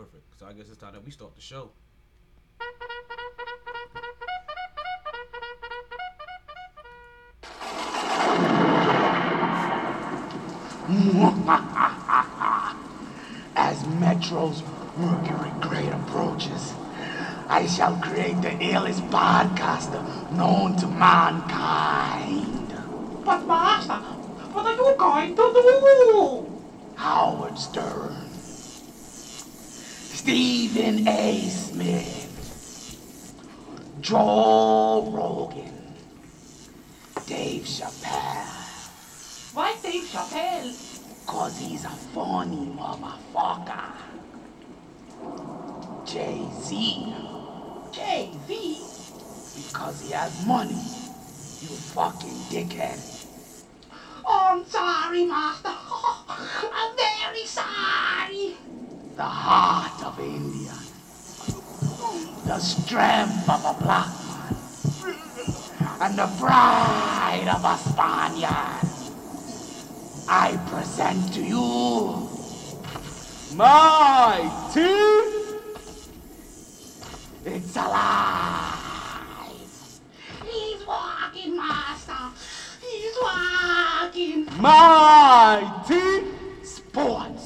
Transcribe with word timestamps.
Perfect. 0.00 0.38
So 0.38 0.46
I 0.46 0.54
guess 0.54 0.66
it's 0.66 0.78
time 0.78 0.94
that 0.94 1.04
we 1.04 1.10
start 1.10 1.34
the 1.34 1.42
show. 1.42 1.72
As 13.56 13.86
Metro's 14.00 14.62
Mercury 14.96 15.52
Grade 15.60 15.92
approaches, 15.92 16.72
I 17.48 17.66
shall 17.66 17.96
create 17.96 18.40
the 18.40 18.52
illest 18.52 19.06
podcaster 19.10 20.02
known 20.32 20.76
to 20.76 20.86
mankind. 20.86 22.72
But 23.22 23.46
Master, 23.46 23.96
what 23.96 24.64
are 24.64 24.74
you 24.74 24.94
going 24.96 25.36
to 25.36 25.52
do? 25.52 26.46
Howard 26.96 27.58
Stern, 27.58 28.09
Stephen 30.22 31.08
A. 31.08 31.48
Smith, 31.48 33.34
Joe 34.02 35.08
Rogan, 35.10 35.94
Dave 37.26 37.62
Chappelle, 37.62 38.44
Why 39.54 39.74
Dave 39.82 40.04
Chappelle? 40.04 40.76
cause 41.26 41.58
he's 41.58 41.86
a 41.86 41.88
funny 41.88 42.66
motherfucker. 42.76 43.94
Jay-Z, 46.04 47.14
Jay-Z. 47.90 48.78
because 49.56 50.02
he 50.02 50.12
has 50.12 50.44
money, 50.46 50.74
you 51.62 51.74
fucking 51.96 52.28
dickhead. 52.50 53.00
Oh, 54.26 54.48
I'm 54.50 54.66
sorry, 54.66 55.24
Master. 55.24 55.70
I'm 56.74 56.94
very 56.94 57.46
sorry. 57.46 58.54
the 59.16 59.22
heart 59.24 59.89
India, 60.20 60.72
the 62.46 62.58
strength 62.58 63.48
of 63.48 63.64
a 63.64 63.74
black 63.82 64.08
man, 64.24 64.54
and 66.00 66.18
the 66.18 66.26
pride 66.38 67.48
of 67.48 67.64
a 67.64 67.76
Spaniard. 67.78 68.86
I 70.28 70.56
present 70.68 71.34
to 71.34 71.42
you 71.42 72.28
My 73.56 74.38
team. 74.72 75.40
It's 77.44 77.74
Alive! 77.76 78.80
He's 80.44 80.86
walking, 80.86 81.56
Master. 81.56 82.30
He's 82.80 83.16
walking. 83.20 84.46
My 84.60 85.82
team. 85.88 86.22
Sports! 86.62 87.39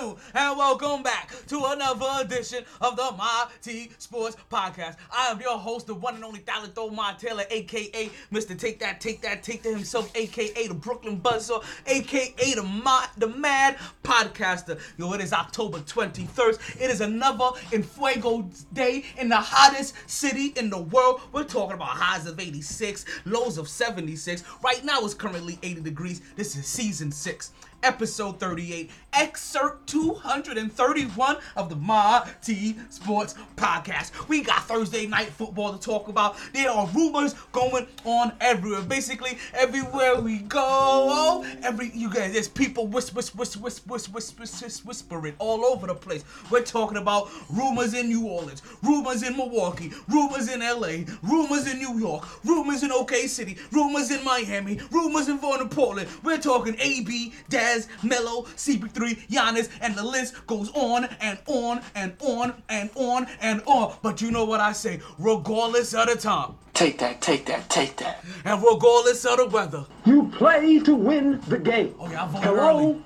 Afternoon 0.00 0.16
and 0.34 0.56
welcome 0.56 1.02
back 1.02 1.30
to 1.46 1.62
another 1.66 2.06
edition 2.20 2.64
of 2.80 2.96
the 2.96 3.10
My 3.18 3.46
T 3.62 3.90
Sports 3.98 4.36
Podcast. 4.50 4.96
I 5.12 5.26
am 5.28 5.40
your 5.40 5.58
host, 5.58 5.86
the 5.86 5.94
one 5.94 6.14
and 6.14 6.24
only 6.24 6.40
Thalathor 6.40 6.94
Montella, 6.94 7.44
aka 7.50 8.10
Mr. 8.32 8.58
Take 8.58 8.78
That, 8.80 9.00
Take 9.00 9.20
That, 9.22 9.42
Take 9.42 9.62
That 9.62 9.70
himself, 9.70 10.10
aka 10.16 10.66
the 10.68 10.74
Brooklyn 10.74 11.20
Buzzsaw, 11.20 11.62
aka 11.86 12.54
the 12.54 12.62
Ma- 12.62 13.06
the 13.18 13.28
Mad 13.28 13.76
Podcaster. 14.02 14.78
Yo, 14.96 15.12
it 15.12 15.20
is 15.20 15.32
October 15.32 15.78
23rd. 15.78 16.80
It 16.80 16.90
is 16.90 17.00
another 17.00 17.50
in 17.72 17.82
Fuego 17.82 18.48
day 18.72 19.04
in 19.18 19.28
the 19.28 19.36
hottest 19.36 19.94
city 20.08 20.52
in 20.56 20.70
the 20.70 20.80
world. 20.80 21.20
We're 21.32 21.44
talking 21.44 21.74
about 21.74 21.88
highs 21.88 22.26
of 22.26 22.40
86, 22.40 23.04
lows 23.26 23.58
of 23.58 23.68
76. 23.68 24.44
Right 24.62 24.84
now 24.84 25.00
it's 25.00 25.14
currently 25.14 25.58
80 25.62 25.82
degrees. 25.82 26.22
This 26.36 26.56
is 26.56 26.66
season 26.66 27.12
6 27.12 27.52
episode 27.82 28.38
38, 28.40 28.90
excerpt 29.12 29.88
231 29.88 31.36
of 31.56 31.68
the 31.68 31.76
Ma 31.76 32.24
T 32.42 32.76
Sports 32.88 33.34
Podcast. 33.56 34.28
We 34.28 34.42
got 34.42 34.64
Thursday 34.64 35.06
night 35.06 35.28
football 35.28 35.72
to 35.72 35.80
talk 35.80 36.08
about. 36.08 36.36
There 36.52 36.70
are 36.70 36.86
rumors 36.88 37.34
going 37.52 37.86
on 38.04 38.32
everywhere. 38.40 38.82
Basically, 38.82 39.38
everywhere 39.54 40.20
we 40.20 40.38
go, 40.38 41.44
every 41.62 41.90
you 41.94 42.10
guys, 42.10 42.32
there's 42.32 42.48
people 42.48 42.86
whisper, 42.86 43.16
whisper, 43.16 43.38
whisper, 43.38 43.60
whisper, 43.60 44.12
whisper, 44.12 44.42
whisper, 44.42 44.86
whispering 44.86 45.34
all 45.38 45.64
over 45.64 45.86
the 45.86 45.94
place. 45.94 46.24
We're 46.50 46.62
talking 46.62 46.98
about 46.98 47.30
rumors 47.50 47.94
in 47.94 48.08
New 48.08 48.26
Orleans, 48.26 48.62
rumors 48.82 49.22
in 49.22 49.36
Milwaukee, 49.36 49.92
rumors 50.08 50.52
in 50.52 50.60
LA, 50.60 51.04
rumors 51.22 51.70
in 51.70 51.78
New 51.78 51.98
York, 51.98 52.26
rumors 52.44 52.82
in 52.82 52.92
OK 52.92 53.26
City, 53.26 53.56
rumors 53.72 54.10
in 54.10 54.22
Miami, 54.24 54.80
rumors 54.90 55.28
in 55.28 55.38
Vernon, 55.38 55.68
Portland. 55.68 56.08
We're 56.22 56.38
talking 56.38 56.76
AB, 56.78 57.32
Dez, 57.70 57.86
Melo, 58.02 58.42
CP3, 58.56 59.28
Giannis, 59.28 59.68
and 59.80 59.94
the 59.94 60.04
list 60.04 60.46
goes 60.46 60.70
on 60.74 61.04
and 61.20 61.38
on 61.46 61.80
and 61.94 62.12
on 62.20 62.62
and 62.68 62.90
on 62.94 63.26
and 63.40 63.62
on. 63.66 63.94
But 64.02 64.20
you 64.20 64.30
know 64.30 64.44
what 64.44 64.60
I 64.60 64.72
say, 64.72 65.00
regardless 65.18 65.94
of 65.94 66.08
the 66.08 66.16
time 66.16 66.54
Take 66.74 66.98
that, 66.98 67.20
take 67.20 67.44
that, 67.46 67.68
take 67.68 67.96
that. 67.98 68.24
and 68.44 68.62
regardless 68.62 69.24
of 69.26 69.36
the 69.36 69.46
weather. 69.46 69.84
You 70.06 70.28
play 70.28 70.78
to 70.80 70.94
win 70.94 71.40
the 71.46 71.58
game. 71.58 71.94
Oh 72.00 72.10
yeah, 72.10 72.24
I 72.24 72.26
voted 72.28 72.44
Hello? 72.48 72.68
early. 72.68 73.04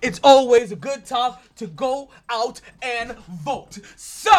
It's 0.00 0.20
always 0.24 0.72
a 0.72 0.76
good 0.76 1.04
time 1.06 1.34
to 1.56 1.66
go 1.68 2.10
out 2.28 2.60
and 2.82 3.12
vote. 3.44 3.78
So 3.96 4.32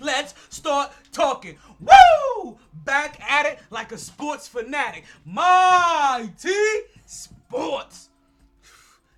let's 0.00 0.34
start 0.50 0.90
talking. 1.16 1.56
Woo! 1.80 2.58
Back 2.84 3.20
at 3.28 3.46
it 3.46 3.58
like 3.70 3.90
a 3.90 3.98
sports 3.98 4.46
fanatic. 4.46 5.04
My 5.24 6.30
T 6.38 6.82
Sports. 7.06 8.10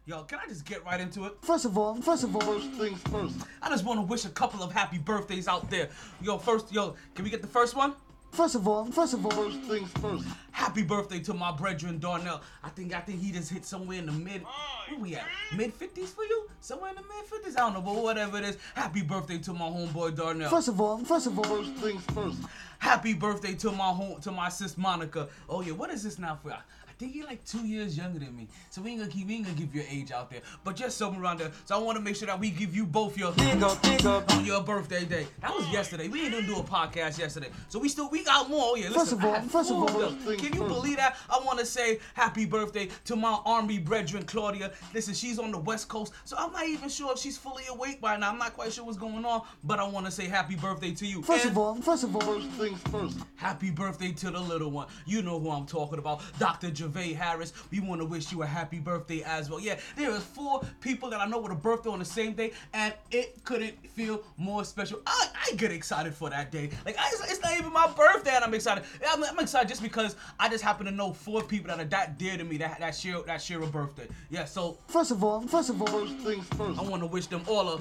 Yo, 0.06 0.22
can 0.22 0.38
I 0.42 0.48
just 0.48 0.64
get 0.64 0.82
right 0.86 1.00
into 1.00 1.26
it? 1.26 1.34
First 1.42 1.66
of 1.66 1.76
all, 1.76 1.94
first 2.00 2.24
of 2.24 2.34
all, 2.34 2.40
First 2.40 2.70
things 2.70 3.02
first. 3.10 3.34
I 3.60 3.68
just 3.68 3.84
want 3.84 3.98
to 4.00 4.06
wish 4.06 4.24
a 4.24 4.30
couple 4.30 4.62
of 4.62 4.72
happy 4.72 4.96
birthdays 4.96 5.48
out 5.48 5.68
there. 5.68 5.90
Yo, 6.22 6.38
first, 6.38 6.72
yo, 6.72 6.94
can 7.14 7.24
we 7.24 7.30
get 7.30 7.42
the 7.42 7.48
first 7.48 7.76
one? 7.76 7.94
First 8.32 8.54
of 8.54 8.66
all, 8.68 8.84
first 8.86 9.14
of 9.14 9.24
all, 9.24 9.30
First 9.32 9.60
things 9.62 9.90
first. 10.00 10.24
Happy 10.52 10.82
birthday 10.82 11.20
to 11.20 11.34
my 11.34 11.52
brethren 11.52 11.98
Darnell. 11.98 12.42
I 12.62 12.68
think 12.70 12.94
I 12.94 13.00
think 13.00 13.20
he 13.20 13.32
just 13.32 13.50
hit 13.50 13.64
somewhere 13.64 13.98
in 13.98 14.06
the 14.06 14.12
mid. 14.12 14.42
Where 14.88 14.98
we 15.00 15.14
at? 15.14 15.26
Mid 15.56 15.72
fifties 15.74 16.10
for 16.10 16.24
you? 16.24 16.48
Somewhere 16.60 16.90
in 16.90 16.96
the 16.96 17.02
mid 17.02 17.24
fifties? 17.26 17.56
I 17.56 17.60
don't 17.60 17.74
know, 17.74 17.80
but 17.80 17.94
whatever 17.94 18.38
it 18.38 18.44
is. 18.44 18.58
Happy 18.74 19.02
birthday 19.02 19.38
to 19.38 19.52
my 19.52 19.66
homeboy 19.66 20.16
Darnell. 20.16 20.50
first 20.50 20.68
of 20.68 20.80
all, 20.80 20.98
first 21.04 21.26
of 21.26 21.38
all, 21.38 21.44
First 21.44 21.72
things 21.74 22.02
first. 22.14 22.38
Happy 22.78 23.14
birthday 23.14 23.54
to 23.54 23.72
my 23.72 23.88
home 23.90 24.20
to 24.20 24.30
my 24.30 24.48
sis 24.48 24.76
Monica. 24.76 25.28
Oh 25.48 25.60
yeah, 25.62 25.72
what 25.72 25.90
is 25.90 26.02
this 26.02 26.18
now 26.18 26.38
for? 26.42 26.56
I 26.98 27.04
think 27.04 27.14
you're 27.14 27.26
like 27.26 27.44
two 27.44 27.64
years 27.64 27.96
younger 27.96 28.18
than 28.18 28.36
me, 28.36 28.48
so 28.70 28.82
we 28.82 28.90
ain't 28.90 28.98
gonna 28.98 29.12
keep, 29.12 29.28
we 29.28 29.36
ain't 29.36 29.44
gonna 29.44 29.56
give 29.56 29.72
your 29.72 29.84
age 29.88 30.10
out 30.10 30.32
there, 30.32 30.40
but 30.64 30.74
just 30.74 30.98
somewhere 30.98 31.22
around 31.22 31.38
there. 31.38 31.52
So 31.64 31.76
I 31.76 31.78
want 31.78 31.96
to 31.96 32.02
make 32.02 32.16
sure 32.16 32.26
that 32.26 32.40
we 32.40 32.50
give 32.50 32.74
you 32.74 32.84
both 32.84 33.16
your 33.16 33.28
on 33.38 34.44
your 34.44 34.60
birthday 34.64 35.04
day. 35.04 35.28
That 35.40 35.54
was 35.54 35.68
yesterday. 35.68 36.08
We 36.08 36.22
ain't 36.22 36.32
gonna 36.32 36.44
do 36.48 36.56
a 36.56 36.62
podcast 36.64 37.16
yesterday, 37.16 37.50
so 37.68 37.78
we 37.78 37.88
still 37.88 38.10
we 38.10 38.24
got 38.24 38.50
more. 38.50 38.70
Oh, 38.72 38.74
yeah, 38.74 38.88
listen, 38.88 38.98
First 38.98 39.12
of 39.12 39.24
all- 39.24 39.40
first 39.42 39.70
of 39.70 39.76
all- 39.76 39.86
them. 39.86 40.18
can 40.38 40.52
you 40.52 40.64
believe 40.64 40.96
that? 40.96 41.16
I 41.30 41.38
want 41.44 41.60
to 41.60 41.66
say 41.66 42.00
happy 42.14 42.46
birthday 42.46 42.88
to 43.04 43.14
my 43.14 43.38
army 43.46 43.78
brethren 43.78 44.24
Claudia. 44.24 44.72
Listen, 44.92 45.14
she's 45.14 45.38
on 45.38 45.52
the 45.52 45.58
west 45.58 45.86
coast, 45.86 46.12
so 46.24 46.36
I'm 46.36 46.50
not 46.50 46.66
even 46.66 46.88
sure 46.88 47.12
if 47.12 47.18
she's 47.20 47.38
fully 47.38 47.62
awake 47.70 48.00
by 48.00 48.16
now. 48.16 48.30
I'm 48.30 48.38
not 48.38 48.54
quite 48.54 48.72
sure 48.72 48.84
what's 48.84 48.98
going 48.98 49.24
on, 49.24 49.42
but 49.62 49.78
I 49.78 49.84
want 49.86 50.06
to 50.06 50.10
say 50.10 50.26
happy 50.26 50.56
birthday 50.56 50.90
to 50.94 51.06
you. 51.06 51.22
first 51.22 51.44
And- 51.44 51.52
of 51.52 51.58
all, 51.58 51.76
first 51.76 52.02
of 52.02 52.16
all, 52.16 52.22
First 52.22 52.48
things 52.50 52.80
first. 52.90 53.18
Happy 53.36 53.70
birthday 53.70 54.10
to 54.10 54.32
the 54.32 54.40
little 54.40 54.72
one. 54.72 54.88
You 55.06 55.22
know 55.22 55.38
who 55.38 55.52
I'm 55.52 55.64
talking 55.64 56.00
about. 56.00 56.22
Dr. 56.40 56.72
Gervais 56.88 57.12
Harris. 57.12 57.52
We 57.70 57.80
want 57.80 58.00
to 58.00 58.04
wish 58.04 58.32
you 58.32 58.42
a 58.42 58.46
happy 58.46 58.78
birthday 58.78 59.22
as 59.22 59.50
well. 59.50 59.60
Yeah, 59.60 59.78
there 59.96 60.10
is 60.10 60.22
four 60.22 60.62
people 60.80 61.10
that 61.10 61.20
I 61.20 61.26
know 61.26 61.38
with 61.38 61.52
a 61.52 61.56
birthday 61.56 61.90
on 61.90 61.98
the 61.98 62.04
same 62.04 62.32
day, 62.32 62.52
and 62.72 62.94
it 63.10 63.44
couldn't 63.44 63.74
feel 63.90 64.22
more 64.36 64.64
special. 64.64 65.00
I, 65.06 65.28
I 65.50 65.54
get 65.56 65.70
excited 65.70 66.14
for 66.14 66.30
that 66.30 66.50
day. 66.50 66.70
Like, 66.84 66.96
I, 66.98 67.08
it's, 67.10 67.40
not 67.42 67.56
even 67.58 67.72
my 67.72 67.86
birthday, 67.88 68.32
and 68.34 68.44
I'm 68.44 68.54
excited. 68.54 68.84
I'm, 69.08 69.22
I'm 69.22 69.38
excited 69.38 69.68
just 69.68 69.82
because 69.82 70.16
I 70.40 70.48
just 70.48 70.64
happen 70.64 70.86
to 70.86 70.92
know 70.92 71.12
four 71.12 71.42
people 71.42 71.68
that 71.68 71.80
are 71.80 71.84
that 71.88 72.18
dear 72.18 72.36
to 72.36 72.44
me 72.44 72.56
that, 72.58 72.80
that 72.80 72.94
share 72.94 73.20
that 73.22 73.40
share 73.42 73.62
a 73.62 73.66
birthday. 73.66 74.06
Yeah, 74.30 74.44
so 74.44 74.78
first 74.88 75.10
of 75.10 75.22
all, 75.22 75.40
first 75.42 75.70
of 75.70 75.80
all, 75.80 75.88
First 75.88 76.16
things 76.18 76.46
first. 76.56 76.78
I 76.78 76.82
want 76.82 77.02
to 77.02 77.06
wish 77.06 77.26
them 77.26 77.42
all 77.46 77.68
a 77.68 77.78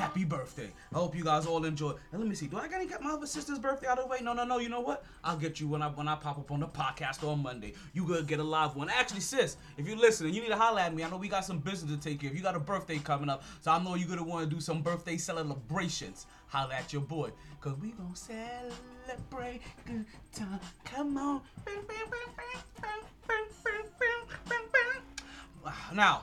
happy 0.00 0.24
birthday. 0.24 0.70
I 0.92 0.96
hope 0.96 1.14
you 1.14 1.22
guys 1.22 1.44
all 1.44 1.62
enjoy. 1.66 1.90
And 2.10 2.20
let 2.20 2.28
me 2.28 2.34
see, 2.34 2.46
do 2.46 2.56
I 2.56 2.68
gotta 2.68 2.86
get 2.86 3.02
my 3.02 3.10
other 3.10 3.26
sister's 3.26 3.58
birthday 3.58 3.86
out 3.86 3.98
of 3.98 4.04
the 4.04 4.10
way? 4.10 4.18
No, 4.22 4.32
no, 4.32 4.44
no. 4.44 4.58
You 4.58 4.70
know 4.70 4.80
what? 4.80 5.04
I'll 5.22 5.36
get 5.36 5.60
you 5.60 5.68
when 5.68 5.82
I 5.82 5.88
when 5.88 6.08
I 6.08 6.14
pop 6.14 6.38
up 6.38 6.50
on 6.50 6.60
the 6.60 6.66
podcast 6.66 7.22
on 7.22 7.42
Monday. 7.42 7.74
You 7.92 8.06
gonna 8.06 8.22
get 8.22 8.40
a 8.40 8.42
live 8.42 8.76
one. 8.76 8.88
Actually, 8.88 9.20
sis, 9.20 9.58
if 9.76 9.86
you're 9.86 9.98
listening, 9.98 10.32
you 10.32 10.40
need 10.40 10.48
to 10.48 10.56
holler 10.56 10.80
at 10.80 10.94
me. 10.94 11.04
I 11.04 11.10
know 11.10 11.18
we 11.18 11.28
got 11.28 11.44
some 11.44 11.58
business 11.58 11.94
to 11.94 12.00
take 12.00 12.20
care 12.20 12.30
of. 12.30 12.36
You 12.36 12.42
got 12.42 12.56
a 12.56 12.60
birthday 12.60 12.98
coming 12.98 13.28
up, 13.28 13.44
so 13.60 13.72
I 13.72 13.82
know 13.82 13.94
you're 13.94 14.08
gonna 14.08 14.22
want 14.22 14.48
to 14.48 14.54
do 14.54 14.60
some 14.60 14.80
birthday 14.80 15.18
celebrations. 15.18 16.26
Holla 16.48 16.74
at 16.74 16.92
your 16.92 17.02
boy, 17.02 17.30
cause 17.60 17.76
we 17.80 17.90
gonna 17.90 18.16
celebrate 18.16 19.60
good 19.84 20.06
time. 20.32 20.60
Come 20.84 21.18
on. 21.18 21.42
Now, 25.92 26.22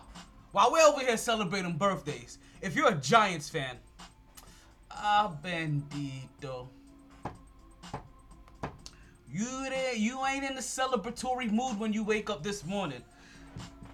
while 0.52 0.72
we're 0.72 0.86
over 0.86 1.02
here 1.02 1.18
celebrating 1.18 1.78
birthdays, 1.78 2.40
if 2.62 2.76
you're 2.76 2.90
a 2.90 2.96
Giants 2.96 3.50
fan, 3.50 3.78
ah 4.92 5.32
bendito. 5.44 6.68
You 9.30 9.70
there, 9.70 9.94
you 9.94 10.26
ain't 10.26 10.46
in 10.46 10.56
the 10.56 10.62
celebratory 10.62 11.52
mood 11.52 11.80
when 11.80 11.94
you 11.94 12.04
wake 12.04 12.30
up 12.30 12.44
this 12.44 12.66
morning. 12.66 13.04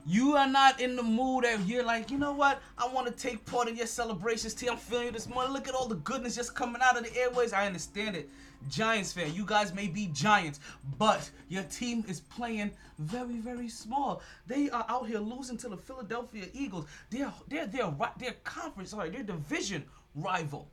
You 0.06 0.36
are 0.36 0.48
not 0.48 0.82
in 0.82 0.96
the 0.96 1.04
mood 1.04 1.46
that 1.46 1.62
you're 1.66 1.84
like, 1.84 2.12
you 2.12 2.18
know 2.18 2.34
what? 2.34 2.62
I 2.78 2.88
want 2.88 3.08
to 3.08 3.14
take 3.14 3.46
part 3.46 3.68
in 3.68 3.76
your 3.76 3.88
celebrations. 3.88 4.54
T, 4.54 4.70
I'm 4.70 4.78
feeling 4.78 5.08
you 5.08 5.12
this 5.12 5.28
morning. 5.28 5.54
Look 5.54 5.68
at 5.68 5.74
all 5.74 5.88
the 5.88 5.96
goodness 5.96 6.36
just 6.36 6.54
coming 6.54 6.82
out 6.84 6.98
of 6.98 7.06
the 7.06 7.18
airways. 7.18 7.54
I 7.54 7.66
understand 7.66 8.16
it. 8.18 8.30
Giants 8.70 9.14
fan, 9.14 9.34
you 9.34 9.46
guys 9.46 9.74
may 9.74 9.88
be 9.88 10.08
Giants, 10.08 10.60
but 10.98 11.30
your 11.50 11.64
team 11.64 12.04
is 12.08 12.20
playing 12.22 12.72
very, 13.00 13.36
very 13.36 13.70
small. 13.70 14.22
They 14.48 14.70
are 14.70 14.86
out 14.90 15.08
here 15.08 15.20
losing 15.20 15.58
to 15.58 15.70
the 15.70 15.78
Philadelphia 15.78 16.46
Eagles. 16.54 16.86
They're 17.10 17.34
they're 17.48 17.68
ri- 17.68 18.14
they're 18.18 18.36
conference, 18.44 18.92
sorry, 18.92 19.10
they're 19.10 19.24
division 19.24 19.84
rival. 20.16 20.68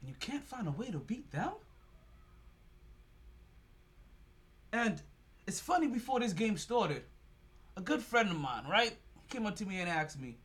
And 0.00 0.08
you 0.08 0.16
can't 0.20 0.44
find 0.44 0.66
a 0.66 0.72
way 0.72 0.90
to 0.90 0.98
beat 0.98 1.30
them. 1.30 1.52
And 4.72 5.00
it's 5.46 5.60
funny 5.60 5.86
before 5.86 6.20
this 6.20 6.32
game 6.32 6.56
started, 6.56 7.02
a 7.76 7.80
good 7.80 8.00
friend 8.00 8.30
of 8.30 8.38
mine, 8.38 8.64
right, 8.68 8.96
came 9.28 9.46
up 9.46 9.56
to 9.56 9.66
me 9.66 9.80
and 9.80 9.88
asked 9.88 10.20
me, 10.20 10.36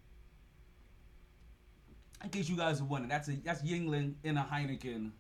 in 2.24 2.30
case 2.30 2.50
you 2.50 2.58
guys 2.58 2.82
are 2.82 2.86
wondering, 2.86 3.10
that's 3.10 3.28
a 3.30 3.34
that's 3.44 3.62
Yuengling 3.62 4.14
in 4.24 4.38
a 4.38 4.44
Heineken, 4.52 5.12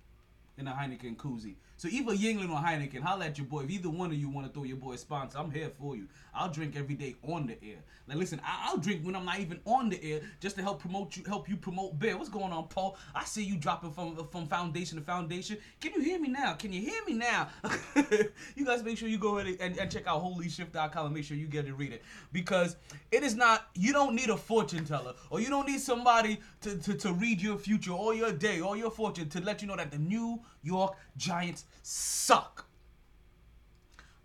in 0.58 0.68
a 0.68 0.74
Heineken 0.74 1.16
koozie. 1.16 1.58
So 1.78 1.88
either 1.90 2.12
Yuengling 2.12 2.50
or 2.50 2.58
Heineken, 2.58 3.02
holla 3.02 3.26
at 3.26 3.38
your 3.38 3.46
boy. 3.46 3.62
If 3.62 3.70
either 3.70 3.90
one 3.90 4.10
of 4.10 4.18
you 4.18 4.30
want 4.30 4.48
to 4.48 4.54
throw 4.54 4.64
your 4.64 4.78
boy 4.78 4.94
a 4.94 4.98
sponsor, 4.98 5.38
I'm 5.38 5.52
here 5.52 5.70
for 5.80 5.96
you. 5.96 6.08
I'll 6.34 6.50
drink 6.50 6.76
every 6.76 6.96
day 6.96 7.16
on 7.22 7.46
the 7.46 7.54
air. 7.64 7.78
Like 8.08 8.18
listen, 8.18 8.42
I- 8.44 8.66
I'll 8.68 8.78
drink 8.78 9.06
when 9.06 9.16
I'm 9.16 9.26
not 9.26 9.40
even 9.40 9.60
on 9.64 9.90
the 9.90 10.04
air, 10.04 10.22
just 10.40 10.56
to 10.56 10.64
help 10.64 10.80
promote 10.80 11.16
you, 11.16 11.24
help 11.26 11.48
you 11.48 11.56
promote 11.56 12.00
beer. 12.00 12.18
What's 12.18 12.30
going 12.30 12.52
on, 12.52 12.68
Paul? 12.68 12.98
I 13.14 13.26
see 13.26 13.44
you 13.44 13.58
dropping 13.58 13.92
from 13.92 14.16
from 14.32 14.48
foundation 14.48 14.98
to 14.98 15.04
foundation. 15.04 15.58
Can 15.80 15.94
you 15.94 16.02
hear 16.02 16.20
me 16.20 16.30
now? 16.30 16.54
Can 16.54 16.74
you 16.74 16.82
hear 16.82 17.00
me 17.06 17.14
now? 17.14 17.50
you 18.56 18.66
guys 18.66 18.82
make 18.84 18.98
sure 18.98 19.08
you 19.08 19.20
go 19.20 19.38
ahead 19.38 19.58
and, 19.60 19.78
and 19.78 19.92
check 19.92 20.08
out 20.08 20.24
holyshift.com 20.24 21.06
and 21.06 21.14
make 21.14 21.26
sure 21.26 21.38
you 21.38 21.46
get 21.46 21.68
to 21.68 21.76
read 21.76 21.94
it 21.94 22.02
because 22.32 22.76
it 23.12 23.22
is 23.22 23.36
not. 23.36 23.68
You 23.76 23.94
don't 23.94 24.16
need 24.16 24.32
a 24.32 24.38
fortune 24.38 24.84
teller 24.84 25.14
or 25.30 25.40
you 25.40 25.50
don't 25.50 25.68
need 25.68 25.80
somebody 25.80 26.40
to, 26.62 26.76
to, 26.78 26.96
to 26.96 27.14
read 27.14 27.40
your 27.40 27.58
future 27.58 27.92
or 27.92 28.16
your 28.16 28.32
day 28.32 28.62
or 28.62 28.78
your 28.78 28.90
fortune 28.90 29.30
to 29.30 29.42
let 29.42 29.62
you 29.62 29.68
know 29.68 29.76
that 29.76 29.92
the 29.92 30.00
New 30.00 30.40
York 30.68 30.96
Giants 31.16 31.66
suck. 31.82 32.66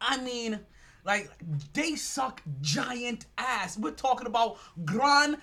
I 0.01 0.19
mean, 0.19 0.61
like 1.05 1.31
they 1.73 1.95
suck 1.95 2.43
giant 2.61 3.27
ass. 3.39 3.79
We're 3.79 3.93
talking 3.93 4.27
about 4.27 4.59
grande 4.85 5.39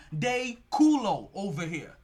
culo 0.72 1.30
over 1.34 1.66
here. 1.66 1.96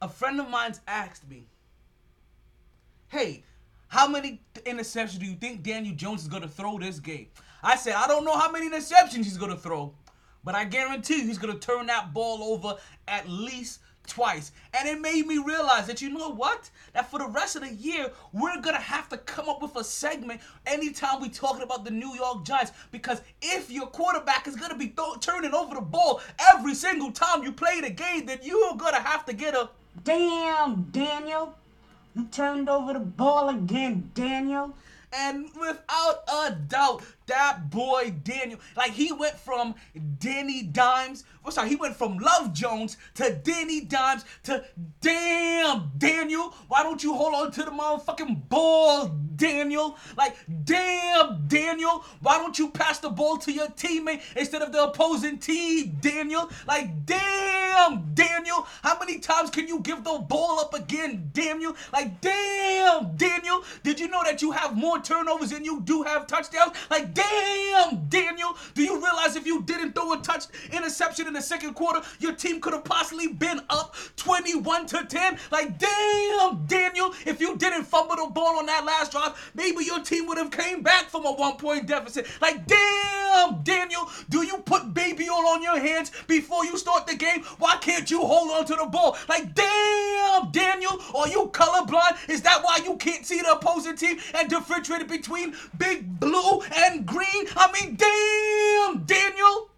A 0.00 0.08
friend 0.08 0.38
of 0.40 0.48
mine's 0.48 0.80
asked 0.86 1.28
me, 1.28 1.48
"Hey, 3.08 3.42
how 3.88 4.06
many 4.06 4.40
interceptions 4.54 5.18
do 5.18 5.26
you 5.26 5.34
think 5.34 5.62
Daniel 5.62 5.94
Jones 5.96 6.22
is 6.22 6.28
gonna 6.28 6.48
throw 6.48 6.78
this 6.78 7.00
game?" 7.00 7.30
I 7.62 7.74
said, 7.76 7.94
"I 7.94 8.06
don't 8.06 8.24
know 8.24 8.38
how 8.38 8.50
many 8.50 8.68
interceptions 8.70 9.24
he's 9.24 9.38
gonna 9.38 9.56
throw, 9.56 9.94
but 10.44 10.54
I 10.54 10.64
guarantee 10.64 11.20
you 11.20 11.26
he's 11.26 11.38
gonna 11.38 11.58
turn 11.58 11.86
that 11.86 12.12
ball 12.12 12.42
over 12.54 12.76
at 13.06 13.28
least." 13.28 13.80
Twice, 14.06 14.52
and 14.72 14.88
it 14.88 14.98
made 15.02 15.26
me 15.26 15.36
realize 15.36 15.86
that 15.86 16.00
you 16.00 16.08
know 16.08 16.30
what? 16.30 16.70
That 16.94 17.10
for 17.10 17.18
the 17.18 17.26
rest 17.26 17.56
of 17.56 17.62
the 17.62 17.74
year, 17.74 18.10
we're 18.32 18.58
gonna 18.58 18.78
have 18.78 19.10
to 19.10 19.18
come 19.18 19.50
up 19.50 19.60
with 19.60 19.76
a 19.76 19.84
segment 19.84 20.40
anytime 20.64 21.20
we 21.20 21.28
talking 21.28 21.62
about 21.62 21.84
the 21.84 21.90
New 21.90 22.14
York 22.14 22.42
Giants. 22.42 22.72
Because 22.90 23.20
if 23.42 23.70
your 23.70 23.86
quarterback 23.86 24.46
is 24.46 24.56
gonna 24.56 24.78
be 24.78 24.88
th- 24.88 25.20
turning 25.20 25.52
over 25.52 25.74
the 25.74 25.82
ball 25.82 26.22
every 26.54 26.74
single 26.74 27.12
time 27.12 27.42
you 27.42 27.52
play 27.52 27.82
the 27.82 27.90
game, 27.90 28.24
then 28.24 28.38
you're 28.40 28.76
gonna 28.76 28.98
have 28.98 29.26
to 29.26 29.34
get 29.34 29.54
a 29.54 29.68
Damn, 30.04 30.82
Daniel. 30.92 31.54
You 32.14 32.26
turned 32.26 32.68
over 32.68 32.92
the 32.92 33.00
ball 33.00 33.48
again, 33.48 34.10
Daniel. 34.14 34.74
And 35.12 35.50
without 35.58 36.22
a 36.28 36.52
doubt, 36.52 37.02
that 37.28 37.70
boy 37.70 38.14
Daniel, 38.24 38.58
like 38.76 38.92
he 38.92 39.12
went 39.12 39.38
from 39.38 39.74
Danny 40.18 40.62
Dimes, 40.62 41.24
oh 41.44 41.50
sorry, 41.50 41.68
he 41.68 41.76
went 41.76 41.96
from 41.96 42.18
Love 42.18 42.52
Jones 42.52 42.96
to 43.14 43.34
Danny 43.42 43.82
Dimes 43.82 44.24
to 44.44 44.64
damn 45.00 45.92
Daniel. 45.96 46.54
Why 46.68 46.82
don't 46.82 47.02
you 47.02 47.14
hold 47.14 47.34
on 47.34 47.52
to 47.52 47.62
the 47.62 47.70
motherfucking 47.70 48.48
ball, 48.48 49.08
Daniel? 49.36 49.96
Like 50.16 50.36
damn 50.64 51.46
Daniel, 51.46 52.04
why 52.20 52.38
don't 52.38 52.58
you 52.58 52.70
pass 52.70 52.98
the 52.98 53.10
ball 53.10 53.36
to 53.38 53.52
your 53.52 53.68
teammate 53.68 54.22
instead 54.36 54.62
of 54.62 54.72
the 54.72 54.84
opposing 54.84 55.38
team, 55.38 55.98
Daniel? 56.00 56.50
Like 56.66 57.06
damn 57.06 58.12
Daniel, 58.14 58.66
how 58.82 58.98
many 58.98 59.18
times 59.18 59.50
can 59.50 59.68
you 59.68 59.80
give 59.80 60.04
the 60.04 60.18
ball 60.18 60.58
up 60.60 60.74
again, 60.74 61.30
Daniel? 61.32 61.76
Like 61.92 62.20
damn 62.20 63.16
Daniel, 63.16 63.62
did 63.82 64.00
you 64.00 64.08
know 64.08 64.22
that 64.24 64.42
you 64.42 64.50
have 64.50 64.76
more 64.76 65.00
turnovers 65.00 65.50
than 65.50 65.64
you 65.64 65.80
do 65.82 66.02
have 66.02 66.26
touchdowns? 66.26 66.72
Like 66.90 67.14
damn 67.18 68.06
Daniel, 68.08 68.56
do 68.74 68.82
you 68.82 68.94
realize 68.94 69.36
if 69.36 69.46
you 69.46 69.62
didn't 69.62 69.94
throw 69.94 70.12
a 70.12 70.18
touch 70.18 70.44
interception 70.72 71.26
in 71.26 71.32
the 71.32 71.42
second 71.42 71.74
quarter, 71.74 72.00
your 72.20 72.32
team 72.32 72.60
could 72.60 72.72
have 72.72 72.84
possibly 72.84 73.28
been 73.28 73.60
up 73.70 73.94
21 74.16 74.86
to 74.86 75.04
10? 75.04 75.38
Like 75.50 75.78
damn 75.78 76.64
Daniel, 76.66 77.14
if 77.26 77.40
you 77.40 77.56
didn't 77.56 77.84
fumble 77.84 78.16
the 78.16 78.30
ball 78.32 78.58
on 78.58 78.66
that 78.66 78.84
last 78.84 79.12
drive, 79.12 79.50
maybe 79.54 79.84
your 79.84 80.00
team 80.00 80.26
would 80.26 80.38
have 80.38 80.50
came 80.50 80.82
back 80.82 81.08
from 81.08 81.26
a 81.26 81.32
one 81.32 81.56
point 81.56 81.86
deficit. 81.86 82.26
Like 82.40 82.66
damn 82.66 83.62
Daniel, 83.62 84.10
do 84.28 84.44
you 84.44 84.58
put 84.58 84.94
baby 84.94 85.28
oil 85.28 85.46
on 85.48 85.62
your 85.62 85.78
hands 85.78 86.12
before 86.26 86.64
you 86.64 86.76
start 86.76 87.06
the 87.06 87.16
game? 87.16 87.42
Why 87.58 87.76
can't 87.76 88.10
you 88.10 88.20
hold 88.20 88.50
on 88.50 88.64
to 88.66 88.74
the 88.74 88.86
ball? 88.86 89.16
Like 89.28 89.54
damn 89.54 90.50
Daniel, 90.50 91.00
are 91.14 91.28
you 91.28 91.50
colorblind? 91.52 92.28
Is 92.28 92.42
that 92.42 92.62
why 92.62 92.78
you 92.84 92.96
can't 92.96 93.26
see 93.26 93.40
the 93.40 93.52
opposing 93.52 93.96
team 93.96 94.18
and 94.34 94.48
differentiate 94.48 95.08
between 95.08 95.54
big 95.78 96.20
blue 96.20 96.60
and 96.74 97.07
green? 97.08 97.46
I 97.56 97.72
mean, 97.72 97.96
damn 97.96 99.04
Daniel. 99.04 99.70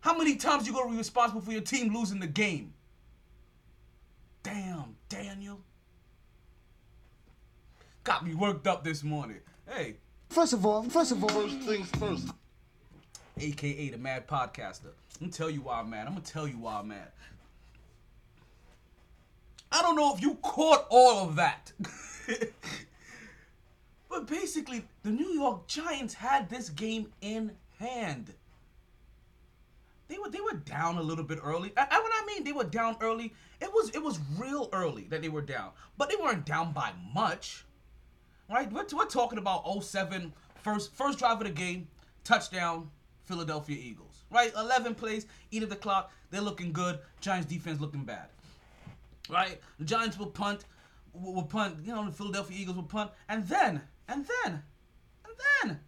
How 0.00 0.16
many 0.16 0.36
times 0.36 0.66
you 0.66 0.72
gonna 0.72 0.90
be 0.90 0.96
responsible 0.98 1.40
for 1.40 1.52
your 1.52 1.62
team 1.62 1.94
losing 1.94 2.20
the 2.20 2.26
game? 2.26 2.74
Damn, 4.42 4.96
Daniel. 5.08 5.60
Got 8.04 8.26
me 8.26 8.34
worked 8.34 8.66
up 8.66 8.84
this 8.84 9.02
morning. 9.02 9.38
Hey, 9.66 9.96
First 10.28 10.52
of 10.52 10.66
all, 10.66 10.82
first 10.82 11.12
of 11.12 11.22
all, 11.22 11.30
First 11.30 11.60
things 11.60 11.88
first. 11.92 12.28
aka 13.38 13.88
the 13.90 13.96
Mad 13.98 14.26
Podcaster. 14.26 14.86
I'm 15.20 15.28
gonna 15.28 15.32
tell 15.32 15.48
you 15.48 15.62
why 15.62 15.80
I'm 15.80 15.88
mad. 15.90 16.06
I'm 16.06 16.12
gonna 16.14 16.24
tell 16.24 16.46
you 16.48 16.58
why 16.58 16.80
I'm 16.80 16.88
mad. 16.88 17.08
I 19.72 19.80
don't 19.82 19.96
know 19.96 20.14
if 20.14 20.20
you 20.22 20.34
caught 20.42 20.86
all 20.90 21.28
of 21.28 21.36
that. 21.36 21.72
but 24.14 24.28
basically, 24.28 24.84
the 25.02 25.10
New 25.10 25.30
York 25.30 25.66
Giants 25.66 26.14
had 26.14 26.48
this 26.48 26.68
game 26.68 27.08
in 27.20 27.50
hand. 27.80 28.32
They 30.06 30.18
were 30.18 30.30
they 30.30 30.40
were 30.40 30.54
down 30.54 30.98
a 30.98 31.02
little 31.02 31.24
bit 31.24 31.40
early. 31.42 31.72
And 31.76 31.88
and 31.90 32.02
when 32.02 32.12
I 32.12 32.24
mean 32.24 32.44
they 32.44 32.52
were 32.52 32.64
down 32.64 32.96
early, 33.00 33.34
it 33.60 33.72
was 33.72 33.90
it 33.90 34.02
was 34.02 34.20
real 34.38 34.68
early 34.72 35.08
that 35.10 35.20
they 35.20 35.28
were 35.28 35.42
down. 35.42 35.70
But 35.98 36.10
they 36.10 36.16
weren't 36.16 36.46
down 36.46 36.72
by 36.72 36.92
much. 37.12 37.64
Right? 38.48 38.70
We're, 38.70 38.84
we're 38.92 39.06
talking 39.06 39.38
about 39.38 39.82
07, 39.82 40.32
first 40.62 40.94
first 40.94 41.18
drive 41.18 41.40
of 41.40 41.46
the 41.48 41.52
game, 41.52 41.88
touchdown, 42.22 42.90
Philadelphia 43.24 43.76
Eagles. 43.80 44.22
Right? 44.30 44.52
11 44.54 44.94
plays, 44.94 45.26
eat 45.50 45.64
at 45.64 45.70
the 45.70 45.76
clock. 45.76 46.12
They're 46.30 46.40
looking 46.40 46.72
good. 46.72 47.00
Giants 47.20 47.48
defense 47.48 47.80
looking 47.80 48.04
bad. 48.04 48.28
Right? 49.28 49.60
The 49.78 49.84
Giants 49.86 50.18
will 50.18 50.26
punt, 50.26 50.66
will 51.14 51.34
will 51.34 51.42
punt. 51.42 51.78
You 51.82 51.94
know, 51.94 52.04
the 52.04 52.12
Philadelphia 52.12 52.56
Eagles 52.60 52.76
will 52.76 52.84
punt, 52.84 53.10
and 53.28 53.48
then, 53.48 53.82
and 54.08 54.26
then, 54.26 54.62
and 55.24 55.34
then, 55.62 55.80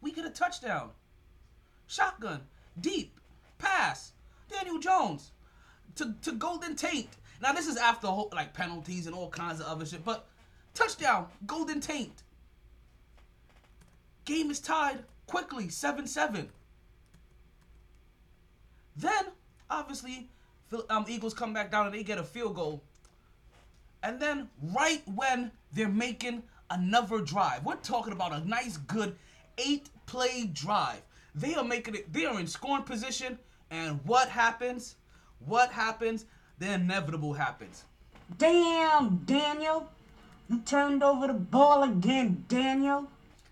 we 0.00 0.12
get 0.12 0.26
a 0.26 0.30
touchdown. 0.30 0.90
Shotgun, 1.86 2.42
deep, 2.80 3.18
pass, 3.58 4.12
Daniel 4.50 4.78
Jones 4.78 5.30
to, 5.96 6.14
to 6.22 6.32
Golden 6.32 6.76
Tate. 6.76 7.10
Now 7.40 7.52
this 7.52 7.66
is 7.66 7.76
after 7.76 8.06
whole, 8.06 8.30
like 8.32 8.54
penalties 8.54 9.06
and 9.06 9.14
all 9.14 9.28
kinds 9.28 9.60
of 9.60 9.66
other 9.66 9.86
shit, 9.86 10.04
but 10.04 10.26
touchdown, 10.74 11.26
Golden 11.46 11.80
Tate. 11.80 12.22
Game 14.24 14.50
is 14.50 14.60
tied 14.60 15.04
quickly, 15.26 15.66
7-7. 15.66 16.46
Then, 18.96 19.24
obviously, 19.70 20.28
um, 20.90 21.04
Eagles 21.08 21.34
come 21.34 21.52
back 21.52 21.70
down 21.70 21.86
and 21.86 21.94
they 21.94 22.02
get 22.02 22.18
a 22.18 22.22
field 22.22 22.54
goal. 22.54 22.82
And 24.02 24.20
then, 24.20 24.48
right 24.62 25.02
when 25.14 25.50
they're 25.72 25.88
making 25.88 26.42
another 26.72 27.20
drive, 27.20 27.64
we're 27.64 27.76
talking 27.76 28.12
about 28.12 28.32
a 28.32 28.46
nice, 28.48 28.76
good 28.76 29.16
eight 29.58 29.90
play 30.06 30.46
drive. 30.52 31.02
They 31.34 31.54
are 31.54 31.64
making 31.64 31.94
it, 31.94 32.12
they 32.12 32.24
are 32.24 32.38
in 32.38 32.46
scoring 32.46 32.84
position. 32.84 33.38
And 33.70 34.00
what 34.04 34.28
happens? 34.28 34.96
What 35.46 35.70
happens? 35.70 36.26
The 36.58 36.72
inevitable 36.72 37.32
happens. 37.32 37.84
Damn, 38.38 39.16
Daniel. 39.24 39.88
You 40.48 40.60
turned 40.60 41.02
over 41.02 41.26
the 41.26 41.34
ball 41.34 41.82
again, 41.84 42.44
Daniel. 42.48 43.08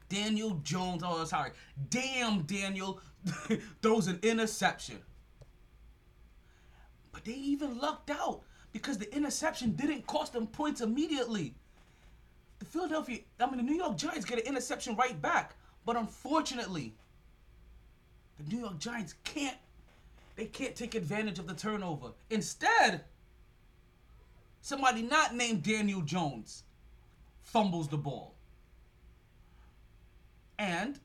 Daniel 0.08 0.60
Jones, 0.64 1.02
oh, 1.04 1.24
sorry. 1.24 1.52
Damn, 1.88 2.42
Daniel 2.42 3.00
throws 3.82 4.08
an 4.08 4.18
interception. 4.22 4.98
But 7.12 7.24
they 7.24 7.32
even 7.32 7.78
lucked 7.78 8.10
out 8.10 8.42
because 8.72 8.98
the 8.98 9.14
interception 9.14 9.72
didn't 9.72 10.06
cost 10.06 10.32
them 10.32 10.46
points 10.46 10.80
immediately. 10.80 11.54
The 12.60 12.66
Philadelphia, 12.66 13.18
I 13.40 13.46
mean, 13.46 13.56
the 13.56 13.62
New 13.62 13.74
York 13.74 13.96
Giants 13.96 14.24
get 14.24 14.38
an 14.38 14.46
interception 14.46 14.94
right 14.94 15.20
back. 15.20 15.56
But 15.84 15.96
unfortunately, 15.96 16.94
the 18.38 18.54
New 18.54 18.60
York 18.60 18.78
Giants 18.78 19.14
can't, 19.24 19.56
they 20.36 20.44
can't 20.44 20.76
take 20.76 20.94
advantage 20.94 21.38
of 21.38 21.46
the 21.46 21.54
turnover. 21.54 22.12
Instead, 22.28 23.02
somebody 24.60 25.02
not 25.02 25.34
named 25.34 25.62
Daniel 25.62 26.02
Jones 26.02 26.64
fumbles 27.42 27.88
the 27.88 27.96
ball. 27.96 28.34
And 30.58 31.00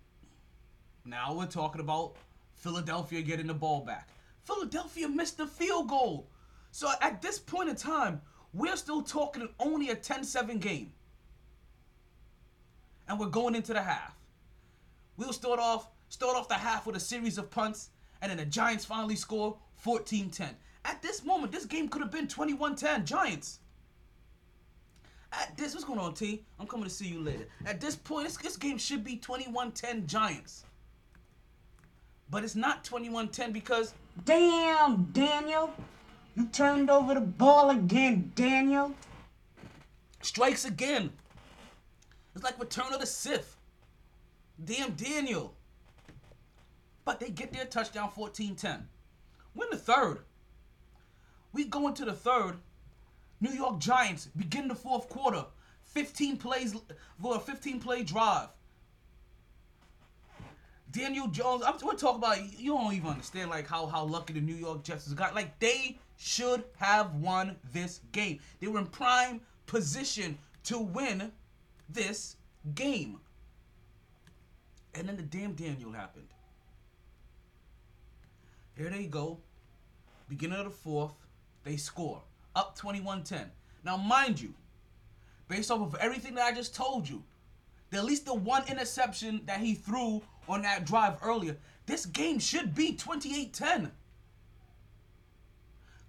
now 1.05 1.33
we're 1.33 1.45
talking 1.45 1.79
about 1.79 2.15
Philadelphia 2.55 3.21
getting 3.21 3.47
the 3.47 3.53
ball 3.53 3.81
back. 3.81 4.09
Philadelphia 4.43 5.07
missed 5.07 5.37
the 5.37 5.47
field 5.47 5.87
goal. 5.87 6.27
So 6.71 6.91
at 7.01 7.21
this 7.21 7.39
point 7.39 7.69
in 7.69 7.75
time, 7.77 8.21
we're 8.53 8.75
still 8.75 9.01
talking 9.01 9.47
only 9.59 9.89
a 9.89 9.95
10-7 9.95 10.59
game. 10.59 10.91
And 13.07 13.19
we're 13.19 13.27
going 13.27 13.55
into 13.55 13.73
the 13.73 13.81
half. 13.81 14.15
We'll 15.17 15.33
start 15.33 15.59
off 15.59 15.87
start 16.09 16.35
off 16.37 16.47
the 16.47 16.55
half 16.55 16.85
with 16.85 16.95
a 16.95 16.99
series 16.99 17.37
of 17.37 17.49
punts, 17.49 17.89
and 18.21 18.29
then 18.29 18.37
the 18.37 18.45
Giants 18.45 18.85
finally 18.85 19.15
score 19.15 19.57
14-10. 19.83 20.49
At 20.85 21.01
this 21.01 21.25
moment, 21.25 21.51
this 21.51 21.65
game 21.65 21.89
could 21.89 22.01
have 22.01 22.11
been 22.11 22.27
21-10 22.27 23.05
Giants. 23.05 23.59
At 25.33 25.57
this, 25.57 25.73
what's 25.73 25.83
going 25.83 25.99
on, 25.99 26.13
T? 26.13 26.45
I'm 26.59 26.67
coming 26.67 26.85
to 26.85 26.89
see 26.89 27.07
you 27.07 27.19
later. 27.19 27.47
At 27.65 27.81
this 27.81 27.95
point, 27.95 28.27
this, 28.27 28.37
this 28.37 28.55
game 28.55 28.77
should 28.77 29.03
be 29.03 29.17
21-10 29.17 30.05
Giants. 30.05 30.63
But 32.29 32.43
it's 32.43 32.55
not 32.55 32.83
21-10 32.85 33.51
because 33.51 33.93
Damn, 34.23 35.03
Daniel. 35.11 35.73
You 36.35 36.47
turned 36.47 36.89
over 36.89 37.13
the 37.13 37.21
ball 37.21 37.69
again, 37.71 38.31
Daniel. 38.35 38.93
strikes 40.21 40.65
again. 40.65 41.11
It's 42.35 42.43
like 42.43 42.59
Return 42.59 42.93
of 42.93 42.99
the 42.99 43.05
Sith. 43.05 43.55
Damn 44.63 44.91
Daniel. 44.91 45.55
But 47.05 47.19
they 47.19 47.29
get 47.29 47.53
their 47.53 47.65
touchdown 47.65 48.11
14-10. 48.15 48.81
Win 49.53 49.67
the 49.71 49.77
third. 49.77 50.19
We 51.53 51.65
go 51.65 51.87
into 51.87 52.03
the 52.03 52.13
third. 52.13 52.57
New 53.39 53.51
York 53.51 53.79
Giants 53.79 54.27
begin 54.35 54.67
the 54.67 54.75
fourth 54.75 55.07
quarter. 55.07 55.45
15 55.83 56.37
plays 56.37 56.75
for 57.21 57.37
a 57.37 57.39
15 57.39 57.79
play 57.79 58.03
drive. 58.03 58.49
Daniel 60.91 61.27
Jones, 61.27 61.63
I'm, 61.65 61.75
we're 61.83 61.93
talking 61.93 62.19
about 62.19 62.59
you 62.59 62.73
don't 62.73 62.93
even 62.93 63.09
understand 63.09 63.49
like 63.49 63.67
how 63.67 63.85
how 63.85 64.05
lucky 64.05 64.33
the 64.33 64.41
New 64.41 64.55
York 64.55 64.83
Jets 64.83 65.11
got. 65.13 65.35
Like 65.35 65.59
they 65.59 65.99
should 66.17 66.63
have 66.77 67.15
won 67.15 67.57
this 67.73 67.99
game. 68.11 68.39
They 68.59 68.67
were 68.67 68.79
in 68.79 68.87
prime 68.87 69.41
position 69.65 70.37
to 70.63 70.79
win 70.79 71.31
this 71.89 72.35
game. 72.73 73.19
And 74.93 75.07
then 75.07 75.17
the 75.17 75.23
damn 75.23 75.53
Daniel 75.53 75.91
happened. 75.91 76.27
Here 78.75 78.89
they 78.89 79.05
go. 79.05 79.39
Beginning 80.27 80.57
of 80.57 80.65
the 80.65 80.71
fourth, 80.71 81.13
they 81.63 81.77
score. 81.77 82.21
Up 82.55 82.77
21-10. 82.77 83.45
Now, 83.83 83.97
mind 83.97 84.41
you, 84.41 84.53
based 85.47 85.71
off 85.71 85.81
of 85.81 85.95
everything 85.99 86.35
that 86.35 86.45
I 86.45 86.53
just 86.53 86.73
told 86.75 87.07
you, 87.07 87.23
the, 87.91 87.97
at 87.97 88.05
least 88.05 88.25
the 88.25 88.33
one 88.33 88.63
interception 88.67 89.41
that 89.45 89.59
he 89.59 89.75
threw 89.75 90.21
on 90.47 90.61
that 90.63 90.85
drive 90.85 91.17
earlier, 91.21 91.57
this 91.85 92.05
game 92.05 92.39
should 92.39 92.73
be 92.73 92.95
28-10. 92.95 93.91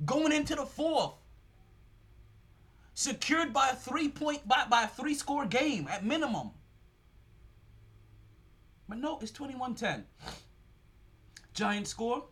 Going 0.04 0.32
into 0.32 0.54
the 0.54 0.66
fourth. 0.66 1.12
Secured 2.98 3.52
by 3.52 3.68
a 3.68 3.76
three 3.76 4.08
point 4.08 4.48
by, 4.48 4.64
by 4.70 4.84
a 4.84 4.88
three 4.88 5.12
score 5.12 5.44
game 5.44 5.86
at 5.90 6.02
minimum. 6.02 6.48
But 8.88 8.96
no, 8.96 9.18
it's 9.20 9.30
21-10. 9.32 10.04
Giants 11.52 11.90
score. 11.90 12.24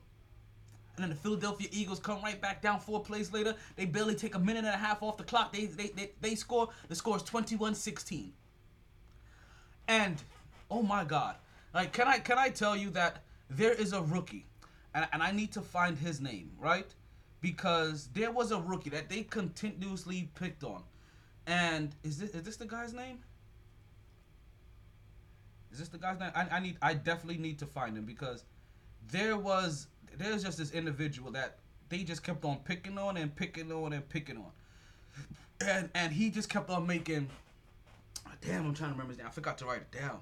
And 0.97 1.02
then 1.02 1.11
the 1.11 1.16
Philadelphia 1.16 1.68
Eagles 1.71 1.99
come 1.99 2.23
right 2.23 2.40
back 2.40 2.62
down 2.62 2.80
four 2.80 3.02
plays 3.02 3.30
later. 3.30 3.54
They 3.76 3.85
barely 3.85 4.14
take 4.14 4.37
a 4.37 4.38
minute 4.38 4.64
and 4.64 4.75
a 4.75 4.78
half 4.78 5.02
off 5.02 5.18
the 5.18 5.25
clock. 5.25 5.52
They 5.52 5.66
they, 5.66 5.88
they, 5.88 6.12
they 6.23 6.35
score. 6.35 6.71
The 6.88 6.94
score 6.94 7.18
is 7.18 7.23
21-16. 7.25 8.30
And 9.87 10.23
oh 10.71 10.83
my 10.83 11.04
God. 11.04 11.37
Like 11.75 11.92
can 11.92 12.09
I 12.09 12.18
can 12.21 12.38
I 12.38 12.49
tell 12.49 12.75
you 12.75 12.88
that 12.90 13.23
there 13.50 13.75
is 13.75 13.92
a 13.92 14.00
rookie 14.00 14.47
and, 14.94 15.06
and 15.12 15.23
I 15.23 15.30
need 15.30 15.52
to 15.52 15.61
find 15.61 15.99
his 15.99 16.23
name, 16.23 16.52
right? 16.59 16.87
Because 17.44 18.08
there 18.14 18.32
was 18.32 18.52
a 18.52 18.58
rookie 18.58 18.88
that 18.88 19.10
they 19.10 19.22
continuously 19.22 20.30
picked 20.34 20.64
on. 20.64 20.82
And 21.46 21.94
is 22.02 22.16
this 22.16 22.30
is 22.30 22.42
this 22.42 22.56
the 22.56 22.64
guy's 22.64 22.94
name? 22.94 23.18
Is 25.70 25.78
this 25.78 25.88
the 25.88 25.98
guy's 25.98 26.18
name? 26.18 26.30
I, 26.34 26.46
I 26.50 26.60
need 26.60 26.78
I 26.80 26.94
definitely 26.94 27.36
need 27.36 27.58
to 27.58 27.66
find 27.66 27.98
him 27.98 28.06
because 28.06 28.44
there 29.12 29.36
was 29.36 29.88
there's 30.16 30.42
just 30.42 30.56
this 30.56 30.72
individual 30.72 31.30
that 31.32 31.58
they 31.90 32.02
just 32.02 32.22
kept 32.22 32.46
on 32.46 32.60
picking 32.64 32.96
on 32.96 33.18
and 33.18 33.36
picking 33.36 33.70
on 33.70 33.92
and 33.92 34.08
picking 34.08 34.38
on. 34.38 34.50
And 35.60 35.90
and 35.94 36.14
he 36.14 36.30
just 36.30 36.48
kept 36.48 36.70
on 36.70 36.86
making 36.86 37.28
damn 38.40 38.64
I'm 38.66 38.72
trying 38.72 38.88
to 38.88 38.94
remember 38.94 39.10
his 39.10 39.18
name. 39.18 39.26
I 39.26 39.30
forgot 39.30 39.58
to 39.58 39.66
write 39.66 39.82
it 39.82 39.92
down. 39.92 40.20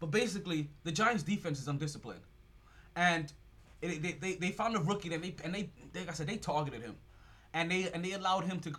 But 0.00 0.10
basically 0.10 0.70
the 0.82 0.90
Giants 0.90 1.22
defense 1.22 1.60
is 1.60 1.68
undisciplined. 1.68 2.22
And 2.96 3.32
it, 3.82 4.02
they, 4.02 4.12
they, 4.12 4.34
they 4.36 4.50
found 4.50 4.76
a 4.76 4.80
rookie 4.80 5.12
and 5.12 5.22
they 5.22 5.34
and 5.44 5.54
they 5.54 5.70
like 5.94 6.08
I 6.08 6.12
said 6.12 6.28
they 6.28 6.36
targeted 6.36 6.82
him. 6.82 6.96
And 7.54 7.70
they 7.70 7.90
and 7.92 8.02
they 8.02 8.12
allowed 8.12 8.44
him 8.44 8.60
to 8.60 8.72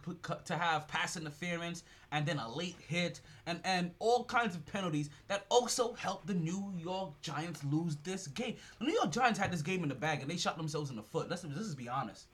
to 0.45 0.55
have 0.57 0.88
pass 0.88 1.15
interference 1.15 1.83
and 2.12 2.25
then 2.25 2.39
a 2.39 2.50
late 2.55 2.77
hit 2.88 3.22
and 3.45 3.60
and 3.65 3.91
all 4.00 4.25
kinds 4.25 4.55
of 4.55 4.65
penalties 4.65 5.12
that 5.27 5.45
also 5.50 5.93
helped 5.93 6.25
the 6.25 6.33
New 6.33 6.74
York 6.79 7.22
Giants 7.22 7.63
lose 7.65 7.98
this 7.98 8.25
game. 8.27 8.55
The 8.79 8.86
New 8.86 8.93
York 8.93 9.12
Giants 9.12 9.38
had 9.38 9.51
this 9.51 9.62
game 9.62 9.83
in 9.83 9.89
the 9.89 9.95
bag 9.95 10.22
and 10.22 10.29
they 10.31 10.38
shot 10.38 10.57
themselves 10.57 10.89
in 10.89 10.95
the 10.95 11.03
foot. 11.03 11.29
Let's 11.29 11.43
let's 11.43 11.57
just 11.60 11.77
be 11.77 11.88
honest. 11.88 12.27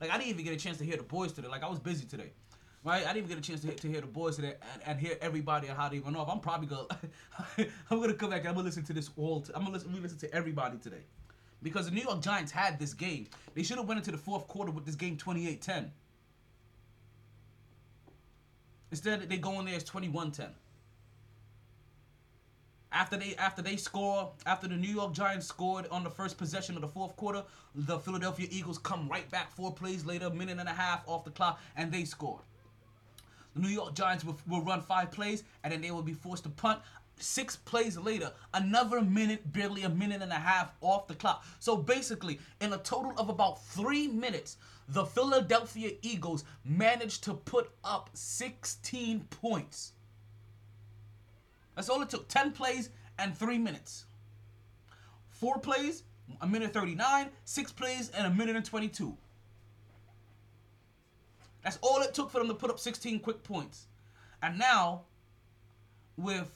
Like 0.00 0.10
I 0.10 0.16
didn't 0.16 0.30
even 0.30 0.44
get 0.44 0.54
a 0.54 0.56
chance 0.56 0.78
to 0.78 0.84
hear 0.84 0.96
the 0.96 1.02
boys 1.02 1.32
today. 1.32 1.48
Like 1.48 1.62
I 1.62 1.68
was 1.68 1.78
busy 1.78 2.06
today. 2.06 2.32
Right, 2.84 3.04
I 3.06 3.12
didn't 3.12 3.26
even 3.26 3.28
get 3.28 3.38
a 3.38 3.48
chance 3.48 3.60
to, 3.60 3.68
hear- 3.68 3.76
to 3.76 3.88
hear 3.88 4.00
the 4.00 4.08
boys 4.08 4.34
today 4.34 4.54
and, 4.72 4.82
and 4.86 4.98
hear 4.98 5.16
everybody 5.20 5.68
and 5.68 5.78
how 5.78 5.88
they 5.88 6.00
went 6.00 6.16
off. 6.16 6.28
I'm 6.28 6.40
probably 6.40 6.66
gonna, 6.66 6.88
I'm 7.90 8.00
gonna 8.00 8.12
come 8.14 8.30
back. 8.30 8.40
and 8.40 8.48
I'm 8.48 8.54
gonna 8.56 8.64
listen 8.64 8.82
to 8.82 8.92
this 8.92 9.10
all. 9.16 9.40
T- 9.40 9.52
I'm 9.54 9.62
gonna 9.62 9.74
listen, 9.74 10.02
listen 10.02 10.18
to 10.18 10.34
everybody 10.34 10.78
today 10.78 11.04
because 11.62 11.86
the 11.86 11.92
New 11.92 12.02
York 12.02 12.20
Giants 12.20 12.52
had 12.52 12.78
this 12.78 12.94
game. 12.94 13.26
They 13.54 13.62
should 13.62 13.78
have 13.78 13.86
went 13.86 13.98
into 13.98 14.10
the 14.10 14.18
fourth 14.18 14.48
quarter 14.48 14.70
with 14.70 14.84
this 14.84 14.94
game 14.94 15.16
28-10. 15.16 15.90
Instead, 18.90 19.28
they 19.28 19.38
go 19.38 19.58
in 19.60 19.66
there 19.66 19.76
as 19.76 19.84
21-10. 19.84 20.48
After 22.94 23.16
they 23.16 23.34
after 23.36 23.62
they 23.62 23.76
score, 23.76 24.32
after 24.44 24.68
the 24.68 24.76
New 24.76 24.92
York 24.92 25.14
Giants 25.14 25.46
scored 25.46 25.86
on 25.90 26.04
the 26.04 26.10
first 26.10 26.36
possession 26.36 26.74
of 26.74 26.82
the 26.82 26.88
fourth 26.88 27.16
quarter, 27.16 27.42
the 27.74 27.98
Philadelphia 27.98 28.46
Eagles 28.50 28.76
come 28.76 29.08
right 29.08 29.30
back 29.30 29.50
four 29.50 29.72
plays 29.72 30.04
later, 30.04 30.28
minute 30.28 30.58
and 30.58 30.68
a 30.68 30.72
half 30.72 31.02
off 31.08 31.24
the 31.24 31.30
clock, 31.30 31.58
and 31.74 31.90
they 31.90 32.04
scored. 32.04 32.42
The 33.54 33.62
New 33.62 33.68
York 33.68 33.94
Giants 33.94 34.24
will, 34.24 34.36
will 34.46 34.60
run 34.60 34.82
five 34.82 35.10
plays, 35.10 35.42
and 35.64 35.72
then 35.72 35.80
they 35.80 35.90
will 35.90 36.02
be 36.02 36.12
forced 36.12 36.42
to 36.44 36.50
punt. 36.50 36.80
Six 37.22 37.56
plays 37.56 37.96
later, 37.96 38.32
another 38.52 39.00
minute, 39.00 39.52
barely 39.52 39.84
a 39.84 39.88
minute 39.88 40.22
and 40.22 40.32
a 40.32 40.36
half 40.36 40.72
off 40.80 41.06
the 41.06 41.14
clock. 41.14 41.44
So 41.60 41.76
basically, 41.76 42.40
in 42.60 42.72
a 42.72 42.78
total 42.78 43.12
of 43.16 43.28
about 43.28 43.64
three 43.64 44.08
minutes, 44.08 44.56
the 44.88 45.04
Philadelphia 45.04 45.92
Eagles 46.02 46.44
managed 46.64 47.24
to 47.24 47.34
put 47.34 47.70
up 47.84 48.10
16 48.14 49.20
points. 49.30 49.92
That's 51.76 51.88
all 51.88 52.02
it 52.02 52.10
took 52.10 52.28
10 52.28 52.52
plays 52.52 52.90
and 53.18 53.36
three 53.36 53.58
minutes. 53.58 54.04
Four 55.30 55.58
plays, 55.58 56.02
a 56.40 56.46
minute 56.46 56.72
39, 56.72 57.30
six 57.44 57.72
plays, 57.72 58.10
and 58.10 58.26
a 58.26 58.30
minute 58.30 58.56
and 58.56 58.64
22. 58.64 59.16
That's 61.62 61.78
all 61.82 62.02
it 62.02 62.14
took 62.14 62.30
for 62.30 62.38
them 62.38 62.48
to 62.48 62.54
put 62.54 62.70
up 62.70 62.80
16 62.80 63.20
quick 63.20 63.42
points. 63.44 63.86
And 64.42 64.58
now, 64.58 65.02
with 66.16 66.50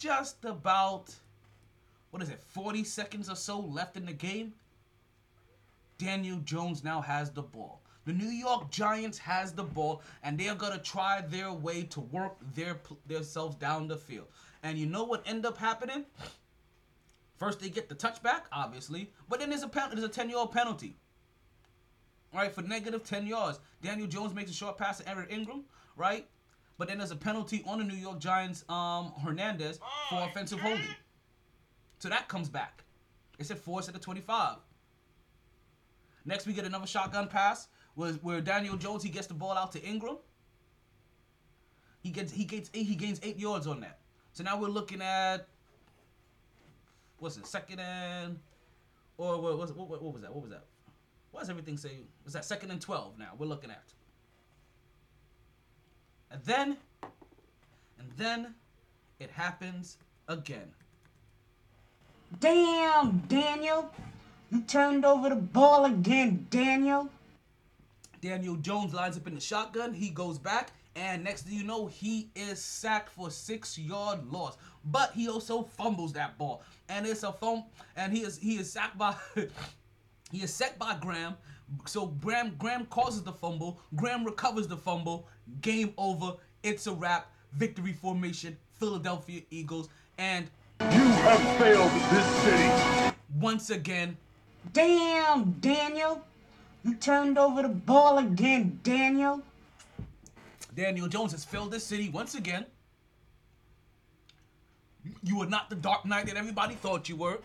just 0.00 0.44
about, 0.46 1.14
what 2.10 2.22
is 2.22 2.30
it, 2.30 2.40
40 2.48 2.82
seconds 2.82 3.30
or 3.30 3.36
so 3.36 3.60
left 3.60 3.96
in 3.96 4.06
the 4.06 4.12
game, 4.12 4.54
Daniel 5.98 6.38
Jones 6.38 6.82
now 6.82 7.02
has 7.02 7.30
the 7.30 7.42
ball. 7.42 7.82
The 8.06 8.12
New 8.14 8.30
York 8.30 8.70
Giants 8.70 9.18
has 9.18 9.52
the 9.52 9.62
ball, 9.62 10.02
and 10.22 10.40
they're 10.40 10.54
gonna 10.54 10.78
try 10.78 11.20
their 11.20 11.52
way 11.52 11.82
to 11.84 12.00
work 12.00 12.32
their 12.54 12.80
themselves 13.06 13.56
down 13.56 13.86
the 13.86 13.96
field. 13.96 14.26
And 14.62 14.78
you 14.78 14.86
know 14.86 15.04
what 15.04 15.22
end 15.28 15.44
up 15.44 15.58
happening? 15.58 16.06
First, 17.36 17.60
they 17.60 17.68
get 17.68 17.90
the 17.90 17.94
touchback, 17.94 18.42
obviously, 18.52 19.10
but 19.28 19.38
then 19.38 19.50
there's 19.50 19.62
a 19.62 19.68
pen- 19.68 19.90
there's 19.90 20.02
a 20.02 20.08
10 20.08 20.30
yard 20.30 20.50
penalty. 20.50 20.96
Right 22.32 22.52
for 22.52 22.62
negative 22.62 23.04
10 23.04 23.26
yards. 23.26 23.60
Daniel 23.82 24.06
Jones 24.06 24.32
makes 24.34 24.50
a 24.50 24.54
short 24.54 24.78
pass 24.78 24.98
to 24.98 25.08
Eric 25.08 25.30
Engram, 25.30 25.64
right? 25.96 26.26
But 26.80 26.88
then 26.88 26.96
there's 26.96 27.10
a 27.10 27.16
penalty 27.16 27.62
on 27.66 27.76
the 27.76 27.84
New 27.84 27.92
York 27.94 28.18
Giants, 28.20 28.64
um, 28.70 29.12
Hernandez 29.22 29.78
for 30.08 30.22
offensive 30.22 30.60
holding. 30.60 30.80
So 31.98 32.08
that 32.08 32.26
comes 32.26 32.48
back. 32.48 32.84
It's 33.38 33.50
at 33.50 33.58
force 33.58 33.86
at 33.88 33.92
the 33.92 34.00
25. 34.00 34.56
Next, 36.24 36.46
we 36.46 36.54
get 36.54 36.64
another 36.64 36.86
shotgun 36.86 37.28
pass 37.28 37.68
where, 37.96 38.12
where 38.22 38.40
Daniel 38.40 38.78
Jones 38.78 39.02
he 39.02 39.10
gets 39.10 39.26
the 39.26 39.34
ball 39.34 39.58
out 39.58 39.72
to 39.72 39.80
Engram. 39.80 40.16
He 42.02 42.08
gets 42.08 42.32
he 42.32 42.46
gets 42.46 42.70
eight, 42.72 42.86
he 42.86 42.94
gains 42.94 43.20
eight 43.22 43.38
yards 43.38 43.66
on 43.66 43.80
that. 43.80 43.98
So 44.32 44.42
now 44.42 44.58
we're 44.58 44.68
looking 44.68 45.02
at 45.02 45.46
what's 47.18 47.36
it 47.36 47.46
second 47.46 47.80
and 47.80 48.38
or 49.18 49.38
what 49.38 49.58
was 49.58 49.74
what, 49.74 49.86
what, 49.86 50.02
what 50.02 50.14
was 50.14 50.22
that? 50.22 50.32
What 50.34 50.40
was 50.44 50.50
that? 50.52 50.64
Why 51.30 51.40
does 51.40 51.50
everything 51.50 51.76
say 51.76 51.98
was 52.24 52.32
that 52.32 52.46
second 52.46 52.70
and 52.70 52.80
twelve? 52.80 53.18
Now 53.18 53.32
we're 53.36 53.44
looking 53.44 53.70
at. 53.70 53.92
And 56.30 56.42
then, 56.44 56.76
and 57.98 58.08
then, 58.16 58.54
it 59.18 59.30
happens 59.30 59.98
again. 60.28 60.72
Damn, 62.38 63.18
Daniel. 63.28 63.92
You 64.50 64.62
turned 64.62 65.04
over 65.04 65.28
the 65.28 65.36
ball 65.36 65.84
again, 65.84 66.46
Daniel. 66.50 67.08
Daniel 68.20 68.56
Jones 68.56 68.92
lines 68.92 69.16
up 69.16 69.26
in 69.26 69.34
the 69.34 69.40
shotgun. 69.40 69.92
He 69.94 70.10
goes 70.10 70.38
back, 70.38 70.72
and 70.94 71.24
next 71.24 71.42
thing 71.42 71.54
you 71.54 71.64
know, 71.64 71.86
he 71.86 72.30
is 72.34 72.62
sacked 72.62 73.10
for 73.10 73.30
six 73.30 73.78
yard 73.78 74.30
loss. 74.30 74.56
But 74.84 75.12
he 75.12 75.28
also 75.28 75.62
fumbles 75.62 76.12
that 76.14 76.36
ball, 76.38 76.62
and 76.88 77.06
it's 77.06 77.22
a 77.22 77.32
fumble. 77.32 77.68
And 77.96 78.12
he 78.12 78.22
is 78.22 78.38
he 78.38 78.56
is 78.56 78.70
sacked 78.70 78.98
by 78.98 79.14
he 80.30 80.42
is 80.42 80.52
sacked 80.52 80.78
by 80.78 80.96
Graham. 81.00 81.34
So 81.86 82.06
Graham 82.06 82.54
Graham 82.58 82.86
causes 82.86 83.22
the 83.22 83.32
fumble. 83.32 83.80
Graham 83.96 84.24
recovers 84.24 84.66
the 84.66 84.76
fumble. 84.76 85.26
Game 85.60 85.94
over. 85.98 86.34
It's 86.62 86.86
a 86.86 86.92
wrap. 86.92 87.30
Victory 87.52 87.92
formation. 87.92 88.56
Philadelphia 88.78 89.42
Eagles. 89.50 89.88
And 90.18 90.50
You 90.80 90.86
have 90.86 91.40
failed 91.58 91.90
this 92.10 92.26
city. 92.42 93.16
once 93.38 93.70
again, 93.70 94.16
Damn, 94.72 95.52
Daniel. 95.60 96.24
You 96.84 96.94
turned 96.94 97.38
over 97.38 97.62
the 97.62 97.68
ball 97.68 98.18
again, 98.18 98.80
Daniel. 98.82 99.42
Daniel 100.74 101.08
Jones 101.08 101.32
has 101.32 101.44
failed 101.44 101.70
this 101.72 101.84
city 101.84 102.08
once 102.08 102.34
again. 102.34 102.64
You 105.22 105.40
are 105.42 105.46
not 105.46 105.70
the 105.70 105.76
Dark 105.76 106.04
Knight 106.04 106.26
that 106.26 106.36
everybody 106.36 106.74
thought 106.74 107.08
you 107.08 107.16
were. 107.16 107.38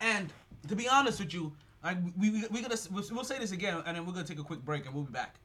And 0.00 0.32
to 0.68 0.76
be 0.76 0.88
honest 0.88 1.20
with 1.20 1.32
you, 1.32 1.52
I, 1.82 1.96
we 2.18 2.30
we 2.30 2.44
we 2.50 2.62
gonna 2.62 2.76
we'll, 2.90 3.04
we'll 3.12 3.24
say 3.24 3.38
this 3.38 3.52
again, 3.52 3.82
and 3.86 3.96
then 3.96 4.04
we're 4.04 4.12
gonna 4.12 4.26
take 4.26 4.38
a 4.40 4.44
quick 4.44 4.64
break, 4.64 4.86
and 4.86 4.94
we'll 4.94 5.04
be 5.04 5.12
back. 5.12 5.36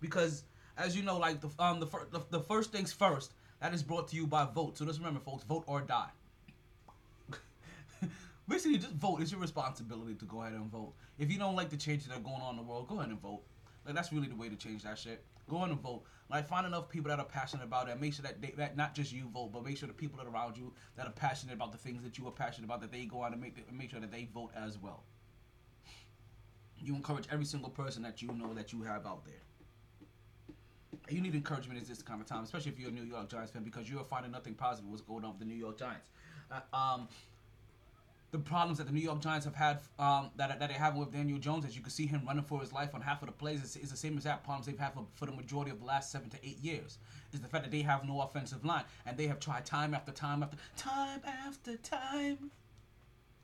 Because 0.00 0.44
as 0.76 0.96
you 0.96 1.02
know, 1.02 1.18
like 1.18 1.40
the 1.40 1.48
um 1.58 1.80
the, 1.80 1.86
fir- 1.86 2.08
the 2.10 2.20
the 2.30 2.40
first 2.40 2.72
things 2.72 2.92
first, 2.92 3.32
that 3.60 3.72
is 3.72 3.82
brought 3.82 4.08
to 4.08 4.16
you 4.16 4.26
by 4.26 4.44
Vote. 4.44 4.76
So 4.76 4.84
just 4.84 4.98
remember, 4.98 5.20
folks, 5.20 5.44
vote 5.44 5.64
or 5.66 5.80
die. 5.82 6.10
Basically, 8.48 8.78
just 8.78 8.94
vote. 8.94 9.20
It's 9.20 9.30
your 9.30 9.40
responsibility 9.40 10.14
to 10.14 10.24
go 10.24 10.42
ahead 10.42 10.54
and 10.54 10.66
vote. 10.66 10.94
If 11.18 11.30
you 11.30 11.38
don't 11.38 11.54
like 11.54 11.70
the 11.70 11.76
changes 11.76 12.08
that 12.08 12.16
are 12.16 12.20
going 12.20 12.42
on 12.42 12.50
in 12.50 12.56
the 12.56 12.62
world, 12.62 12.88
go 12.88 12.98
ahead 12.98 13.10
and 13.10 13.20
vote. 13.20 13.42
Like 13.86 13.94
that's 13.94 14.12
really 14.12 14.26
the 14.26 14.34
way 14.34 14.48
to 14.48 14.56
change 14.56 14.82
that 14.82 14.98
shit. 14.98 15.24
Go 15.48 15.62
and 15.62 15.78
vote. 15.80 16.04
Like 16.30 16.48
find 16.48 16.66
enough 16.66 16.88
people 16.88 17.10
that 17.10 17.18
are 17.18 17.26
passionate 17.26 17.64
about 17.64 17.88
it. 17.88 18.00
Make 18.00 18.14
sure 18.14 18.22
that 18.22 18.40
they, 18.40 18.52
that 18.56 18.76
not 18.76 18.94
just 18.94 19.12
you 19.12 19.28
vote, 19.28 19.50
but 19.52 19.64
make 19.64 19.76
sure 19.76 19.86
the 19.86 19.92
people 19.94 20.18
that 20.18 20.26
are 20.26 20.32
around 20.32 20.56
you 20.56 20.72
that 20.96 21.06
are 21.06 21.12
passionate 21.12 21.52
about 21.54 21.72
the 21.72 21.78
things 21.78 22.02
that 22.02 22.16
you 22.16 22.26
are 22.26 22.32
passionate 22.32 22.66
about 22.66 22.80
that 22.80 22.90
they 22.90 23.04
go 23.04 23.22
out 23.22 23.32
and 23.32 23.40
make 23.40 23.70
make 23.72 23.90
sure 23.90 24.00
that 24.00 24.10
they 24.10 24.28
vote 24.32 24.50
as 24.56 24.78
well. 24.78 25.04
You 26.78 26.94
encourage 26.94 27.26
every 27.30 27.44
single 27.44 27.70
person 27.70 28.02
that 28.02 28.22
you 28.22 28.28
know 28.28 28.54
that 28.54 28.72
you 28.72 28.82
have 28.82 29.06
out 29.06 29.24
there. 29.24 29.34
You 31.10 31.20
need 31.20 31.34
encouragement 31.34 31.80
at 31.80 31.86
this 31.86 32.02
kind 32.02 32.20
of 32.20 32.26
time, 32.26 32.44
especially 32.44 32.72
if 32.72 32.78
you're 32.78 32.88
a 32.88 32.92
New 32.92 33.02
York 33.02 33.28
Giants 33.28 33.52
fan, 33.52 33.62
because 33.62 33.90
you 33.90 33.98
are 33.98 34.04
finding 34.04 34.32
nothing 34.32 34.54
positive 34.54 34.88
what's 34.88 35.02
going 35.02 35.24
on 35.24 35.32
with 35.32 35.40
the 35.40 35.44
New 35.44 35.56
York 35.56 35.78
Giants. 35.78 36.08
Uh, 36.50 36.76
um, 36.76 37.08
the 38.32 38.38
problems 38.38 38.78
that 38.78 38.86
the 38.86 38.92
New 38.92 39.00
York 39.00 39.20
Giants 39.20 39.44
have 39.44 39.54
had 39.54 39.80
um, 39.98 40.30
that, 40.36 40.58
that 40.58 40.68
they 40.68 40.74
have 40.74 40.96
with 40.96 41.12
Daniel 41.12 41.38
Jones, 41.38 41.66
as 41.66 41.76
you 41.76 41.82
can 41.82 41.90
see 41.90 42.06
him 42.06 42.22
running 42.26 42.42
for 42.42 42.60
his 42.60 42.72
life 42.72 42.94
on 42.94 43.02
half 43.02 43.22
of 43.22 43.26
the 43.26 43.32
plays, 43.32 43.62
is, 43.62 43.76
is 43.76 43.90
the 43.90 43.96
same 43.96 44.14
exact 44.14 44.42
problems 44.42 44.66
they've 44.66 44.78
had 44.78 44.94
for, 44.94 45.04
for 45.12 45.26
the 45.26 45.32
majority 45.32 45.70
of 45.70 45.78
the 45.78 45.84
last 45.84 46.10
seven 46.10 46.30
to 46.30 46.38
eight 46.42 46.58
years. 46.58 46.98
Is 47.32 47.40
the 47.40 47.48
fact 47.48 47.64
that 47.64 47.70
they 47.70 47.82
have 47.82 48.06
no 48.06 48.22
offensive 48.22 48.64
line, 48.64 48.84
and 49.06 49.16
they 49.16 49.26
have 49.26 49.38
tried 49.38 49.66
time 49.66 49.94
after 49.94 50.12
time 50.12 50.42
after 50.42 50.56
time 50.76 51.20
after 51.46 51.76
time. 51.76 52.50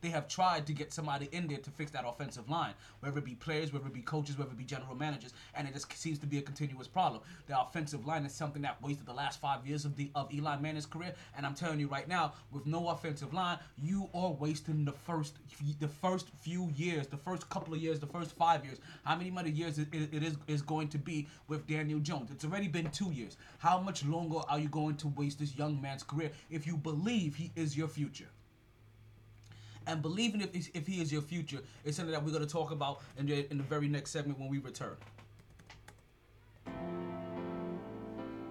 They 0.01 0.09
have 0.11 0.29
tried 0.29 0.67
to 0.67 0.73
get 0.73 0.93
somebody 0.93 1.29
in 1.33 1.49
there 1.49 1.59
to 1.59 1.71
fix 1.71 1.91
that 1.93 2.05
offensive 2.07 2.49
line, 2.49 2.75
whether 3.01 3.19
it 3.19 3.25
be 3.25 3.35
players, 3.35 3.73
whether 3.73 3.87
it 3.87 3.95
be 3.95 4.03
coaches, 4.03 4.39
whether 4.39 4.51
it 4.51 4.57
be 4.59 4.65
general 4.65 4.95
managers, 4.95 5.35
and 5.55 5.67
it 5.67 5.75
just 5.75 5.93
seems 5.99 6.19
to 6.21 6.27
be 6.27 6.39
a 6.39 6.43
continuous 6.43 6.87
problem. 6.87 7.23
The 7.47 7.61
offensive 7.61 8.07
line 8.07 8.25
is 8.25 8.33
something 8.33 8.63
that 8.63 8.81
wasted 8.83 9.07
the 9.07 9.13
last 9.13 9.41
five 9.41 9.67
years 9.67 9.85
of 9.85 9.97
the 9.97 10.11
of 10.15 10.33
Eli 10.33 10.57
Manning's 10.59 10.87
career, 10.87 11.15
and 11.37 11.45
I'm 11.45 11.55
telling 11.55 11.81
you 11.81 11.89
right 11.89 12.09
now, 12.09 12.35
with 12.53 12.67
no 12.67 12.89
offensive 12.89 13.35
line, 13.35 13.59
you 13.77 14.09
are 14.15 14.31
wasting 14.31 14.85
the 14.85 14.93
first 14.93 15.35
the 15.81 15.89
first 15.89 16.29
few 16.41 16.71
years, 16.77 17.07
the 17.09 17.17
first 17.17 17.49
couple 17.51 17.75
of 17.75 17.81
years, 17.81 17.99
the 17.99 18.07
first 18.07 18.33
five 18.37 18.65
years. 18.65 18.79
How 19.05 19.17
many 19.17 19.31
more 19.31 19.47
years 19.47 19.79
it, 19.79 19.89
it 19.93 20.23
is 20.23 20.37
is 20.47 20.63
going 20.63 20.89
to 20.89 20.99
be 20.99 21.27
with 21.49 21.67
Daniel 21.67 21.99
Jones? 21.99 22.31
It's 22.31 22.45
already 22.45 22.69
been 22.69 22.91
two 22.91 23.11
years. 23.11 23.37
How 23.59 23.81
much 23.81 24.05
longer 24.05 24.41
are 24.49 24.59
you 24.59 24.69
going 24.69 24.97
to 24.97 25.09
waste 25.09 25.39
this 25.39 25.57
young 25.57 25.81
man's 25.81 26.03
career 26.03 26.31
if 26.51 26.67
you 26.67 26.77
believe 26.77 27.35
he 27.35 27.51
is 27.57 27.77
your 27.77 27.89
future? 27.89 28.29
And 29.89 30.03
believing 30.03 30.43
if, 30.43 30.69
if 30.75 30.87
he 30.87 31.01
is 31.01 31.11
your 31.11 31.23
future 31.23 31.59
is 31.85 31.97
something 31.97 32.13
that 32.13 32.23
we're 32.23 32.31
going 32.31 32.47
to 32.47 32.53
talk 32.53 32.71
about 32.71 33.01
in 33.19 33.27
the, 33.27 33.51
in 33.51 33.57
the 33.57 33.65
very 33.65 33.89
next 33.89 34.11
segment 34.11 34.39
when 34.39 34.49
we 34.49 34.59
return. 34.59 34.97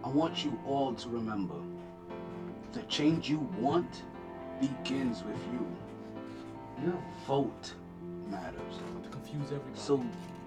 I 0.03 0.09
want 0.09 0.43
you 0.43 0.59
all 0.65 0.93
to 0.95 1.09
remember 1.09 1.55
the 2.73 2.81
change 2.83 3.29
you 3.29 3.39
want 3.59 4.03
begins 4.59 5.23
with 5.23 5.39
you. 5.53 5.67
Your 6.83 6.99
vote 7.25 7.73
matters. 8.29 8.75
To 9.03 9.09
confuse 9.09 9.45
everybody. 9.45 9.75
So 9.75 10.03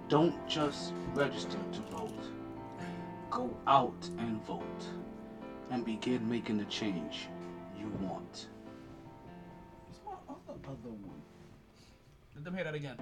don't 0.08 0.34
just 0.48 0.92
register 1.14 1.58
to 1.72 1.80
vote. 1.96 2.24
Go 3.30 3.56
out 3.66 4.08
and 4.18 4.44
vote 4.44 4.84
and 5.70 5.84
begin 5.84 6.28
making 6.28 6.58
the 6.58 6.64
change 6.64 7.28
you 7.78 7.88
want. 8.00 8.48
It's 10.72 10.84
my 10.84 10.90
other, 10.90 10.90
other 10.90 10.96
one. 11.06 11.22
Let 12.34 12.44
them 12.44 12.54
hear 12.54 12.64
that 12.64 12.74
again. 12.74 12.96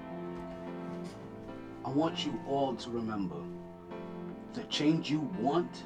I 1.85 1.91
want 1.91 2.25
you 2.25 2.39
all 2.49 2.75
to 2.75 2.91
remember 2.91 3.37
the 4.55 4.63
change 4.65 5.11
you 5.11 5.21
want 5.39 5.85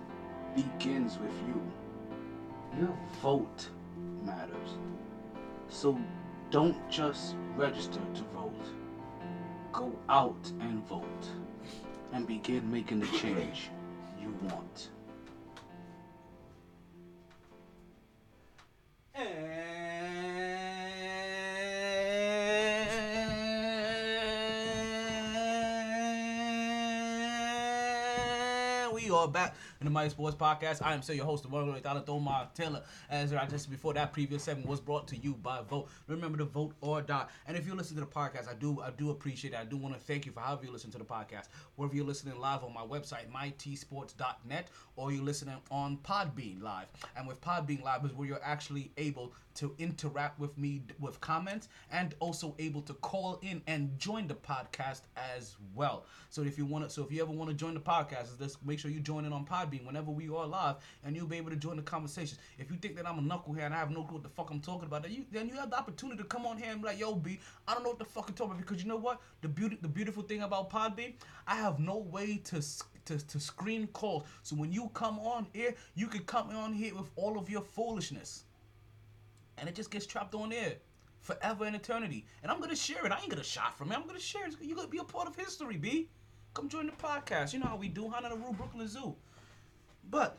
begins 0.55 1.19
with 1.19 1.33
you. 1.47 1.61
Your 2.79 2.97
vote 3.21 3.69
matters. 4.25 4.79
So 5.69 5.99
don't 6.51 6.77
just 6.91 7.37
register 7.57 8.01
to 8.15 8.23
vote. 8.35 8.67
Go 9.73 9.93
out 10.09 10.51
and 10.61 10.87
vote 10.87 11.27
and 12.13 12.27
begin 12.27 12.71
making 12.71 13.01
the 13.01 13.19
change 13.19 13.71
you 14.21 14.35
want. 14.43 14.91
And 29.23 29.33
back 29.33 29.55
in 29.81 29.85
the 29.85 29.91
MyT 29.93 30.11
Sports 30.11 30.35
Podcast. 30.35 30.85
I 30.85 30.95
am 30.95 31.03
still 31.03 31.15
your 31.15 31.25
host, 31.25 31.45
the 31.45 31.49
one 31.49 31.73
with 31.73 31.83
Thomar 31.85 32.53
Taylor. 32.55 32.83
As 33.09 33.33
I 33.33 33.47
just 33.47 33.71
before 33.71 33.95
that 33.95 34.13
previous 34.13 34.43
segment 34.43 34.69
was 34.69 34.81
brought 34.81 35.07
to 35.09 35.17
you 35.17 35.35
by 35.35 35.61
Vote. 35.63 35.89
Remember 36.09 36.39
to 36.39 36.45
vote 36.45 36.75
or 36.81 37.03
die. 37.03 37.27
And 37.47 37.57
if 37.57 37.65
you 37.65 37.75
listen 37.75 37.95
to 37.97 38.01
the 38.01 38.07
podcast, 38.09 38.49
I 38.49 38.55
do 38.55 38.81
I 38.81 38.91
do 38.91 39.11
appreciate 39.11 39.55
it. 39.55 39.61
I 39.61 39.65
do 39.65 39.77
want 39.77 39.95
to 39.95 40.01
thank 40.01 40.27
you 40.27 40.33
for 40.33 40.41
however 40.41 40.65
you 40.65 40.73
listen 40.73 40.91
to 40.91 40.99
the 40.99 41.05
podcast. 41.05 41.49
Whether 41.77 41.95
you're 41.95 42.05
listening 42.05 42.41
live 42.41 42.65
on 42.65 42.75
my 42.75 42.83
website, 42.83 43.31
mytsports.net, 43.33 44.69
or 44.97 45.13
you're 45.13 45.23
listening 45.23 45.57
on 45.71 45.99
Podbean 45.99 46.61
Live. 46.61 46.87
And 47.17 47.29
with 47.29 47.41
Podbean 47.41 47.83
Live 47.85 48.05
is 48.05 48.13
where 48.13 48.27
you're 48.27 48.43
actually 48.43 48.91
able 48.97 49.33
to 49.55 49.75
interact 49.79 50.41
with 50.41 50.57
me 50.57 50.83
with 50.99 51.21
comments 51.21 51.69
and 51.91 52.15
also 52.21 52.55
able 52.59 52.81
to 52.83 52.95
call 52.95 53.39
in 53.43 53.63
and 53.67 53.99
join 53.99 54.27
the 54.27 54.35
podcast 54.35 55.03
as 55.17 55.57
well. 55.75 56.07
So 56.31 56.43
if 56.43 56.57
you 56.57 56.65
want 56.65 56.85
to, 56.85 56.91
so 56.91 57.05
if 57.05 57.13
you 57.13 57.21
ever 57.23 57.31
want 57.31 57.51
to 57.51 57.55
join 57.55 57.75
the 57.75 57.81
podcast, 57.81 58.39
just 58.39 58.65
make 58.65 58.79
sure 58.79 58.91
you 58.91 59.01
join 59.01 59.12
in 59.19 59.33
on 59.33 59.45
Podbean 59.45 59.85
whenever 59.85 60.11
we 60.11 60.29
are 60.29 60.47
live, 60.47 60.77
and 61.05 61.17
you'll 61.17 61.27
be 61.27 61.37
able 61.37 61.51
to 61.51 61.57
join 61.57 61.77
the 61.77 61.83
conversations. 61.83 62.39
If 62.59 62.71
you 62.71 62.77
think 62.77 62.97
that 62.97 63.07
I'm 63.07 63.19
a 63.19 63.23
knucklehead 63.23 63.67
and 63.67 63.75
I 63.75 63.79
have 63.79 63.91
no 63.91 64.05
clue 64.05 64.15
what 64.15 64.23
the 64.23 64.29
fuck 64.29 64.51
I'm 64.51 64.61
talking 64.61 64.87
about, 64.87 65.03
then 65.03 65.13
you 65.13 65.25
then 65.31 65.49
you 65.49 65.55
have 65.57 65.71
the 65.71 65.79
opportunity 65.79 66.19
to 66.19 66.25
come 66.25 66.47
on 66.47 66.57
here 66.57 66.71
and 66.71 66.81
be 66.81 66.89
like, 66.89 66.99
"Yo, 66.99 67.15
B, 67.15 67.41
I 67.67 67.75
don't 67.75 67.83
know 67.83 67.91
what 67.91 67.99
the 67.99 68.05
fuck 68.05 68.29
I'm 68.29 68.35
talking 68.35 68.53
about." 68.53 68.67
Because 68.67 68.83
you 68.83 68.89
know 68.89 68.97
what? 68.97 69.21
The 69.41 69.49
beauty, 69.49 69.79
the 69.81 69.89
beautiful 69.89 70.23
thing 70.23 70.43
about 70.43 70.71
Podbean, 70.71 71.15
I 71.47 71.57
have 71.57 71.79
no 71.79 71.99
way 71.99 72.39
to 72.45 72.63
to, 73.05 73.19
to 73.19 73.41
screen 73.41 73.87
calls. 73.89 74.25
So 74.43 74.57
when 74.57 74.73
you 74.73 74.91
come 74.95 75.19
on 75.19 75.47
here, 75.53 75.75
you 75.95 76.07
can 76.07 76.23
come 76.25 76.51
on 76.51 76.73
here 76.73 76.95
with 76.95 77.11
all 77.17 77.39
of 77.39 77.51
your 77.51 77.63
foolishness 77.63 78.45
and 79.59 79.69
it 79.69 79.75
just 79.75 79.91
gets 79.91 80.07
trapped 80.07 80.35
on 80.35 80.51
there 80.51 80.75
forever 81.21 81.65
and 81.65 81.77
eternity. 81.77 82.25
And 82.43 82.51
I'm 82.51 82.61
gonna 82.61 82.77
share 82.77 83.05
it. 83.07 83.13
I 83.13 83.21
ain't 83.21 83.31
gonna 83.31 83.45
shot 83.45 83.79
from 83.79 83.93
it. 83.93 83.95
I'm 83.97 84.07
gonna 84.07 84.19
share 84.19 84.47
it. 84.47 84.57
You're 84.61 84.77
gonna 84.77 84.89
be 84.89 84.99
a 84.99 85.05
part 85.05 85.29
of 85.29 85.37
history, 85.37 85.77
B. 85.77 86.09
Come 86.55 86.69
join 86.69 86.87
the 86.87 86.93
podcast. 86.93 87.53
You 87.53 87.61
know 87.61 87.67
how 87.67 87.77
we 87.77 87.89
do, 87.89 88.09
Hana 88.11 88.29
the 88.29 88.37
Rue, 88.37 88.53
Brooklyn 88.53 88.87
Zoo. 88.87 89.15
But 90.11 90.39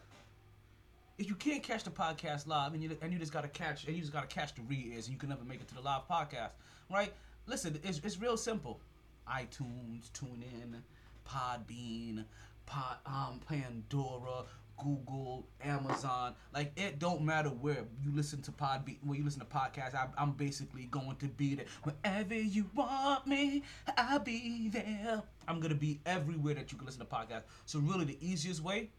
if 1.17 1.27
you 1.27 1.35
can't 1.35 1.63
catch 1.63 1.83
the 1.83 1.89
podcast 1.89 2.47
live 2.47 2.73
and 2.73 2.83
you 2.83 2.95
and 3.01 3.11
you 3.11 3.19
just 3.19 3.33
gotta 3.33 3.47
catch 3.47 3.85
and 3.85 3.95
you 3.95 4.01
just 4.01 4.13
gotta 4.13 4.27
catch 4.27 4.53
the 4.53 4.61
re-airs 4.63 5.05
and 5.05 5.13
you 5.13 5.19
can 5.19 5.29
never 5.29 5.43
make 5.43 5.61
it 5.61 5.67
to 5.69 5.75
the 5.75 5.81
live 5.81 6.07
podcast, 6.09 6.51
right? 6.91 7.13
Listen, 7.47 7.79
it's, 7.83 7.99
it's 8.03 8.19
real 8.19 8.37
simple. 8.37 8.79
iTunes, 9.27 10.11
tune 10.13 10.43
in, 10.61 10.83
Podbean, 11.27 12.25
Pod, 12.65 12.97
um, 13.05 13.39
Pandora, 13.47 14.43
Google, 14.77 15.47
Amazon. 15.63 16.35
Like 16.53 16.71
it 16.75 16.99
don't 16.99 17.21
matter 17.23 17.49
where 17.49 17.85
you 18.03 18.11
listen 18.13 18.41
to 18.43 18.51
Podbean, 18.51 18.97
where 19.03 19.17
you 19.17 19.23
listen 19.23 19.39
to 19.39 19.45
podcasts. 19.45 19.95
I, 19.95 20.07
I'm 20.17 20.31
basically 20.33 20.85
going 20.85 21.15
to 21.17 21.27
be 21.27 21.55
there 21.55 21.65
wherever 21.83 22.35
you 22.35 22.69
want 22.75 23.25
me. 23.27 23.63
I'll 23.97 24.19
be 24.19 24.69
there. 24.69 25.23
I'm 25.47 25.59
gonna 25.59 25.75
be 25.75 25.99
everywhere 26.05 26.53
that 26.55 26.71
you 26.71 26.77
can 26.77 26.85
listen 26.85 27.01
to 27.01 27.07
podcasts. 27.07 27.43
So 27.65 27.79
really, 27.79 28.05
the 28.05 28.17
easiest 28.21 28.61
way, 28.63 28.89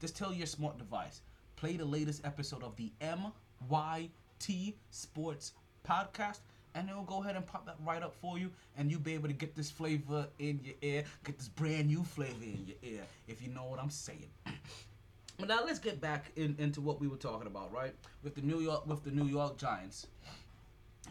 just 0.00 0.16
tell 0.16 0.32
your 0.32 0.46
smart 0.46 0.78
device, 0.78 1.20
play 1.56 1.76
the 1.76 1.84
latest 1.84 2.24
episode 2.24 2.62
of 2.62 2.76
the 2.76 2.92
MYT 3.00 4.74
Sports 4.90 5.52
Podcast. 5.88 6.40
And 6.74 6.90
it'll 6.90 7.04
go 7.04 7.22
ahead 7.22 7.36
and 7.36 7.46
pop 7.46 7.64
that 7.64 7.76
right 7.86 8.02
up 8.02 8.14
for 8.20 8.38
you, 8.38 8.50
and 8.76 8.90
you'll 8.90 9.00
be 9.00 9.14
able 9.14 9.28
to 9.28 9.34
get 9.34 9.54
this 9.56 9.70
flavor 9.70 10.26
in 10.38 10.60
your 10.62 10.74
ear, 10.82 11.04
get 11.24 11.38
this 11.38 11.48
brand 11.48 11.86
new 11.86 12.04
flavor 12.04 12.44
in 12.44 12.66
your 12.66 12.76
ear, 12.82 13.02
if 13.28 13.40
you 13.40 13.48
know 13.48 13.64
what 13.64 13.80
I'm 13.80 13.88
saying. 13.88 14.28
But 15.38 15.48
now 15.48 15.60
let's 15.64 15.78
get 15.78 16.02
back 16.02 16.32
in, 16.36 16.54
into 16.58 16.82
what 16.82 17.00
we 17.00 17.08
were 17.08 17.16
talking 17.16 17.46
about, 17.46 17.72
right? 17.72 17.94
With 18.22 18.34
the 18.34 18.42
New 18.42 18.60
York 18.60 18.86
with 18.86 19.02
the 19.04 19.10
New 19.10 19.24
York 19.24 19.56
Giants, 19.56 20.06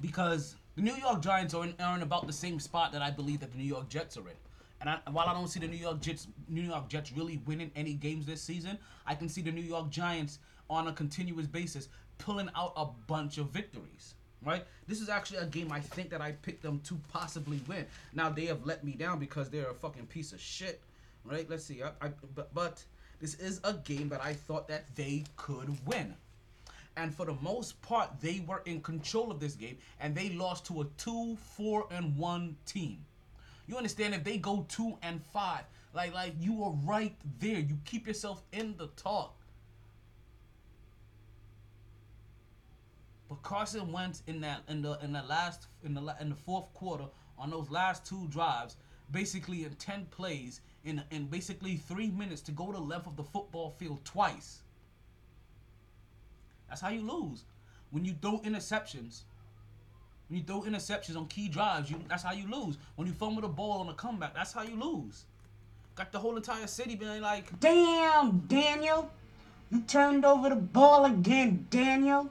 because 0.01 0.53
the 0.75 0.83
New 0.83 0.95
York 0.95 1.19
Giants 1.21 1.55
are 1.55 1.63
in, 1.63 1.73
are 1.79 1.95
in 1.95 2.03
about 2.03 2.27
the 2.27 2.33
same 2.33 2.59
spot 2.59 2.91
that 2.91 3.01
I 3.01 3.09
believe 3.09 3.39
that 3.39 3.51
the 3.51 3.57
New 3.57 3.63
York 3.63 3.89
Jets 3.89 4.17
are 4.17 4.27
in. 4.27 4.35
And 4.85 4.99
I, 5.05 5.09
while 5.09 5.27
I 5.27 5.33
don't 5.33 5.47
see 5.47 5.59
the 5.59 5.67
New 5.67 5.77
York 5.77 5.99
Jets, 5.99 6.27
New 6.47 6.61
York 6.61 6.89
Jets 6.89 7.11
really 7.11 7.41
winning 7.47 7.71
any 7.75 7.93
games 7.93 8.27
this 8.27 8.41
season, 8.41 8.77
I 9.07 9.15
can 9.15 9.27
see 9.27 9.41
the 9.41 9.51
New 9.51 9.61
York 9.61 9.89
Giants 9.89 10.37
on 10.69 10.87
a 10.87 10.93
continuous 10.93 11.47
basis 11.47 11.89
pulling 12.19 12.49
out 12.55 12.73
a 12.77 12.85
bunch 13.07 13.39
of 13.39 13.47
victories. 13.47 14.13
Right? 14.43 14.63
This 14.87 15.01
is 15.01 15.09
actually 15.09 15.39
a 15.39 15.47
game 15.47 15.71
I 15.71 15.79
think 15.79 16.11
that 16.11 16.21
I 16.21 16.33
picked 16.33 16.61
them 16.61 16.79
to 16.81 16.99
possibly 17.11 17.59
win. 17.67 17.87
Now 18.13 18.29
they 18.29 18.45
have 18.45 18.63
let 18.63 18.83
me 18.83 18.91
down 18.91 19.17
because 19.17 19.49
they're 19.49 19.71
a 19.71 19.73
fucking 19.73 20.05
piece 20.05 20.33
of 20.33 20.39
shit. 20.39 20.81
Right? 21.23 21.49
Let's 21.49 21.63
see. 21.63 21.81
I, 21.81 21.87
I, 21.99 22.11
but, 22.35 22.53
but 22.53 22.83
this 23.19 23.33
is 23.35 23.59
a 23.63 23.73
game 23.73 24.07
that 24.09 24.23
I 24.23 24.33
thought 24.33 24.67
that 24.67 24.95
they 24.95 25.23
could 25.35 25.75
win. 25.87 26.13
And 26.95 27.13
for 27.13 27.25
the 27.25 27.35
most 27.41 27.81
part, 27.81 28.09
they 28.21 28.43
were 28.47 28.61
in 28.65 28.81
control 28.81 29.31
of 29.31 29.39
this 29.39 29.55
game, 29.55 29.77
and 29.99 30.13
they 30.13 30.29
lost 30.29 30.65
to 30.67 30.81
a 30.81 30.85
two, 30.97 31.35
four, 31.55 31.87
and 31.89 32.15
one 32.15 32.55
team. 32.67 32.99
You 33.67 33.77
understand? 33.77 34.13
If 34.13 34.23
they 34.23 34.37
go 34.37 34.65
two 34.69 34.97
and 35.01 35.21
five, 35.33 35.63
like 35.93 36.13
like 36.13 36.33
you 36.39 36.63
are 36.63 36.73
right 36.83 37.15
there. 37.39 37.59
You 37.59 37.77
keep 37.85 38.07
yourself 38.07 38.43
in 38.51 38.75
the 38.77 38.87
talk. 38.95 39.35
But 43.27 43.41
Carson 43.41 43.91
Wentz 43.91 44.21
in 44.27 44.41
that 44.41 44.61
in 44.67 44.81
the 44.81 44.99
in 45.01 45.13
the 45.13 45.23
last 45.23 45.67
in 45.83 45.93
the 45.93 46.15
in 46.19 46.29
the 46.29 46.35
fourth 46.35 46.71
quarter 46.73 47.05
on 47.39 47.49
those 47.49 47.69
last 47.69 48.05
two 48.05 48.27
drives, 48.27 48.77
basically 49.11 49.63
in 49.63 49.73
ten 49.75 50.05
plays 50.11 50.61
in 50.83 51.01
in 51.09 51.25
basically 51.25 51.77
three 51.77 52.11
minutes 52.11 52.41
to 52.41 52.51
go 52.51 52.71
the 52.71 52.79
length 52.79 53.07
of 53.07 53.15
the 53.15 53.23
football 53.23 53.71
field 53.79 54.03
twice. 54.05 54.61
That's 56.69 56.81
how 56.81 56.89
you 56.89 57.01
lose. 57.01 57.45
When 57.91 58.05
you 58.05 58.15
throw 58.21 58.39
interceptions, 58.39 59.23
when 60.27 60.39
you 60.39 60.45
throw 60.45 60.61
interceptions 60.61 61.15
on 61.15 61.27
key 61.27 61.47
drives, 61.47 61.89
you 61.89 61.99
that's 62.09 62.23
how 62.23 62.33
you 62.33 62.49
lose. 62.49 62.77
When 62.95 63.07
you 63.07 63.13
fumble 63.13 63.41
the 63.41 63.47
ball 63.47 63.79
on 63.79 63.89
a 63.89 63.93
comeback, 63.93 64.33
that's 64.33 64.53
how 64.53 64.63
you 64.63 64.79
lose. 64.79 65.25
Got 65.95 66.11
the 66.11 66.19
whole 66.19 66.35
entire 66.35 66.67
city 66.67 66.95
being 66.95 67.21
like, 67.21 67.59
Damn, 67.59 68.39
Daniel. 68.47 69.09
You 69.71 69.81
turned 69.81 70.25
over 70.25 70.49
the 70.49 70.55
ball 70.55 71.05
again, 71.05 71.67
Daniel. 71.69 72.29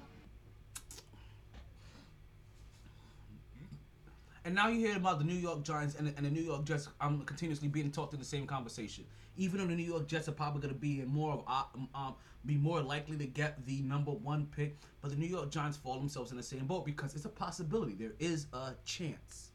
And 4.45 4.55
now 4.55 4.69
you 4.69 4.79
hear 4.79 4.97
about 4.97 5.19
the 5.19 5.25
New 5.25 5.35
York 5.35 5.63
Giants 5.63 5.95
and 5.95 6.07
the, 6.07 6.13
and 6.17 6.27
the 6.27 6.31
New 6.31 6.43
York 6.43 6.65
Jets. 6.65 6.89
I'm 7.01 7.23
continuously 7.23 7.69
being 7.69 7.91
talked 7.91 8.13
in 8.13 8.19
the 8.19 8.27
same 8.27 8.47
conversation. 8.47 9.05
Even 9.37 9.59
though 9.59 9.67
the 9.67 9.75
New 9.75 9.85
York 9.85 10.07
Jets 10.07 10.29
are 10.29 10.33
probably 10.33 10.61
going 10.61 10.75
to 10.75 10.81
be 10.81 11.03
more 11.03 11.33
of 11.33 11.67
um, 11.95 12.15
be 12.47 12.57
more 12.57 12.81
likely 12.81 13.17
to 13.17 13.27
get 13.27 13.65
the 13.67 13.83
number 13.83 14.11
one 14.11 14.47
pick, 14.55 14.77
but 15.01 15.11
the 15.11 15.17
New 15.17 15.27
York 15.27 15.51
Giants 15.51 15.77
fall 15.77 15.99
themselves 15.99 16.31
in 16.31 16.37
the 16.37 16.43
same 16.43 16.67
boat 16.67 16.85
because 16.85 17.15
it's 17.15 17.25
a 17.25 17.31
possibility. 17.31 17.95
There 17.95 18.13
is 18.19 18.47
a 18.53 18.73
chance. 18.85 19.51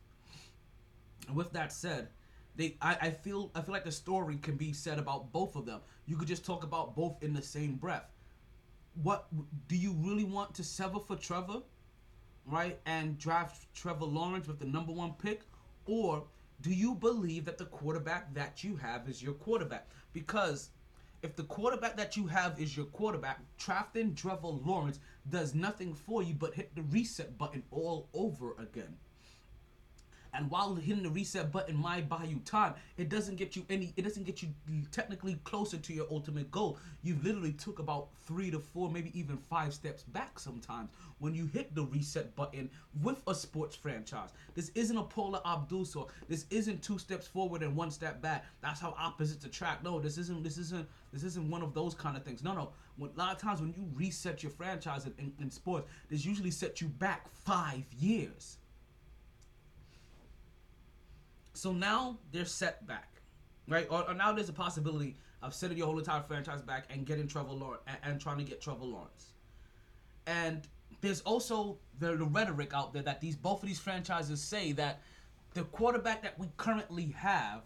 And 1.27 1.35
with 1.35 1.51
that 1.53 1.71
said, 1.71 2.09
they 2.55 2.75
I, 2.81 2.97
I 3.01 3.09
feel 3.11 3.51
I 3.55 3.61
feel 3.61 3.73
like 3.73 3.85
the 3.85 3.91
story 3.91 4.37
can 4.37 4.55
be 4.55 4.73
said 4.73 4.99
about 4.99 5.31
both 5.31 5.55
of 5.55 5.65
them. 5.65 5.81
You 6.05 6.17
could 6.17 6.27
just 6.27 6.45
talk 6.45 6.63
about 6.63 6.95
both 6.95 7.21
in 7.23 7.33
the 7.33 7.41
same 7.41 7.75
breath. 7.75 8.09
What 9.03 9.27
do 9.67 9.77
you 9.77 9.93
really 9.93 10.25
want 10.25 10.55
to 10.55 10.63
sever 10.63 10.99
for 10.99 11.15
Trevor? 11.15 11.61
right, 12.49 12.79
and 12.85 13.17
draft 13.17 13.73
Trevor 13.73 14.05
Lawrence 14.05 14.47
with 14.47 14.59
the 14.59 14.65
number 14.65 14.91
one 14.91 15.13
pick? 15.13 15.41
Or 15.85 16.23
do 16.61 16.71
you 16.71 16.95
believe 16.95 17.45
that 17.45 17.57
the 17.57 17.65
quarterback 17.65 18.33
that 18.33 18.63
you 18.63 18.75
have 18.75 19.07
is 19.07 19.23
your 19.23 19.33
quarterback? 19.33 19.87
Because 20.13 20.69
if 21.21 21.35
the 21.35 21.43
quarterback 21.43 21.95
that 21.97 22.17
you 22.17 22.27
have 22.27 22.59
is 22.59 22.75
your 22.75 22.85
quarterback, 22.87 23.39
drafting 23.57 24.15
Trevor 24.15 24.47
Lawrence 24.47 24.99
does 25.29 25.55
nothing 25.55 25.93
for 25.93 26.23
you 26.23 26.33
but 26.33 26.53
hit 26.53 26.75
the 26.75 26.81
reset 26.83 27.37
button 27.37 27.63
all 27.71 28.09
over 28.13 28.55
again. 28.59 28.97
And 30.33 30.49
while 30.49 30.75
hitting 30.75 31.03
the 31.03 31.09
reset 31.09 31.51
button 31.51 31.75
might 31.75 32.07
buy 32.07 32.23
you 32.23 32.39
time, 32.45 32.75
it 32.97 33.09
doesn't 33.09 33.35
get 33.35 33.55
you 33.55 33.65
any. 33.69 33.93
It 33.97 34.03
doesn't 34.03 34.25
get 34.25 34.41
you 34.41 34.49
technically 34.91 35.39
closer 35.43 35.77
to 35.77 35.93
your 35.93 36.05
ultimate 36.11 36.51
goal. 36.51 36.77
You 37.03 37.17
literally 37.23 37.53
took 37.53 37.79
about 37.79 38.09
three 38.25 38.51
to 38.51 38.59
four, 38.59 38.89
maybe 38.91 39.17
even 39.17 39.37
five 39.37 39.73
steps 39.73 40.03
back 40.03 40.39
sometimes 40.39 40.89
when 41.19 41.33
you 41.33 41.47
hit 41.47 41.73
the 41.75 41.83
reset 41.83 42.35
button 42.35 42.69
with 43.01 43.21
a 43.27 43.35
sports 43.35 43.75
franchise. 43.75 44.29
This 44.55 44.71
isn't 44.75 44.97
a 44.97 45.03
Paula 45.03 45.41
Abdul 45.45 45.85
so 45.85 46.07
This 46.27 46.45
isn't 46.49 46.81
two 46.81 46.97
steps 46.99 47.27
forward 47.27 47.61
and 47.63 47.75
one 47.75 47.91
step 47.91 48.21
back. 48.21 48.45
That's 48.61 48.79
how 48.79 48.95
opposites 48.97 49.45
attract. 49.45 49.83
No, 49.83 49.99
this 49.99 50.17
isn't. 50.17 50.43
This 50.43 50.57
isn't. 50.57 50.87
This 51.11 51.23
isn't 51.23 51.49
one 51.49 51.61
of 51.61 51.73
those 51.73 51.95
kind 51.95 52.15
of 52.15 52.23
things. 52.23 52.43
No, 52.43 52.53
no. 52.53 52.69
When, 52.97 53.09
a 53.15 53.17
lot 53.17 53.35
of 53.35 53.41
times 53.41 53.61
when 53.61 53.73
you 53.75 53.89
reset 53.95 54.43
your 54.43 54.51
franchise 54.51 55.05
in, 55.05 55.13
in, 55.17 55.33
in 55.39 55.51
sports, 55.51 55.89
this 56.09 56.25
usually 56.25 56.51
sets 56.51 56.81
you 56.81 56.87
back 56.87 57.27
five 57.33 57.83
years. 57.99 58.58
So 61.59 61.73
now 61.73 62.17
they're 62.31 62.45
set 62.45 62.87
back, 62.87 63.21
right? 63.67 63.85
Or, 63.89 64.07
or 64.07 64.13
now 64.13 64.31
there's 64.31 64.47
a 64.47 64.53
possibility 64.53 65.17
of 65.43 65.53
setting 65.53 65.77
your 65.77 65.87
whole 65.87 65.99
entire 65.99 66.21
franchise 66.21 66.61
back 66.61 66.85
and 66.89 67.05
getting 67.05 67.27
Trevor 67.27 67.51
Lawrence 67.51 67.83
and, 67.85 67.97
and 68.03 68.21
trying 68.21 68.37
to 68.37 68.45
get 68.45 68.61
Trevor 68.61 68.85
Lawrence. 68.85 69.33
And 70.25 70.65
there's 71.01 71.19
also 71.21 71.77
the, 71.99 72.15
the 72.15 72.23
rhetoric 72.23 72.73
out 72.73 72.93
there 72.93 73.03
that 73.03 73.19
these 73.19 73.35
both 73.35 73.61
of 73.61 73.67
these 73.67 73.79
franchises 73.79 74.41
say 74.41 74.71
that 74.73 75.01
the 75.53 75.63
quarterback 75.63 76.23
that 76.23 76.39
we 76.39 76.47
currently 76.55 77.13
have 77.17 77.63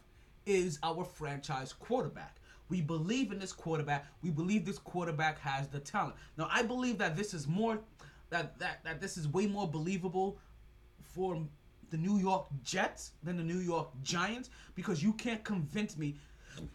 is 0.48 0.80
our 0.82 1.06
franchise 1.06 1.72
quarterback. 1.72 2.38
We 2.70 2.82
believe 2.82 3.32
in 3.32 3.38
this 3.38 3.54
quarterback. 3.54 4.08
We 4.24 4.32
believe 4.32 4.66
this 4.66 4.80
quarterback 4.80 5.40
has 5.42 5.68
the 5.68 5.80
talent. 5.80 6.16
Now 6.36 6.48
I 6.52 6.64
believe 6.64 6.98
that 6.98 7.16
this 7.16 7.36
is 7.36 7.48
more 7.48 7.80
that 8.32 8.58
that, 8.58 8.84
that 8.86 9.00
this 9.00 9.18
is 9.18 9.28
way 9.28 9.46
more 9.46 9.68
believable 9.68 10.40
for 11.04 11.44
the 11.94 12.00
New 12.00 12.18
York 12.18 12.48
Jets 12.64 13.12
than 13.22 13.38
the 13.38 13.44
New 13.44 13.60
York 13.60 13.88
Giants 14.02 14.50
because 14.74 15.04
you 15.04 15.14
can't 15.14 15.44
convince 15.44 15.96
me 15.96 16.16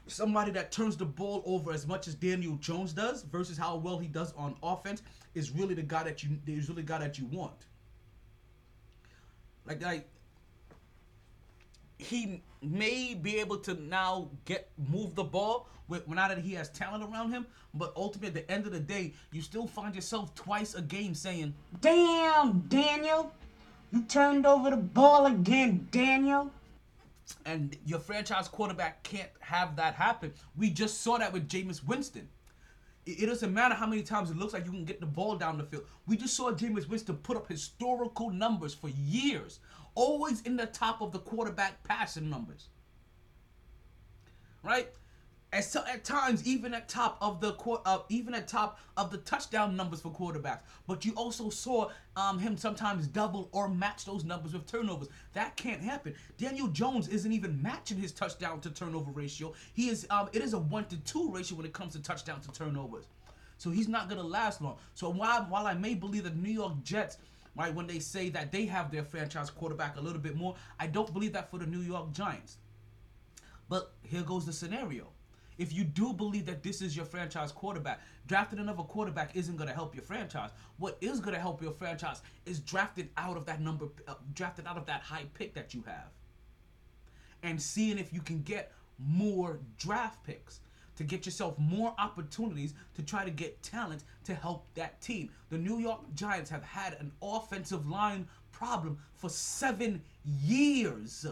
somebody 0.07 0.53
that 0.53 0.71
turns 0.71 0.97
the 0.97 1.05
ball 1.05 1.43
over 1.45 1.73
as 1.73 1.89
much 1.89 2.07
as 2.07 2.15
Daniel 2.15 2.55
Jones 2.61 2.93
does 2.93 3.23
versus 3.25 3.59
how 3.59 3.75
well 3.77 3.99
he 3.99 4.07
does 4.07 4.33
on 4.35 4.55
offense 4.63 5.03
is 5.35 5.51
really 5.51 5.75
the 5.75 5.83
guy 5.83 6.05
that 6.05 6.23
you 6.23 6.39
is 6.47 6.69
really 6.69 6.83
the 6.83 6.89
guy 6.89 6.99
that 6.99 7.19
you 7.19 7.27
want. 7.27 7.67
Like 9.67 9.83
like 9.83 10.09
he 11.99 12.41
may 12.63 13.15
be 13.15 13.41
able 13.41 13.57
to 13.57 13.75
now 13.75 14.31
get 14.45 14.71
move 14.89 15.17
the 15.17 15.25
ball 15.25 15.69
with 15.89 16.07
now 16.07 16.29
that 16.29 16.39
he 16.39 16.55
has 16.55 16.69
talent 16.69 17.03
around 17.03 17.33
him, 17.33 17.45
but 17.75 17.93
ultimately 17.97 18.29
at 18.29 18.47
the 18.47 18.53
end 18.53 18.67
of 18.67 18.73
the 18.73 18.79
day, 18.79 19.15
you 19.33 19.43
still 19.43 19.67
find 19.67 19.97
yourself 19.97 20.33
twice 20.37 20.75
a 20.75 20.83
game 20.83 21.13
saying, 21.13 21.55
Damn, 21.81 22.61
Daniel. 22.69 23.33
You 23.93 24.03
turned 24.03 24.47
over 24.47 24.71
the 24.71 24.77
ball 24.77 25.27
again, 25.27 25.89
Daniel. 25.91 26.51
and 27.45 27.77
your 27.85 28.01
franchise 28.01 28.49
quarterback 28.49 29.03
can't 29.03 29.31
have 29.41 29.77
that 29.77 29.95
happen. 29.95 30.33
We 30.57 30.71
just 30.71 31.03
saw 31.03 31.19
that 31.19 31.33
with 31.33 31.49
Jameis 31.49 31.85
Winston. 31.87 32.29
It, 33.07 33.27
doesn't 33.27 33.55
matter 33.55 33.75
how 33.75 33.87
many 33.87 34.03
times 34.03 34.31
it 34.31 34.37
looks 34.37 34.53
like 34.53 34.67
you 34.67 34.71
can 34.71 34.85
get 34.85 35.01
the 35.01 35.07
ball 35.07 35.37
down 35.37 35.57
the 35.57 35.65
field. 35.65 35.85
We 36.07 36.17
just 36.17 36.37
saw 36.37 36.53
Jameis 36.53 36.89
Winston 36.89 37.17
put 37.17 37.37
up 37.39 37.49
historical 37.49 38.31
numbers 38.31 38.75
for 38.75 38.89
years, 38.91 39.61
always 39.95 40.43
in 40.43 40.57
the 40.57 40.67
top 40.67 41.01
of 41.01 41.13
the 41.13 41.19
quarterback 41.21 41.83
passing 41.85 42.29
numbers. 42.29 42.69
Right? 44.63 44.91
At, 45.51 45.75
at 45.75 46.05
times, 46.05 46.47
even 46.47 46.75
at 46.75 46.91
top 46.91 47.17
of 47.23 47.41
the 47.41 47.53
quar- 47.53 47.81
uh, 47.87 48.01
even 48.11 48.35
at 48.35 48.49
top 48.49 48.79
of 48.99 49.11
the 49.11 49.17
touchdown 49.19 49.77
numbers 49.77 50.03
for 50.03 50.11
quarterbacks, 50.11 50.61
but 50.87 51.07
you 51.07 51.13
also 51.15 51.49
saw 51.49 51.91
um, 52.17 52.39
him 52.39 52.59
sometimes 52.59 53.07
double 53.07 53.49
or 53.53 53.67
match 53.67 54.05
those 54.05 54.25
numbers 54.25 54.53
with 54.53 54.67
turnovers. 54.67 55.09
That 55.33 55.57
can't 55.57 55.81
happen. 55.81 56.15
Daniel 56.37 56.69
Jones 56.69 57.09
isn't 57.09 57.33
even 57.33 57.63
matching 57.63 57.97
his 57.97 58.13
touchdown 58.13 58.61
to 58.61 58.71
turnover 58.71 59.11
ratio. 59.11 59.55
He 59.73 59.89
is 59.89 60.07
um, 60.11 60.29
it 60.35 60.43
is 60.43 60.53
a 60.53 60.59
one 60.59 60.85
to 60.87 60.99
two 60.99 61.31
ratio 61.33 61.57
when 61.57 61.65
it 61.65 61.73
comes 61.73 61.95
to 61.95 62.03
touchdown 62.03 62.43
to 62.43 62.53
turnovers. 62.53 63.07
So 63.57 63.71
he's 63.71 63.89
not 63.89 64.11
gonna 64.11 64.23
last 64.23 64.61
long. 64.61 64.77
So 64.93 65.09
while 65.09 65.45
while 65.45 65.67
I 65.67 65.73
may 65.73 65.95
believe 65.95 66.25
the 66.25 66.31
New 66.31 66.53
York 66.53 66.83
Jets, 66.83 67.17
right, 67.57 67.75
when 67.75 67.87
they 67.87 68.01
say 68.01 68.29
that 68.31 68.53
they 68.53 68.67
have 68.67 68.91
their 68.91 69.03
franchise 69.03 69.49
quarterback 69.49 69.97
a 69.97 70.01
little 70.01 70.21
bit 70.21 70.37
more, 70.37 70.57
I 70.79 70.89
don't 70.89 71.11
believe 71.11 71.33
that 71.33 71.51
for 71.51 71.57
the 71.57 71.67
New 71.67 71.81
York 71.81 72.13
Giants. 72.13 72.59
But 73.71 73.93
here 74.03 74.23
goes 74.23 74.45
the 74.45 74.53
scenario. 74.53 75.09
If 75.59 75.73
you 75.73 75.83
do 75.83 76.13
believe 76.13 76.47
that 76.47 76.63
this 76.63 76.81
is 76.81 76.97
your 76.97 77.05
franchise 77.05 77.51
quarterback, 77.51 78.01
drafting 78.27 78.61
another 78.61 78.85
quarterback 78.85 79.35
isn't 79.35 79.57
going 79.57 79.69
to 79.69 79.75
help 79.75 79.95
your 79.95 80.05
franchise. 80.05 80.51
What 80.79 80.97
is 81.01 81.19
going 81.19 81.35
to 81.35 81.41
help 81.41 81.61
your 81.61 81.73
franchise 81.73 82.23
is 82.47 82.61
drafted 82.61 83.11
out 83.17 83.37
of 83.37 83.45
that 83.47 83.61
number, 83.61 83.87
uh, 84.07 84.15
drafted 84.35 84.67
out 84.67 84.77
of 84.77 84.87
that 84.87 85.03
high 85.03 85.25
pick 85.35 85.55
that 85.55 85.75
you 85.75 85.83
have, 85.87 86.11
and 87.43 87.61
seeing 87.61 87.99
if 87.99 88.13
you 88.13 88.21
can 88.21 88.43
get 88.43 88.73
more 88.99 89.59
draft 89.79 90.25
picks 90.25 90.61
to 90.97 91.05
get 91.05 91.27
yourself 91.27 91.57
more 91.59 91.95
opportunities 91.99 92.75
to 92.95 93.03
try 93.03 93.25
to 93.25 93.31
get 93.31 93.61
talent 93.63 94.05
to 94.25 94.35
help 94.35 94.67
that 94.75 95.01
team. 95.01 95.31
The 95.51 95.59
New 95.59 95.79
York 95.79 96.01
Giants 96.15 96.51
have 96.51 96.65
had 96.65 96.95
an 96.95 97.13
offensive 97.23 97.89
line 97.89 98.27
problem 98.53 98.99
for 99.15 99.29
seven 99.29 100.03
years 100.25 101.27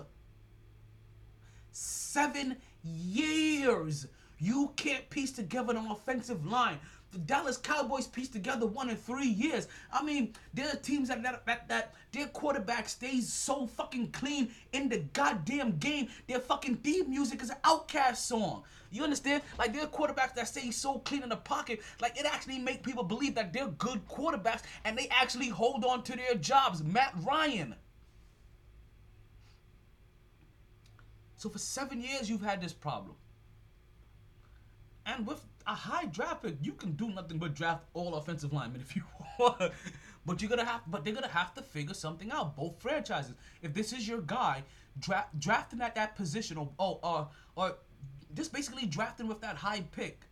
seven 1.77 2.57
years. 2.83 4.07
You 4.39 4.73
can't 4.77 5.09
piece 5.09 5.33
together 5.33 5.77
an 5.77 5.87
offensive 5.91 6.47
line. 6.47 6.79
The 7.13 7.19
Dallas 7.19 7.57
Cowboys 7.57 8.07
pieced 8.07 8.33
together 8.33 8.67
one 8.67 8.91
in 8.91 8.97
three 8.97 9.29
years. 9.29 9.69
I 9.93 10.03
mean, 10.03 10.35
there 10.53 10.69
are 10.69 10.77
teams 10.77 11.09
that 11.09 11.23
that, 11.23 11.47
that 11.47 11.69
that 11.69 11.95
their 12.13 12.27
quarterback 12.27 12.89
stays 12.89 13.33
so 13.33 13.67
fucking 13.67 14.11
clean 14.11 14.51
in 14.73 14.89
the 14.89 14.99
goddamn 15.15 15.79
game. 15.79 16.09
Their 16.27 16.41
fucking 16.41 16.77
theme 16.77 17.09
music 17.09 17.43
is 17.43 17.51
an 17.51 17.57
outcast 17.65 18.29
song. 18.29 18.65
You 18.91 19.03
understand? 19.05 19.43
Like 19.59 19.73
there 19.73 19.85
are 19.85 19.89
quarterbacks 19.89 20.35
that 20.35 20.49
stay 20.49 20.71
so 20.71 20.99
clean 20.99 21.23
in 21.23 21.29
the 21.29 21.37
pocket, 21.37 21.81
like 22.01 22.19
it 22.19 22.27
actually 22.27 22.59
make 22.59 22.83
people 22.83 23.05
believe 23.05 23.35
that 23.35 23.53
they're 23.53 23.69
good 23.69 24.07
quarterbacks 24.09 24.63
and 24.85 24.97
they 24.99 25.09
actually 25.09 25.49
hold 25.49 25.85
on 25.85 26.03
to 26.05 26.17
their 26.17 26.35
jobs. 26.35 26.83
Matt 26.83 27.15
Ryan. 27.23 27.75
So 31.47 31.51
for 31.51 31.59
seven 31.59 32.01
years, 32.01 32.29
you've 32.29 32.43
had 32.43 32.61
this 32.61 32.73
problem. 32.73 33.15
And 35.07 35.25
with 35.25 35.47
a 35.65 35.77
high 35.77 36.07
draft 36.07 36.43
pick, 36.43 36.57
you 36.61 36.73
can 36.73 36.95
do 36.95 37.09
nothing 37.09 37.39
but 37.39 37.55
draft 37.55 37.85
all 37.95 38.17
offensive 38.17 38.53
linemen 38.53 38.81
if 38.85 38.97
you 38.97 39.05
want. 39.39 39.73
But 40.27 40.43
you're 40.43 40.49
gonna 40.51 40.65
have, 40.65 40.81
but 40.89 41.05
they're 41.05 41.15
gonna 41.15 41.29
have 41.29 41.55
to 41.55 41.63
figure 41.63 41.95
something 41.95 42.33
out. 42.33 42.57
Both 42.57 42.83
franchises. 42.83 43.37
If 43.63 43.75
this 43.75 43.93
is 43.93 44.09
your 44.09 44.23
guy, 44.23 44.65
dra- 44.99 45.29
drafting 45.39 45.83
at 45.83 45.95
that 45.95 46.17
position, 46.17 46.57
or 46.57 46.69
or 46.79 47.29
or 47.55 47.77
just 48.35 48.53
basically 48.53 48.87
drafting 48.87 49.29
with 49.29 49.41
that 49.43 49.55
high 49.55 49.83
pick, 49.93 50.23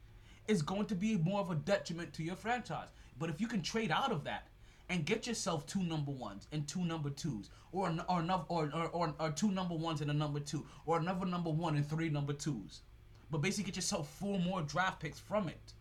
is 0.48 0.62
going 0.62 0.86
to 0.86 0.96
be 0.96 1.16
more 1.16 1.38
of 1.38 1.52
a 1.52 1.54
detriment 1.54 2.12
to 2.14 2.24
your 2.24 2.34
franchise. 2.34 2.88
But 3.20 3.30
if 3.30 3.40
you 3.40 3.46
can 3.46 3.62
trade 3.62 3.92
out 3.92 4.10
of 4.10 4.24
that 4.24 4.48
and 4.90 5.04
get 5.06 5.26
yourself 5.26 5.66
two 5.66 5.82
number 5.82 6.10
ones 6.10 6.46
and 6.52 6.66
two 6.68 6.84
number 6.84 7.10
twos, 7.10 7.50
or 7.72 7.94
or 8.08 8.20
another, 8.20 8.44
or, 8.48 8.70
or, 8.74 8.88
or, 8.88 9.14
or 9.18 9.30
two 9.30 9.50
number 9.50 9.74
ones 9.74 10.00
and 10.00 10.10
a 10.10 10.14
number 10.14 10.40
two, 10.40 10.66
or 10.86 10.98
another 10.98 11.26
number 11.26 11.50
one 11.50 11.76
and 11.76 11.88
three 11.88 12.08
number 12.08 12.32
twos, 12.32 12.82
but 13.30 13.38
basically 13.38 13.64
get 13.64 13.76
yourself 13.76 14.08
four 14.18 14.38
more 14.38 14.62
draft 14.62 15.00
picks 15.00 15.18
from 15.18 15.48
it. 15.48 15.72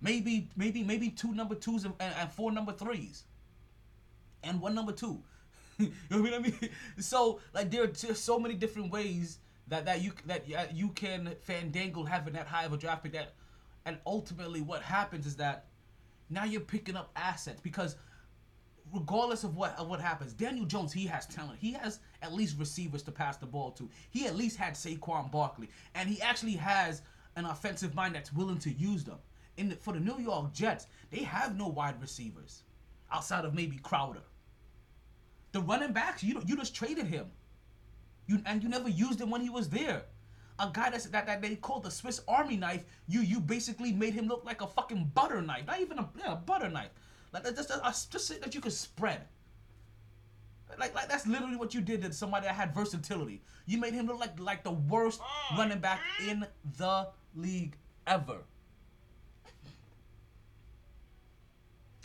Maybe 0.00 0.48
maybe 0.56 0.84
maybe 0.84 1.10
two 1.10 1.34
number 1.34 1.56
twos 1.56 1.84
and, 1.84 1.94
and, 1.98 2.30
four 2.30 2.52
number 2.52 2.72
threes, 2.72 3.24
and 4.44 4.60
one 4.60 4.74
number 4.74 4.92
two. 4.92 5.20
you 5.78 5.92
know 6.10 6.22
what 6.22 6.34
I 6.34 6.38
mean? 6.38 6.70
So 7.00 7.40
like 7.52 7.70
there 7.70 7.82
are 7.82 7.88
just 7.88 8.24
so 8.24 8.38
many 8.38 8.54
different 8.54 8.92
ways 8.92 9.38
that 9.66 9.86
that 9.86 10.02
you 10.02 10.12
that 10.26 10.74
you 10.74 10.90
can 10.90 11.34
fandangle 11.48 12.06
having 12.06 12.34
that 12.34 12.46
high 12.46 12.64
of 12.64 12.72
a 12.72 12.76
draft 12.76 13.02
pick 13.02 13.12
that, 13.12 13.32
and 13.84 13.98
ultimately 14.06 14.60
what 14.60 14.82
happens 14.82 15.26
is 15.26 15.36
that 15.36 15.64
now 16.30 16.44
you're 16.44 16.60
picking 16.60 16.96
up 16.96 17.10
assets 17.16 17.60
because 17.60 17.96
regardless 18.92 19.44
of 19.44 19.56
what 19.56 19.76
of 19.78 19.88
what 19.88 20.00
happens, 20.00 20.32
Daniel 20.32 20.64
Jones 20.64 20.92
he 20.92 21.06
has 21.06 21.26
talent. 21.26 21.58
He 21.60 21.72
has 21.72 22.00
at 22.22 22.32
least 22.32 22.58
receivers 22.58 23.02
to 23.04 23.12
pass 23.12 23.36
the 23.36 23.46
ball 23.46 23.70
to. 23.72 23.88
He 24.10 24.26
at 24.26 24.36
least 24.36 24.56
had 24.56 24.74
Saquon 24.74 25.30
Barkley, 25.30 25.68
and 25.94 26.08
he 26.08 26.20
actually 26.22 26.52
has 26.52 27.02
an 27.36 27.44
offensive 27.44 27.94
mind 27.94 28.14
that's 28.14 28.32
willing 28.32 28.58
to 28.58 28.70
use 28.70 29.04
them. 29.04 29.18
In 29.56 29.70
the, 29.70 29.76
for 29.76 29.92
the 29.92 30.00
New 30.00 30.18
York 30.18 30.52
Jets, 30.52 30.86
they 31.10 31.22
have 31.22 31.56
no 31.56 31.68
wide 31.68 32.00
receivers 32.00 32.62
outside 33.12 33.44
of 33.44 33.54
maybe 33.54 33.76
Crowder. 33.78 34.22
The 35.52 35.60
running 35.60 35.92
backs, 35.92 36.22
you 36.22 36.40
you 36.46 36.56
just 36.56 36.74
traded 36.74 37.06
him. 37.06 37.26
You 38.26 38.40
and 38.46 38.62
you 38.62 38.68
never 38.68 38.88
used 38.88 39.20
him 39.20 39.30
when 39.30 39.40
he 39.40 39.50
was 39.50 39.68
there. 39.68 40.02
A 40.60 40.70
guy 40.72 40.90
that's 40.90 41.06
that, 41.06 41.26
that 41.26 41.40
they 41.40 41.54
call 41.56 41.80
the 41.80 41.90
Swiss 41.90 42.20
Army 42.26 42.56
knife. 42.56 42.84
You 43.06 43.20
you 43.20 43.40
basically 43.40 43.92
made 43.92 44.14
him 44.14 44.26
look 44.26 44.44
like 44.44 44.60
a 44.60 44.66
fucking 44.66 45.12
butter 45.14 45.40
knife. 45.40 45.66
Not 45.66 45.80
even 45.80 45.98
a 45.98 46.08
yeah, 46.18 46.32
a 46.32 46.36
butter 46.36 46.68
knife. 46.68 46.90
Like 47.32 47.44
that's 47.44 47.66
just 47.66 48.10
just 48.10 48.40
that 48.40 48.54
you 48.54 48.60
could 48.60 48.72
spread. 48.72 49.22
Like 50.78 50.94
like 50.94 51.08
that's 51.08 51.26
literally 51.26 51.56
what 51.56 51.74
you 51.74 51.80
did 51.80 52.02
to 52.02 52.12
somebody 52.12 52.46
that 52.46 52.54
had 52.54 52.74
versatility. 52.74 53.42
You 53.66 53.78
made 53.78 53.94
him 53.94 54.06
look 54.06 54.18
like 54.18 54.38
like 54.38 54.64
the 54.64 54.72
worst 54.72 55.20
oh, 55.22 55.56
running 55.56 55.78
back 55.78 56.00
in 56.26 56.46
the 56.76 57.08
league 57.34 57.76
ever. 58.06 58.38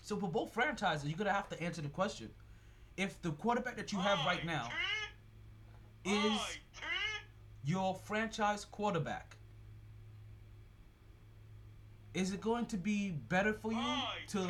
So 0.03 0.17
for 0.17 0.27
both 0.29 0.53
franchises, 0.53 1.07
you're 1.07 1.17
gonna 1.17 1.31
have 1.31 1.49
to 1.49 1.61
answer 1.61 1.81
the 1.81 1.89
question: 1.89 2.29
If 2.97 3.21
the 3.21 3.31
quarterback 3.31 3.77
that 3.77 3.91
you 3.91 3.99
have 3.99 4.19
oh, 4.21 4.25
right 4.25 4.45
now 4.45 4.69
is 6.05 6.13
oh, 6.15 6.47
your 7.65 7.95
franchise 7.95 8.65
quarterback, 8.65 9.37
is 12.13 12.31
it 12.31 12.41
going 12.41 12.65
to 12.67 12.77
be 12.77 13.11
better 13.29 13.53
for 13.53 13.71
you 13.71 13.93
to 14.27 14.49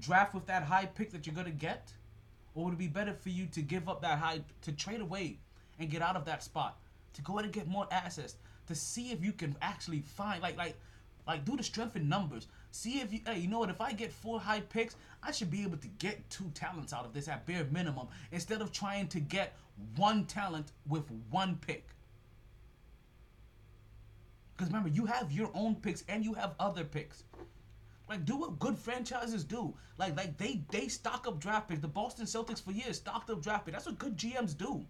draft 0.00 0.34
with 0.34 0.46
that 0.46 0.62
high 0.62 0.86
pick 0.86 1.10
that 1.10 1.26
you're 1.26 1.34
gonna 1.34 1.50
get, 1.50 1.92
or 2.54 2.66
would 2.66 2.74
it 2.74 2.78
be 2.78 2.86
better 2.86 3.12
for 3.12 3.30
you 3.30 3.46
to 3.46 3.62
give 3.62 3.88
up 3.88 4.02
that 4.02 4.18
high 4.18 4.40
to 4.62 4.72
trade 4.72 5.00
away 5.00 5.38
and 5.78 5.90
get 5.90 6.02
out 6.02 6.16
of 6.16 6.24
that 6.26 6.42
spot? 6.42 6.78
To 7.14 7.22
go 7.22 7.34
ahead 7.34 7.44
and 7.46 7.52
get 7.52 7.66
more 7.66 7.88
assets? 7.90 8.36
To 8.66 8.74
see 8.74 9.10
if 9.10 9.24
you 9.24 9.32
can 9.32 9.56
actually 9.62 10.00
find 10.00 10.42
like 10.42 10.56
like 10.56 10.76
like 11.26 11.44
do 11.44 11.56
the 11.56 11.62
strength 11.62 11.96
in 11.96 12.08
numbers. 12.08 12.46
See 12.70 13.00
if 13.00 13.12
you 13.12 13.20
hey 13.26 13.38
you 13.38 13.48
know 13.48 13.58
what 13.58 13.70
if 13.70 13.80
I 13.80 13.92
get 13.92 14.12
four 14.12 14.40
high 14.40 14.60
picks, 14.60 14.96
I 15.22 15.32
should 15.32 15.50
be 15.50 15.62
able 15.62 15.78
to 15.78 15.88
get 15.98 16.28
two 16.30 16.50
talents 16.54 16.92
out 16.92 17.04
of 17.04 17.12
this 17.12 17.28
at 17.28 17.46
bare 17.46 17.64
minimum 17.70 18.08
instead 18.30 18.60
of 18.60 18.72
trying 18.72 19.08
to 19.08 19.20
get 19.20 19.56
one 19.96 20.24
talent 20.26 20.72
with 20.86 21.04
one 21.30 21.56
pick. 21.56 21.88
Because 24.56 24.72
remember, 24.72 24.88
you 24.88 25.06
have 25.06 25.30
your 25.32 25.50
own 25.54 25.76
picks 25.76 26.04
and 26.08 26.24
you 26.24 26.34
have 26.34 26.54
other 26.58 26.84
picks. 26.84 27.24
Like 28.08 28.24
do 28.24 28.36
what 28.36 28.58
good 28.58 28.78
franchises 28.78 29.44
do. 29.44 29.74
Like 29.98 30.16
like 30.16 30.36
they 30.36 30.62
they 30.70 30.88
stock 30.88 31.26
up 31.26 31.38
draft 31.38 31.68
picks. 31.68 31.80
The 31.80 31.88
Boston 31.88 32.26
Celtics 32.26 32.62
for 32.62 32.72
years 32.72 32.96
stocked 32.96 33.30
up 33.30 33.42
draft 33.42 33.66
picks. 33.66 33.76
That's 33.76 33.86
what 33.86 33.98
good 33.98 34.16
GMs 34.16 34.56
do. 34.56 34.84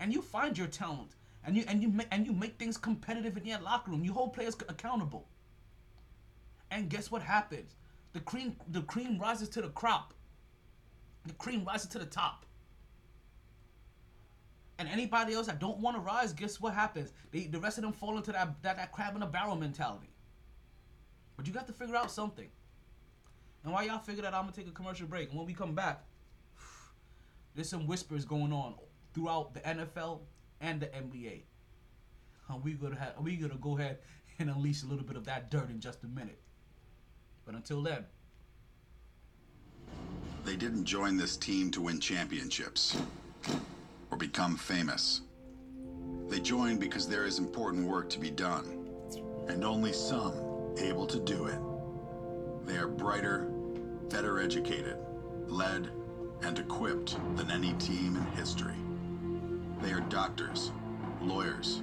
And 0.00 0.12
you 0.12 0.22
find 0.22 0.56
your 0.56 0.66
talent 0.66 1.16
and 1.44 1.56
you 1.56 1.64
and 1.68 1.82
you 1.82 1.92
and 2.10 2.26
you 2.26 2.32
make 2.32 2.58
things 2.58 2.76
competitive 2.76 3.36
in 3.36 3.46
your 3.46 3.60
locker 3.60 3.90
room. 3.90 4.04
You 4.04 4.12
hold 4.12 4.32
players 4.32 4.56
accountable. 4.68 5.26
And 6.74 6.90
guess 6.90 7.08
what 7.08 7.22
happens? 7.22 7.76
The 8.14 8.20
cream 8.20 8.56
the 8.68 8.82
cream 8.82 9.16
rises 9.18 9.48
to 9.50 9.62
the 9.62 9.68
crop. 9.68 10.12
The 11.24 11.32
cream 11.34 11.64
rises 11.64 11.86
to 11.90 11.98
the 12.00 12.04
top. 12.04 12.44
And 14.80 14.88
anybody 14.88 15.34
else 15.34 15.46
that 15.46 15.60
don't 15.60 15.78
want 15.78 15.96
to 15.96 16.00
rise, 16.00 16.32
guess 16.32 16.60
what 16.60 16.74
happens? 16.74 17.12
They, 17.30 17.46
the 17.46 17.60
rest 17.60 17.78
of 17.78 17.84
them 17.84 17.92
fall 17.92 18.16
into 18.16 18.32
that, 18.32 18.60
that 18.62 18.76
that 18.76 18.90
crab 18.90 19.14
in 19.14 19.22
a 19.22 19.26
barrel 19.26 19.54
mentality. 19.54 20.10
But 21.36 21.46
you 21.46 21.52
got 21.52 21.68
to 21.68 21.72
figure 21.72 21.94
out 21.94 22.10
something. 22.10 22.48
And 23.62 23.72
while 23.72 23.86
y'all 23.86 24.00
figure 24.00 24.22
that, 24.22 24.34
I'm 24.34 24.42
gonna 24.42 24.52
take 24.52 24.66
a 24.66 24.72
commercial 24.72 25.06
break. 25.06 25.28
And 25.28 25.38
when 25.38 25.46
we 25.46 25.54
come 25.54 25.76
back, 25.76 26.02
there's 27.54 27.68
some 27.68 27.86
whispers 27.86 28.24
going 28.24 28.52
on 28.52 28.74
throughout 29.14 29.54
the 29.54 29.60
NFL 29.60 30.22
and 30.60 30.80
the 30.80 30.86
NBA. 30.86 31.42
And 32.48 32.64
we 32.64 32.72
gonna 32.72 32.98
have 32.98 33.14
we 33.20 33.36
gonna 33.36 33.54
go 33.60 33.78
ahead 33.78 33.98
and 34.40 34.50
unleash 34.50 34.82
a 34.82 34.86
little 34.86 35.04
bit 35.04 35.16
of 35.16 35.24
that 35.26 35.52
dirt 35.52 35.70
in 35.70 35.78
just 35.78 36.02
a 36.02 36.08
minute. 36.08 36.40
But 37.44 37.54
until 37.54 37.82
then, 37.82 38.06
They 40.44 40.56
didn't 40.56 40.84
join 40.84 41.16
this 41.16 41.38
team 41.38 41.70
to 41.70 41.80
win 41.80 42.00
championships 42.00 42.96
or 44.10 44.18
become 44.18 44.56
famous. 44.56 45.22
They 46.28 46.38
joined 46.38 46.80
because 46.80 47.08
there 47.08 47.24
is 47.24 47.38
important 47.38 47.86
work 47.86 48.10
to 48.10 48.18
be 48.18 48.30
done, 48.30 48.90
and 49.48 49.64
only 49.64 49.94
some 49.94 50.34
able 50.78 51.06
to 51.06 51.18
do 51.18 51.46
it. 51.46 51.58
They 52.66 52.76
are 52.76 52.88
brighter, 52.88 53.50
better 54.10 54.38
educated, 54.38 54.98
led, 55.46 55.88
and 56.42 56.58
equipped 56.58 57.16
than 57.36 57.50
any 57.50 57.72
team 57.74 58.16
in 58.16 58.24
history. 58.36 58.76
They 59.80 59.92
are 59.92 60.00
doctors, 60.00 60.72
lawyers, 61.22 61.80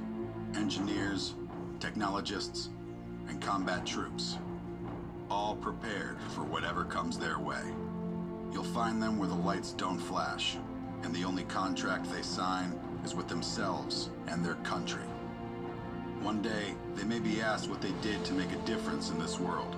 engineers, 0.56 1.34
technologists, 1.80 2.70
and 3.28 3.42
combat 3.42 3.88
troops, 3.88 4.38
all 5.32 5.56
prepared 5.56 6.18
for 6.36 6.44
whatever 6.44 6.84
comes 6.84 7.18
their 7.18 7.40
way. 7.40 7.64
You'll 8.52 8.66
find 8.66 9.02
them 9.02 9.18
where 9.18 9.30
the 9.30 9.34
lights 9.34 9.72
don't 9.72 9.98
flash, 9.98 10.58
and 11.04 11.16
the 11.16 11.24
only 11.24 11.44
contract 11.44 12.12
they 12.12 12.22
sign 12.22 12.78
is 13.06 13.16
with 13.16 13.30
themselves 13.30 14.10
and 14.28 14.44
their 14.44 14.56
country. 14.56 15.06
One 16.20 16.42
day, 16.42 16.76
they 16.96 17.06
may 17.06 17.20
be 17.20 17.42
asked 17.42 17.70
what 17.70 17.82
they 17.82 17.94
did 18.02 18.26
to 18.26 18.34
make 18.34 18.52
a 18.52 18.66
difference 18.66 19.10
in 19.10 19.20
this 19.20 19.40
world. 19.40 19.74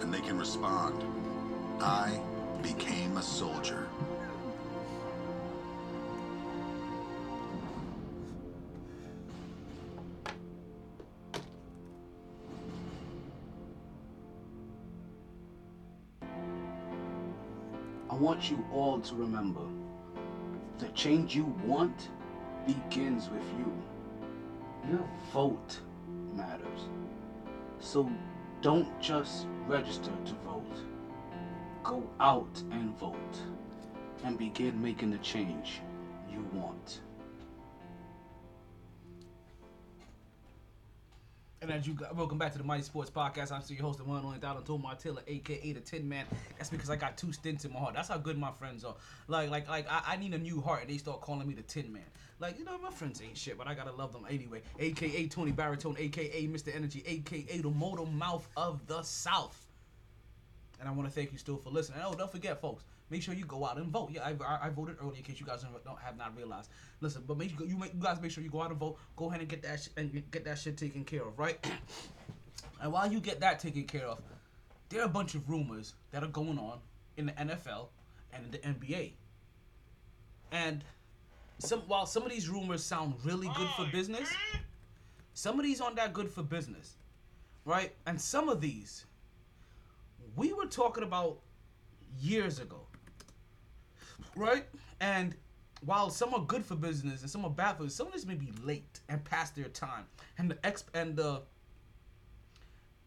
And 0.00 0.12
they 0.12 0.20
can 0.20 0.38
respond, 0.38 1.04
I 1.78 2.18
became 2.62 3.18
a 3.18 3.22
soldier. 3.22 3.86
Want 18.22 18.48
you 18.48 18.64
all 18.72 19.00
to 19.00 19.16
remember 19.16 19.62
the 20.78 20.86
change 20.90 21.34
you 21.34 21.44
want 21.64 22.08
begins 22.64 23.28
with 23.28 23.42
you. 23.58 23.72
Your 24.88 25.04
vote 25.32 25.80
matters. 26.32 26.86
So 27.80 28.08
don't 28.60 28.88
just 29.00 29.48
register 29.66 30.12
to 30.24 30.34
vote. 30.44 30.76
Go 31.82 32.08
out 32.20 32.62
and 32.70 32.96
vote 32.96 33.38
and 34.24 34.38
begin 34.38 34.80
making 34.80 35.10
the 35.10 35.18
change 35.18 35.80
you 36.32 36.46
want. 36.52 37.00
And 41.62 41.70
as 41.70 41.86
you 41.86 41.96
welcome 42.16 42.38
back 42.38 42.50
to 42.52 42.58
the 42.58 42.64
MyT 42.64 42.84
Sports 42.84 43.08
Podcast. 43.08 43.52
I'm 43.52 43.62
still 43.62 43.76
your 43.76 43.86
host, 43.86 43.98
the 43.98 44.04
one 44.04 44.24
only 44.24 44.40
Donald 44.40 44.66
Tom 44.66 44.82
Martilla, 44.82 45.20
aka 45.28 45.72
the 45.72 45.78
Tin 45.78 46.08
Man. 46.08 46.26
That's 46.58 46.68
because 46.68 46.90
I 46.90 46.96
got 46.96 47.16
two 47.16 47.32
stints 47.32 47.64
in 47.64 47.72
my 47.72 47.78
heart. 47.78 47.94
That's 47.94 48.08
how 48.08 48.18
good 48.18 48.36
my 48.36 48.50
friends 48.50 48.82
are. 48.82 48.96
Like, 49.28 49.48
like, 49.48 49.68
like, 49.68 49.86
I, 49.88 50.02
I 50.08 50.16
need 50.16 50.34
a 50.34 50.38
new 50.38 50.60
heart, 50.60 50.80
and 50.80 50.90
they 50.90 50.96
start 50.96 51.20
calling 51.20 51.46
me 51.46 51.54
the 51.54 51.62
Tin 51.62 51.92
Man. 51.92 52.02
Like, 52.40 52.58
you 52.58 52.64
know, 52.64 52.76
my 52.78 52.90
friends 52.90 53.22
ain't 53.22 53.38
shit, 53.38 53.56
but 53.56 53.68
I 53.68 53.74
gotta 53.74 53.92
love 53.92 54.12
them 54.12 54.26
anyway. 54.28 54.60
AKA 54.80 55.28
Tony 55.28 55.52
Baritone, 55.52 55.94
AKA 56.00 56.48
Mr. 56.48 56.74
Energy, 56.74 57.04
AKA 57.06 57.58
the 57.58 57.70
motor 57.70 58.10
mouth 58.10 58.48
of 58.56 58.84
the 58.88 59.00
South. 59.04 59.64
And 60.80 60.88
I 60.88 60.92
want 60.92 61.08
to 61.08 61.14
thank 61.14 61.30
you 61.30 61.38
still 61.38 61.58
for 61.58 61.70
listening. 61.70 62.00
Oh, 62.04 62.12
don't 62.12 62.32
forget, 62.32 62.60
folks. 62.60 62.82
Make 63.12 63.22
sure 63.22 63.34
you 63.34 63.44
go 63.44 63.66
out 63.66 63.76
and 63.76 63.88
vote. 63.88 64.08
Yeah, 64.10 64.22
I, 64.24 64.34
I, 64.42 64.66
I 64.66 64.68
voted 64.70 64.96
early 64.98 65.18
in 65.18 65.22
case 65.22 65.38
you 65.38 65.44
guys 65.44 65.62
don't, 65.84 65.98
have 65.98 66.16
not 66.16 66.34
realized. 66.34 66.70
Listen, 67.02 67.22
but 67.26 67.36
make 67.36 67.50
sure 67.50 67.66
you, 67.66 67.76
make, 67.76 67.92
you 67.92 68.00
guys 68.00 68.18
make 68.22 68.30
sure 68.30 68.42
you 68.42 68.48
go 68.48 68.62
out 68.62 68.70
and 68.70 68.80
vote. 68.80 68.96
Go 69.16 69.28
ahead 69.28 69.40
and 69.40 69.50
get 69.50 69.62
that 69.64 69.80
sh- 69.80 69.88
and 69.98 70.22
get 70.30 70.46
that 70.46 70.58
shit 70.58 70.78
taken 70.78 71.04
care 71.04 71.20
of, 71.20 71.38
right? 71.38 71.62
and 72.80 72.90
while 72.90 73.12
you 73.12 73.20
get 73.20 73.38
that 73.40 73.60
taken 73.60 73.84
care 73.84 74.06
of, 74.06 74.18
there 74.88 75.02
are 75.02 75.04
a 75.04 75.10
bunch 75.10 75.34
of 75.34 75.46
rumors 75.50 75.92
that 76.10 76.24
are 76.24 76.28
going 76.28 76.58
on 76.58 76.78
in 77.18 77.26
the 77.26 77.32
NFL 77.32 77.88
and 78.32 78.46
in 78.46 78.50
the 78.50 78.58
NBA. 78.90 79.12
And 80.50 80.82
some 81.58 81.80
while 81.80 82.06
some 82.06 82.22
of 82.22 82.30
these 82.30 82.48
rumors 82.48 82.82
sound 82.82 83.12
really 83.24 83.50
good 83.58 83.68
for 83.76 83.84
business, 83.92 84.32
some 85.34 85.58
of 85.58 85.66
these 85.66 85.82
aren't 85.82 85.96
that 85.96 86.14
good 86.14 86.30
for 86.30 86.42
business, 86.42 86.96
right? 87.66 87.92
And 88.06 88.18
some 88.18 88.48
of 88.48 88.62
these 88.62 89.04
we 90.34 90.54
were 90.54 90.64
talking 90.64 91.04
about 91.04 91.40
years 92.18 92.58
ago, 92.58 92.86
right? 94.36 94.64
And 95.00 95.34
while 95.84 96.10
some 96.10 96.34
are 96.34 96.44
good 96.44 96.64
for 96.64 96.74
business 96.76 97.22
and 97.22 97.30
some 97.30 97.44
are 97.44 97.50
bad 97.50 97.76
for 97.76 97.84
business, 97.84 97.96
some 97.96 98.06
of 98.06 98.12
this 98.12 98.26
may 98.26 98.34
be 98.34 98.52
late 98.62 99.00
and 99.08 99.22
past 99.24 99.56
their 99.56 99.68
time, 99.68 100.04
and 100.38 100.50
the 100.50 100.54
exp 100.56 100.84
and 100.94 101.16
the 101.16 101.42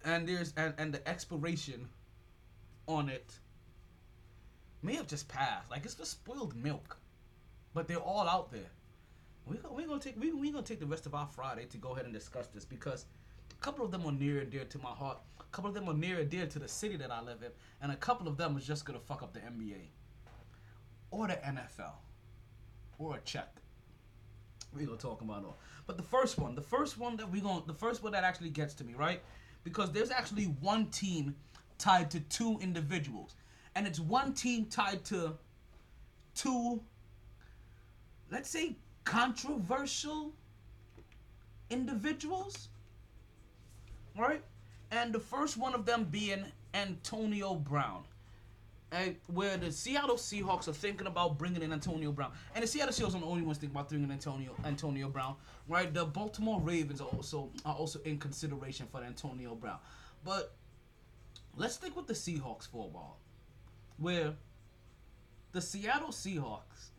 and 0.04 0.28
there's 0.28 0.54
and, 0.58 0.74
and 0.78 0.94
the 0.94 1.08
expiration 1.08 1.88
on 2.88 3.10
it 3.10 3.40
may 4.82 4.96
have 4.96 5.08
just 5.08 5.28
passed. 5.28 5.72
Like 5.72 5.86
it's 5.86 5.96
just 5.96 6.12
spoiled 6.12 6.56
milk, 6.56 6.98
but 7.74 7.88
they're 7.88 7.98
all 7.98 8.28
out 8.28 8.52
there. 8.52 8.72
We 9.46 9.58
we 9.72 9.86
gonna 9.86 10.00
take 10.00 10.20
we 10.20 10.32
we 10.34 10.52
gonna 10.52 10.64
take 10.64 10.80
the 10.80 10.86
rest 10.86 11.06
of 11.06 11.16
our 11.16 11.28
Friday 11.28 11.66
to 11.66 11.78
go 11.78 11.94
ahead 11.94 12.06
and 12.06 12.14
discuss 12.14 12.48
this 12.48 12.66
because 12.66 13.06
a 13.52 13.64
couple 13.64 13.86
of 13.86 13.92
them 13.92 14.06
are 14.06 14.12
near 14.12 14.40
and 14.40 14.50
dear 14.50 14.66
to 14.66 14.80
my 14.80 14.90
heart. 14.90 15.18
A 15.40 15.44
couple 15.56 15.70
of 15.70 15.76
them 15.76 15.88
are 15.88 15.94
near 15.94 16.20
and 16.20 16.30
dear 16.30 16.46
to 16.46 16.60
the 16.60 16.68
city 16.68 16.98
that 16.98 17.12
I 17.12 17.22
live 17.22 17.42
in, 17.42 17.52
and 17.82 17.92
a 17.92 17.96
couple 17.96 18.28
of 18.28 18.38
them 18.38 18.58
is 18.58 18.68
just 18.68 18.86
gonna 18.86 19.00
fuck 19.00 19.24
up 19.24 19.34
the 19.34 19.40
NBA 19.40 19.90
or 21.12 21.28
the 21.28 21.36
NFL 21.36 21.94
or 22.98 23.16
a 23.16 23.20
check. 23.22 23.56
We 24.76 24.86
gonna 24.86 24.98
talk 24.98 25.22
about 25.22 25.46
all. 25.46 25.58
But 25.88 25.98
the 25.98 26.04
first 26.04 26.38
one, 26.38 26.56
the 26.56 26.62
first 26.62 26.98
one 26.98 27.16
that 27.18 27.30
we 27.30 27.40
gonna, 27.40 27.64
the 27.66 27.74
first 27.74 28.04
one 28.04 28.12
that 28.12 28.24
actually 28.24 28.50
gets 28.50 28.74
to 28.76 28.84
me, 28.84 28.94
right? 28.94 29.22
Because 29.64 29.92
there's 29.92 30.12
actually 30.12 30.46
one 30.46 30.88
team 30.88 31.36
tied 31.78 32.12
to 32.12 32.20
two 32.22 32.58
individuals, 32.62 33.36
and 33.76 33.88
it's 33.88 34.00
one 34.00 34.34
team 34.34 34.66
tied 34.66 35.04
to 35.06 35.34
two, 36.34 36.82
let's 38.32 38.50
say, 38.50 38.76
controversial 39.06 40.34
individuals, 41.70 42.70
right? 44.18 44.44
And 44.92 45.14
the 45.14 45.20
first 45.20 45.58
one 45.58 45.74
of 45.74 45.86
them 45.86 46.06
being 46.06 46.46
Antonio 46.74 47.56
Brown 47.56 48.04
and 48.92 49.16
where 49.28 49.58
the 49.58 49.72
Seattle 49.72 50.16
Seahawks 50.16 50.68
are 50.68 50.74
thinking 50.74 51.08
about 51.08 51.38
bringing 51.38 51.62
in 51.62 51.74
Antonio 51.74 52.12
Brown, 52.12 52.32
and 52.54 52.64
the 52.64 52.68
Seattle 52.68 52.94
Seahawks 52.94 53.16
are 53.16 53.20
the 53.20 53.26
only 53.26 53.42
ones 53.42 53.58
thinking 53.58 53.76
about 53.76 53.90
bringing 53.90 54.08
in 54.08 54.12
Antonio 54.12 54.56
Antonio 54.64 55.10
Brown, 55.10 55.36
right? 55.68 55.94
The 55.94 56.06
Baltimore 56.06 56.62
Ravens 56.62 57.02
are 57.02 57.08
also 57.08 57.50
are 57.66 57.76
also 57.76 58.00
in 58.06 58.18
consideration 58.18 58.88
for 58.92 59.04
Antonio 59.04 59.56
Brown, 59.56 59.80
but 60.24 60.54
let's 61.56 61.76
stick 61.76 61.96
with 61.96 62.08
the 62.08 62.14
Seahawks 62.14 62.68
for 62.70 62.86
a 62.86 62.88
while, 62.88 63.18
where 63.98 64.34
the 65.52 65.62
Seattle 65.62 66.10
Seahawks, 66.10 66.92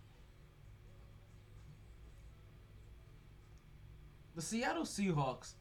the 4.34 4.42
Seattle 4.42 4.84
Seahawks, 4.84 5.52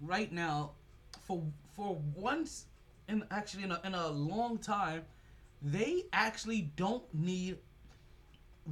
right 0.00 0.30
now, 0.30 0.72
for 1.22 1.42
for 1.74 1.98
once 2.14 2.66
in 3.08 3.24
actually 3.30 3.64
in 3.64 3.72
a, 3.72 3.80
in 3.84 3.94
a 3.94 4.08
long 4.08 4.58
time 4.58 5.02
they 5.64 6.04
actually 6.12 6.70
don't 6.76 7.02
need 7.14 7.56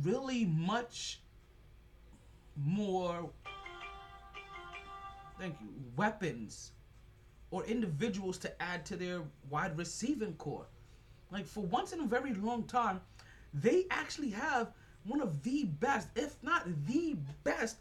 really 0.04 0.44
much 0.44 1.20
more 2.54 3.30
thank 5.40 5.56
you 5.60 5.68
weapons 5.96 6.72
or 7.50 7.64
individuals 7.64 8.36
to 8.36 8.62
add 8.62 8.84
to 8.84 8.96
their 8.96 9.22
wide 9.48 9.76
receiving 9.76 10.34
corps 10.34 10.66
like 11.30 11.46
for 11.46 11.64
once 11.64 11.92
in 11.92 12.00
a 12.00 12.06
very 12.06 12.34
long 12.34 12.62
time 12.64 13.00
they 13.54 13.86
actually 13.90 14.30
have 14.30 14.70
one 15.04 15.20
of 15.20 15.42
the 15.42 15.64
best 15.64 16.08
if 16.14 16.36
not 16.42 16.66
the 16.86 17.16
best 17.42 17.76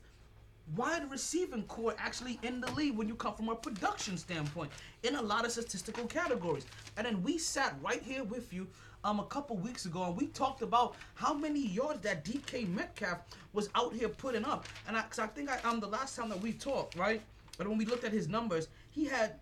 wide 0.75 1.09
receiving 1.11 1.63
corps 1.63 1.95
actually 1.97 2.39
in 2.43 2.61
the 2.61 2.71
league 2.71 2.95
when 2.95 3.07
you 3.07 3.15
come 3.15 3.33
from 3.33 3.49
a 3.49 3.55
production 3.55 4.17
standpoint 4.17 4.71
in 5.03 5.15
a 5.15 5.21
lot 5.21 5.45
of 5.45 5.51
statistical 5.51 6.05
categories. 6.05 6.65
And 6.97 7.05
then 7.05 7.21
we 7.23 7.37
sat 7.37 7.75
right 7.83 8.01
here 8.01 8.23
with 8.23 8.53
you 8.53 8.67
um 9.03 9.19
a 9.19 9.25
couple 9.25 9.55
weeks 9.57 9.85
ago 9.85 10.03
and 10.03 10.15
we 10.15 10.27
talked 10.27 10.61
about 10.61 10.95
how 11.15 11.33
many 11.33 11.67
yards 11.67 12.01
that 12.01 12.23
DK 12.23 12.67
Metcalf 12.69 13.19
was 13.53 13.69
out 13.75 13.93
here 13.93 14.09
putting 14.09 14.45
up. 14.45 14.67
And 14.87 14.97
I, 14.97 15.01
cause 15.01 15.19
I 15.19 15.27
think 15.27 15.49
I 15.49 15.57
um 15.67 15.79
the 15.79 15.87
last 15.87 16.15
time 16.15 16.29
that 16.29 16.41
we 16.41 16.53
talked, 16.53 16.95
right? 16.95 17.21
But 17.57 17.67
when 17.67 17.77
we 17.77 17.85
looked 17.85 18.03
at 18.03 18.11
his 18.11 18.27
numbers, 18.27 18.67
he 18.89 19.05
had 19.05 19.39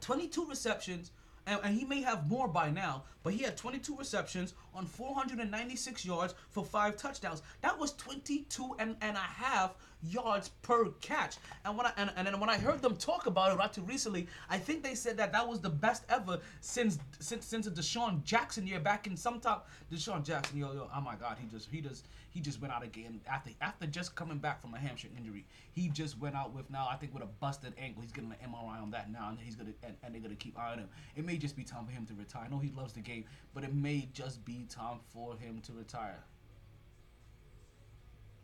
22 0.00 0.46
receptions, 0.46 1.10
and, 1.46 1.60
and 1.62 1.78
he 1.78 1.84
may 1.84 2.00
have 2.02 2.28
more 2.28 2.48
by 2.48 2.70
now, 2.70 3.04
but 3.22 3.32
he 3.32 3.42
had 3.42 3.56
22 3.56 3.96
receptions 3.96 4.54
on 4.78 4.86
496 4.86 6.04
yards 6.04 6.34
for 6.50 6.64
five 6.64 6.96
touchdowns. 6.96 7.42
That 7.62 7.78
was 7.78 7.92
22 7.94 8.76
and, 8.78 8.96
and 9.00 9.16
a 9.16 9.20
half 9.20 9.74
yards 10.02 10.50
per 10.62 10.86
catch. 11.00 11.36
And 11.64 11.76
when 11.76 11.86
I 11.86 11.92
and, 11.96 12.10
and 12.16 12.26
then 12.26 12.38
when 12.38 12.48
I 12.48 12.56
heard 12.56 12.80
them 12.80 12.96
talk 12.96 13.26
about 13.26 13.52
it 13.52 13.56
right 13.56 13.72
too 13.72 13.82
recently, 13.82 14.28
I 14.48 14.58
think 14.58 14.82
they 14.82 14.94
said 14.94 15.16
that 15.16 15.32
that 15.32 15.46
was 15.46 15.60
the 15.60 15.70
best 15.70 16.04
ever 16.08 16.38
since 16.60 16.98
since 17.18 17.46
since 17.46 17.66
the 17.66 17.72
DeSean 17.72 18.22
Jackson 18.24 18.66
year 18.66 18.80
back 18.80 19.06
in 19.06 19.16
some 19.16 19.40
top 19.40 19.68
DeSean 19.92 20.24
Jackson. 20.24 20.58
Yo 20.58 20.72
yo, 20.72 20.88
oh 20.94 21.00
my 21.00 21.16
God, 21.16 21.36
he 21.40 21.48
just 21.48 21.68
he 21.70 21.80
just 21.80 22.06
he 22.30 22.40
just 22.40 22.60
went 22.60 22.72
out 22.72 22.84
again 22.84 23.20
after 23.28 23.50
after 23.60 23.86
just 23.86 24.14
coming 24.14 24.38
back 24.38 24.60
from 24.60 24.74
a 24.74 24.78
hamstring 24.78 25.14
injury. 25.18 25.44
He 25.72 25.88
just 25.88 26.18
went 26.18 26.36
out 26.36 26.54
with 26.54 26.70
now 26.70 26.88
I 26.90 26.96
think 26.96 27.12
with 27.12 27.22
a 27.22 27.28
busted 27.40 27.72
ankle. 27.78 28.02
He's 28.02 28.12
getting 28.12 28.30
an 28.30 28.52
MRI 28.52 28.80
on 28.80 28.90
that 28.92 29.10
now, 29.10 29.30
and 29.30 29.38
he's 29.40 29.56
gonna 29.56 29.72
and, 29.82 29.96
and 30.04 30.14
they're 30.14 30.22
gonna 30.22 30.36
keep 30.36 30.58
eyeing 30.58 30.78
him. 30.78 30.88
It 31.16 31.24
may 31.24 31.36
just 31.36 31.56
be 31.56 31.64
time 31.64 31.86
for 31.86 31.92
him 31.92 32.06
to 32.06 32.14
retire. 32.14 32.44
I 32.46 32.48
know 32.48 32.58
he 32.58 32.70
loves 32.76 32.92
the 32.92 33.00
game, 33.00 33.24
but 33.54 33.64
it 33.64 33.74
may 33.74 34.08
just 34.12 34.44
be 34.44 34.66
time 34.68 34.98
for 35.12 35.36
him 35.36 35.60
to 35.62 35.72
retire. 35.72 36.22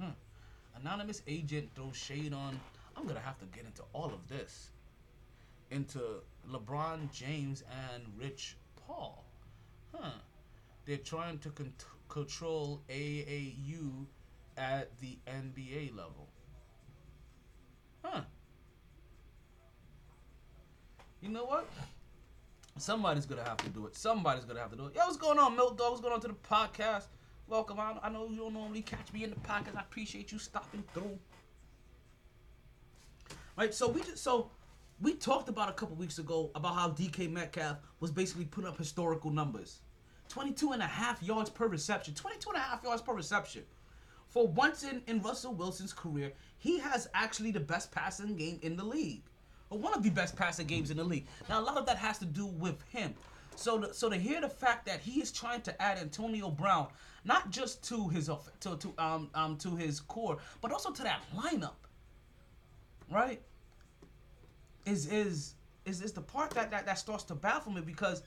Hmm. 0.01 0.11
Anonymous 0.81 1.23
agent 1.27 1.71
throws 1.75 1.97
shade 1.97 2.33
on. 2.33 2.59
I'm 2.97 3.07
gonna 3.07 3.21
have 3.21 3.39
to 3.39 3.47
get 3.47 3.65
into 3.65 3.83
all 3.93 4.07
of 4.07 4.29
this. 4.29 4.71
Into 5.71 6.01
LeBron 6.51 7.13
James 7.13 7.63
and 7.93 8.03
Rich 8.19 8.57
Paul. 8.87 9.25
Huh. 9.95 10.11
They're 10.85 10.97
trying 10.99 11.39
to 11.39 11.51
con- 11.51 11.73
control 12.09 12.81
AAU 12.89 14.07
at 14.57 14.99
the 15.01 15.17
NBA 15.27 15.91
level. 15.97 16.29
Huh. 18.03 18.23
You 21.21 21.31
know 21.31 21.45
what? 21.45 21.69
Somebody's 22.77 23.25
gonna 23.25 23.45
have 23.45 23.59
to 23.59 23.69
do 23.69 23.87
it. 23.87 23.95
Somebody's 23.95 24.45
gonna 24.45 24.61
have 24.61 24.71
to 24.71 24.77
do 24.77 24.87
it. 24.87 24.97
Yo, 24.97 25.03
what's 25.05 25.17
going 25.17 25.39
on, 25.39 25.55
Milk 25.55 25.79
Dog? 25.79 25.91
What's 25.91 26.01
going 26.01 26.13
on 26.13 26.21
to 26.23 26.29
the 26.29 26.35
podcast? 26.35 27.07
Welcome. 27.47 27.79
I, 27.79 27.95
I 28.03 28.09
know 28.09 28.27
you 28.29 28.39
don't 28.39 28.55
normally 28.55 28.83
catch 28.83 29.13
me 29.13 29.23
in 29.23 29.31
the 29.31 29.37
podcast. 29.37 29.77
I 29.77 29.81
appreciate 29.81 30.33
you 30.33 30.39
stopping 30.39 30.83
through. 30.93 31.19
Right, 33.57 33.73
so 33.73 33.89
we 33.89 34.03
just 34.03 34.25
so 34.25 34.51
we 35.01 35.15
talked 35.15 35.49
about 35.49 35.69
a 35.69 35.73
couple 35.73 35.95
weeks 35.95 36.19
ago 36.19 36.51
about 36.57 36.75
how 36.75 36.91
DK 36.91 37.31
Metcalf 37.31 37.77
was 38.01 38.11
basically 38.11 38.47
putting 38.47 38.69
up 38.69 38.77
historical 38.77 39.31
numbers. 39.31 39.81
22 40.29 40.73
and 40.73 40.83
a 40.83 40.87
half 40.87 41.23
yards 41.23 41.51
per 41.51 41.69
reception. 41.69 42.15
22 42.15 42.51
and 42.51 42.59
a 42.59 42.61
half 42.61 42.83
yards 42.83 43.03
per 43.03 43.15
reception. 43.15 43.63
For 44.27 44.49
once 44.49 44.83
in, 44.83 45.01
in 45.07 45.23
Russell 45.23 45.55
Wilson's 45.55 45.93
career, 45.93 46.33
he 46.59 46.81
has 46.81 47.09
actually 47.15 47.53
the 47.53 47.61
best 47.61 47.93
passing 47.93 48.35
game 48.35 48.59
in 48.63 48.75
the 48.75 48.83
league. 48.83 49.23
One 49.75 49.95
of 49.95 50.03
the 50.03 50.11
best 50.11 50.37
passing 50.37 50.67
games 50.67 50.91
in 50.91 50.97
the 50.97 51.05
league. 51.05 51.27
Now, 51.49 51.61
a 51.61 51.63
lot 51.63 51.77
of 51.77 51.87
that 51.87 51.97
has 51.99 52.19
to 52.19 52.25
do 52.25 52.47
with 52.47 52.83
him. 52.91 53.15
So, 53.57 53.79
to, 53.79 53.95
so 53.95 54.09
to 54.09 54.17
hear 54.17 54.41
the 54.41 54.49
fact 54.49 54.87
that 54.87 55.01
he 55.01 55.21
is 55.21 55.31
trying 55.31 55.63
to 55.63 55.83
add 55.83 55.99
Antonio 55.99 56.51
Brown, 56.51 56.89
not 57.25 57.51
just 57.51 57.83
to 57.89 58.09
his 58.09 58.29
to, 58.61 58.77
to 58.77 58.95
um 58.99 59.31
um 59.35 59.57
to 59.59 59.77
his 59.77 60.01
core, 60.01 60.39
but 60.61 60.73
also 60.73 60.91
to 60.91 61.03
that 61.03 61.21
lineup, 61.35 61.75
right? 63.11 63.41
Is 64.87 65.07
is 65.07 65.55
is 65.85 66.03
is 66.03 66.13
the 66.13 66.21
part 66.21 66.51
that 66.51 66.71
that, 66.71 66.87
that 66.87 66.99
starts 66.99 67.25
to 67.25 67.35
baffle 67.35 67.73
me 67.73 67.81
because 67.81 68.23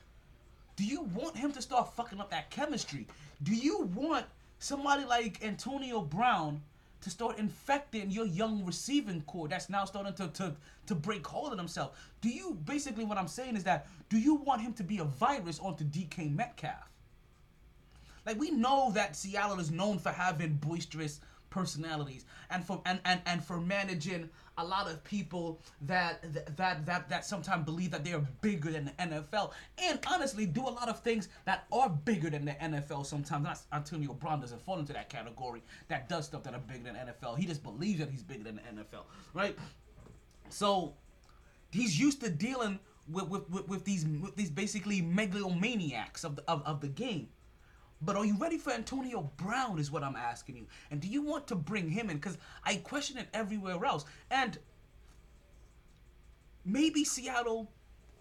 do 0.75 0.85
you 0.85 1.01
want 1.15 1.35
him 1.35 1.51
to 1.51 1.61
start 1.61 1.93
fucking 1.95 2.19
up 2.19 2.29
that 2.29 2.49
chemistry? 2.49 3.07
Do 3.43 3.53
you 3.53 3.83
want 3.95 4.25
somebody 4.59 5.05
like 5.05 5.43
Antonio 5.43 6.01
Brown 6.01 6.61
to 7.07 7.11
start 7.11 7.39
infecting 7.39 8.11
your 8.11 8.25
young 8.25 8.65
receiving 8.65 9.21
corps 9.21 9.47
that's 9.47 9.69
now 9.69 9.85
starting 9.85 10.13
to, 10.13 10.27
to, 10.27 10.53
to 10.85 10.93
break 10.93 11.25
hold 11.25 11.53
of 11.53 11.57
himself. 11.57 11.97
Do 12.19 12.29
you 12.29 12.57
basically 12.65 13.05
what 13.05 13.17
I'm 13.17 13.29
saying 13.29 13.55
is 13.55 13.63
that 13.63 13.87
do 14.09 14.19
you 14.19 14.35
want 14.35 14.61
him 14.61 14.73
to 14.73 14.83
be 14.83 14.99
a 14.99 15.05
virus 15.05 15.59
onto 15.59 15.85
DK 15.85 16.35
Metcalf? 16.35 16.89
Like 18.25 18.37
we 18.37 18.51
know 18.51 18.91
that 18.93 19.15
Seattle 19.15 19.59
is 19.59 19.71
known 19.71 19.99
for 19.99 20.09
having 20.09 20.55
boisterous 20.55 21.21
personalities 21.49 22.25
and 22.49 22.63
for 22.63 22.81
and, 22.85 22.99
and, 23.05 23.21
and 23.25 23.43
for 23.43 23.59
managing 23.59 24.29
a 24.57 24.65
lot 24.65 24.89
of 24.89 25.03
people 25.03 25.59
that 25.81 26.23
that 26.57 26.85
that 26.85 27.09
that 27.09 27.25
sometimes 27.25 27.63
believe 27.65 27.91
that 27.91 28.03
they 28.03 28.13
are 28.13 28.25
bigger 28.41 28.71
than 28.71 28.85
the 28.85 28.91
NFL 28.91 29.51
and 29.77 29.99
honestly 30.07 30.45
do 30.45 30.61
a 30.61 30.69
lot 30.69 30.89
of 30.89 30.99
things 31.01 31.29
that 31.45 31.65
are 31.71 31.89
bigger 31.89 32.29
than 32.29 32.45
the 32.45 32.53
NFL 32.53 33.05
sometimes. 33.05 33.43
Not 33.43 33.59
Antonio 33.71 34.13
Brown 34.13 34.41
doesn't 34.41 34.61
fall 34.61 34.79
into 34.79 34.93
that 34.93 35.09
category 35.09 35.61
that 35.87 36.09
does 36.09 36.25
stuff 36.25 36.43
that 36.43 36.53
are 36.53 36.59
bigger 36.59 36.83
than 36.83 36.95
NFL. 36.95 37.37
He 37.37 37.45
just 37.45 37.63
believes 37.63 37.99
that 37.99 38.09
he's 38.09 38.23
bigger 38.23 38.43
than 38.43 38.55
the 38.55 38.81
NFL, 38.81 39.03
right? 39.33 39.55
So 40.49 40.95
he's 41.69 41.99
used 41.99 42.21
to 42.21 42.29
dealing 42.29 42.79
with 43.09 43.27
with, 43.27 43.49
with, 43.49 43.67
with 43.67 43.85
these 43.85 44.05
with 44.05 44.35
these 44.35 44.49
basically 44.49 45.01
megalomaniacs 45.01 46.23
of 46.23 46.35
the 46.35 46.43
of, 46.49 46.63
of 46.65 46.81
the 46.81 46.87
game. 46.87 47.29
But 48.01 48.15
are 48.15 48.25
you 48.25 48.37
ready 48.37 48.57
for 48.57 48.71
Antonio 48.71 49.31
Brown? 49.37 49.79
Is 49.79 49.91
what 49.91 50.03
I'm 50.03 50.15
asking 50.15 50.57
you. 50.57 50.67
And 50.91 51.01
do 51.01 51.07
you 51.07 51.21
want 51.21 51.47
to 51.47 51.55
bring 51.55 51.89
him 51.89 52.09
in? 52.09 52.17
Because 52.17 52.37
I 52.63 52.75
question 52.75 53.17
it 53.17 53.27
everywhere 53.33 53.83
else. 53.83 54.05
And 54.29 54.57
maybe 56.63 57.03
Seattle 57.03 57.71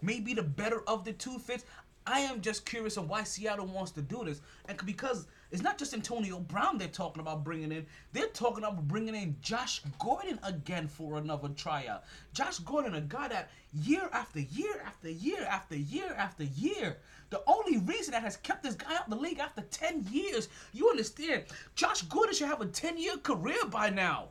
may 0.01 0.19
be 0.19 0.33
the 0.33 0.43
better 0.43 0.81
of 0.87 1.03
the 1.05 1.13
two 1.13 1.37
fits. 1.39 1.65
I 2.07 2.21
am 2.21 2.39
just 2.39 2.65
curious 2.65 2.95
of 2.95 3.09
why 3.09 3.23
Seattle 3.23 3.65
wants 3.65 3.91
to 3.91 4.01
do 4.01 4.23
this, 4.23 4.39
and 4.69 4.79
because 4.85 5.27
it's 5.51 5.61
not 5.61 5.77
just 5.77 5.93
Antonio 5.93 6.39
Brown 6.39 6.77
they're 6.77 6.87
talking 6.87 7.19
about 7.19 7.43
bringing 7.43 7.71
in. 7.71 7.85
They're 8.13 8.27
talking 8.27 8.63
about 8.63 8.87
bringing 8.87 9.13
in 9.13 9.35
Josh 9.41 9.81
Gordon 9.99 10.39
again 10.43 10.87
for 10.87 11.17
another 11.17 11.49
tryout. 11.49 12.05
Josh 12.33 12.59
Gordon, 12.59 12.95
a 12.95 13.01
guy 13.01 13.27
that 13.27 13.49
year 13.73 14.09
after 14.13 14.39
year 14.39 14.81
after 14.85 15.09
year 15.09 15.43
after 15.43 15.75
year 15.75 16.13
after 16.17 16.43
year, 16.43 16.97
the 17.29 17.41
only 17.45 17.77
reason 17.79 18.11
that 18.13 18.21
has 18.21 18.37
kept 18.37 18.63
this 18.63 18.75
guy 18.75 18.95
out 18.95 19.09
the 19.09 19.15
league 19.15 19.39
after 19.39 19.61
10 19.61 20.07
years, 20.11 20.49
you 20.73 20.89
understand, 20.89 21.43
Josh 21.75 22.01
Gordon 22.03 22.33
should 22.33 22.47
have 22.47 22.61
a 22.61 22.65
10-year 22.65 23.17
career 23.17 23.65
by 23.69 23.89
now. 23.89 24.29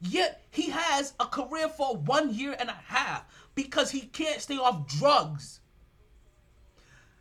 Yet 0.00 0.42
he 0.50 0.70
has 0.70 1.12
a 1.20 1.26
career 1.26 1.68
for 1.68 1.96
one 1.96 2.32
year 2.32 2.56
and 2.58 2.70
a 2.70 2.78
half 2.86 3.24
because 3.54 3.90
he 3.90 4.00
can't 4.00 4.40
stay 4.40 4.56
off 4.56 4.86
drugs. 4.86 5.60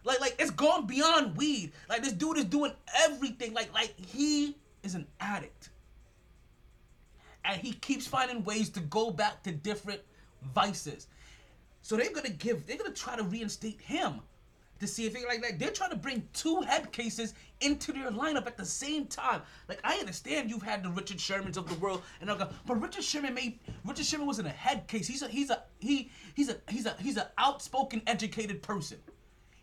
Like, 0.06 0.22
like 0.22 0.36
it's 0.40 0.52
gone 0.52 0.88
beyond 0.88 1.36
weed. 1.36 1.74
Like 1.90 2.04
this 2.04 2.14
dude 2.14 2.38
is 2.38 2.46
doing 2.46 2.72
everything. 3.04 3.54
Like, 3.54 3.74
like 3.74 3.94
he 3.98 4.56
is 4.82 4.96
an 4.96 5.06
addict. 5.20 5.70
And 7.44 7.60
he 7.60 7.74
keeps 7.74 8.08
finding 8.08 8.46
ways 8.46 8.70
to 8.70 8.80
go 8.80 9.12
back 9.12 9.44
to 9.44 9.52
different 9.52 10.02
vices. 10.54 11.08
So 11.90 11.98
they're 11.98 12.12
gonna 12.12 12.30
give, 12.30 12.68
they're 12.68 12.78
gonna 12.78 12.92
try 12.92 13.16
to 13.16 13.24
reinstate 13.24 13.82
him 13.82 14.22
to 14.80 14.86
see 14.86 15.08
if 15.08 15.16
he 15.16 15.26
like 15.26 15.42
like 15.42 15.58
they're 15.58 15.72
trying 15.72 15.90
to 15.90 15.96
bring 15.96 16.22
two 16.34 16.62
head 16.62 16.92
cases 16.92 17.34
into 17.62 17.92
their 17.92 18.12
lineup 18.12 18.46
at 18.46 18.58
the 18.58 18.64
same 18.64 19.08
time. 19.08 19.42
Like 19.68 19.80
I 19.84 19.96
understand 19.96 20.52
you've 20.52 20.62
had 20.62 20.84
the 20.84 20.92
Richard 20.92 21.18
Shermans 21.18 21.58
of 21.58 21.68
the 21.68 21.74
world 21.80 22.04
and 22.22 22.30
that, 22.30 22.52
but 22.68 22.80
Richard 22.80 23.04
Sherman 23.04 23.34
made 23.34 23.58
Richard 23.84 24.06
Sherman 24.06 24.28
wasn't 24.28 24.50
a 24.50 24.52
head 24.52 24.88
case. 24.88 25.08
He's 25.08 25.24
a 25.24 25.30
he's 25.30 25.50
a 25.50 25.64
he 25.80 26.12
he's 26.36 26.50
a 26.50 26.58
he's 26.68 26.86
a 26.86 26.96
he's 27.00 27.18
an 27.18 27.26
outspoken, 27.40 28.04
educated 28.06 28.62
person. 28.62 29.00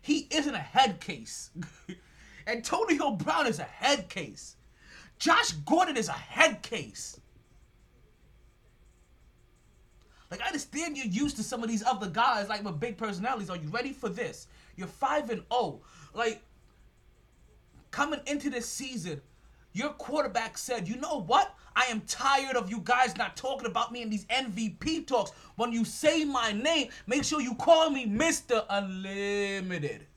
He 0.01 0.27
isn't 0.29 0.53
a 0.53 0.59
head 0.59 0.99
case. 0.99 1.51
Antonio 2.45 3.11
Brown 3.11 3.47
is 3.47 3.59
a 3.59 3.63
head 3.63 4.09
case. 4.09 4.57
Josh 5.17 5.53
Gordon 5.53 5.95
is 5.95 6.09
a 6.09 6.11
head 6.11 6.61
case. 6.61 7.21
Like 10.29 10.41
I 10.41 10.47
understand 10.47 10.97
you're 10.97 11.05
used 11.05 11.37
to 11.37 11.43
some 11.43 11.63
of 11.63 11.69
these 11.69 11.83
other 11.83 12.07
guys, 12.07 12.49
like 12.49 12.63
with 12.63 12.79
big 12.79 12.97
personalities. 12.97 13.49
Are 13.49 13.57
you 13.57 13.69
ready 13.69 13.93
for 13.93 14.09
this? 14.09 14.47
You're 14.75 14.87
five 14.87 15.29
and 15.29 15.43
zero. 15.51 15.81
Like 16.13 16.41
coming 17.91 18.19
into 18.25 18.49
this 18.49 18.67
season, 18.67 19.21
your 19.73 19.89
quarterback 19.89 20.57
said, 20.57 20.87
"You 20.87 20.97
know 20.97 21.21
what? 21.21 21.55
I 21.75 21.85
am 21.85 22.01
tired 22.01 22.55
of 22.55 22.69
you 22.69 22.81
guys 22.83 23.15
not 23.15 23.37
talking 23.37 23.67
about 23.67 23.91
me 23.91 24.01
in 24.01 24.09
these 24.09 24.25
MVP 24.25 25.05
talks. 25.07 25.31
When 25.55 25.71
you 25.71 25.85
say 25.85 26.25
my 26.25 26.51
name, 26.51 26.89
make 27.05 27.23
sure 27.23 27.39
you 27.39 27.55
call 27.55 27.89
me 27.89 28.05
Mr. 28.05 28.65
Unlimited." 28.69 30.07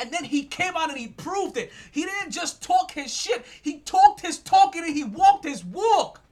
And 0.00 0.10
then 0.10 0.24
he 0.24 0.44
came 0.44 0.76
out 0.76 0.88
and 0.88 0.98
he 0.98 1.08
proved 1.08 1.58
it. 1.58 1.70
He 1.90 2.04
didn't 2.04 2.30
just 2.30 2.62
talk 2.62 2.90
his 2.90 3.14
shit. 3.14 3.44
He 3.60 3.80
talked 3.80 4.22
his 4.22 4.38
talking 4.38 4.82
and 4.82 4.96
he 4.96 5.04
walked 5.04 5.44
his 5.44 5.62
walk. 5.62 6.22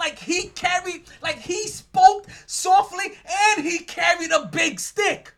Like 0.00 0.18
he 0.18 0.48
carried, 0.48 1.02
like 1.22 1.36
he 1.36 1.68
spoke 1.68 2.26
softly 2.46 3.04
and 3.54 3.66
he 3.66 3.80
carried 3.80 4.30
a 4.32 4.46
big 4.46 4.80
stick. 4.80 5.34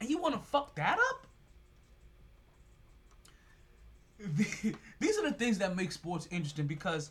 And 0.00 0.08
you 0.08 0.16
want 0.16 0.34
to 0.34 0.40
fuck 0.40 0.74
that 0.76 0.98
up? 0.98 1.26
These 4.98 5.18
are 5.18 5.28
the 5.28 5.34
things 5.36 5.58
that 5.58 5.76
make 5.76 5.92
sports 5.92 6.26
interesting 6.30 6.66
because 6.66 7.10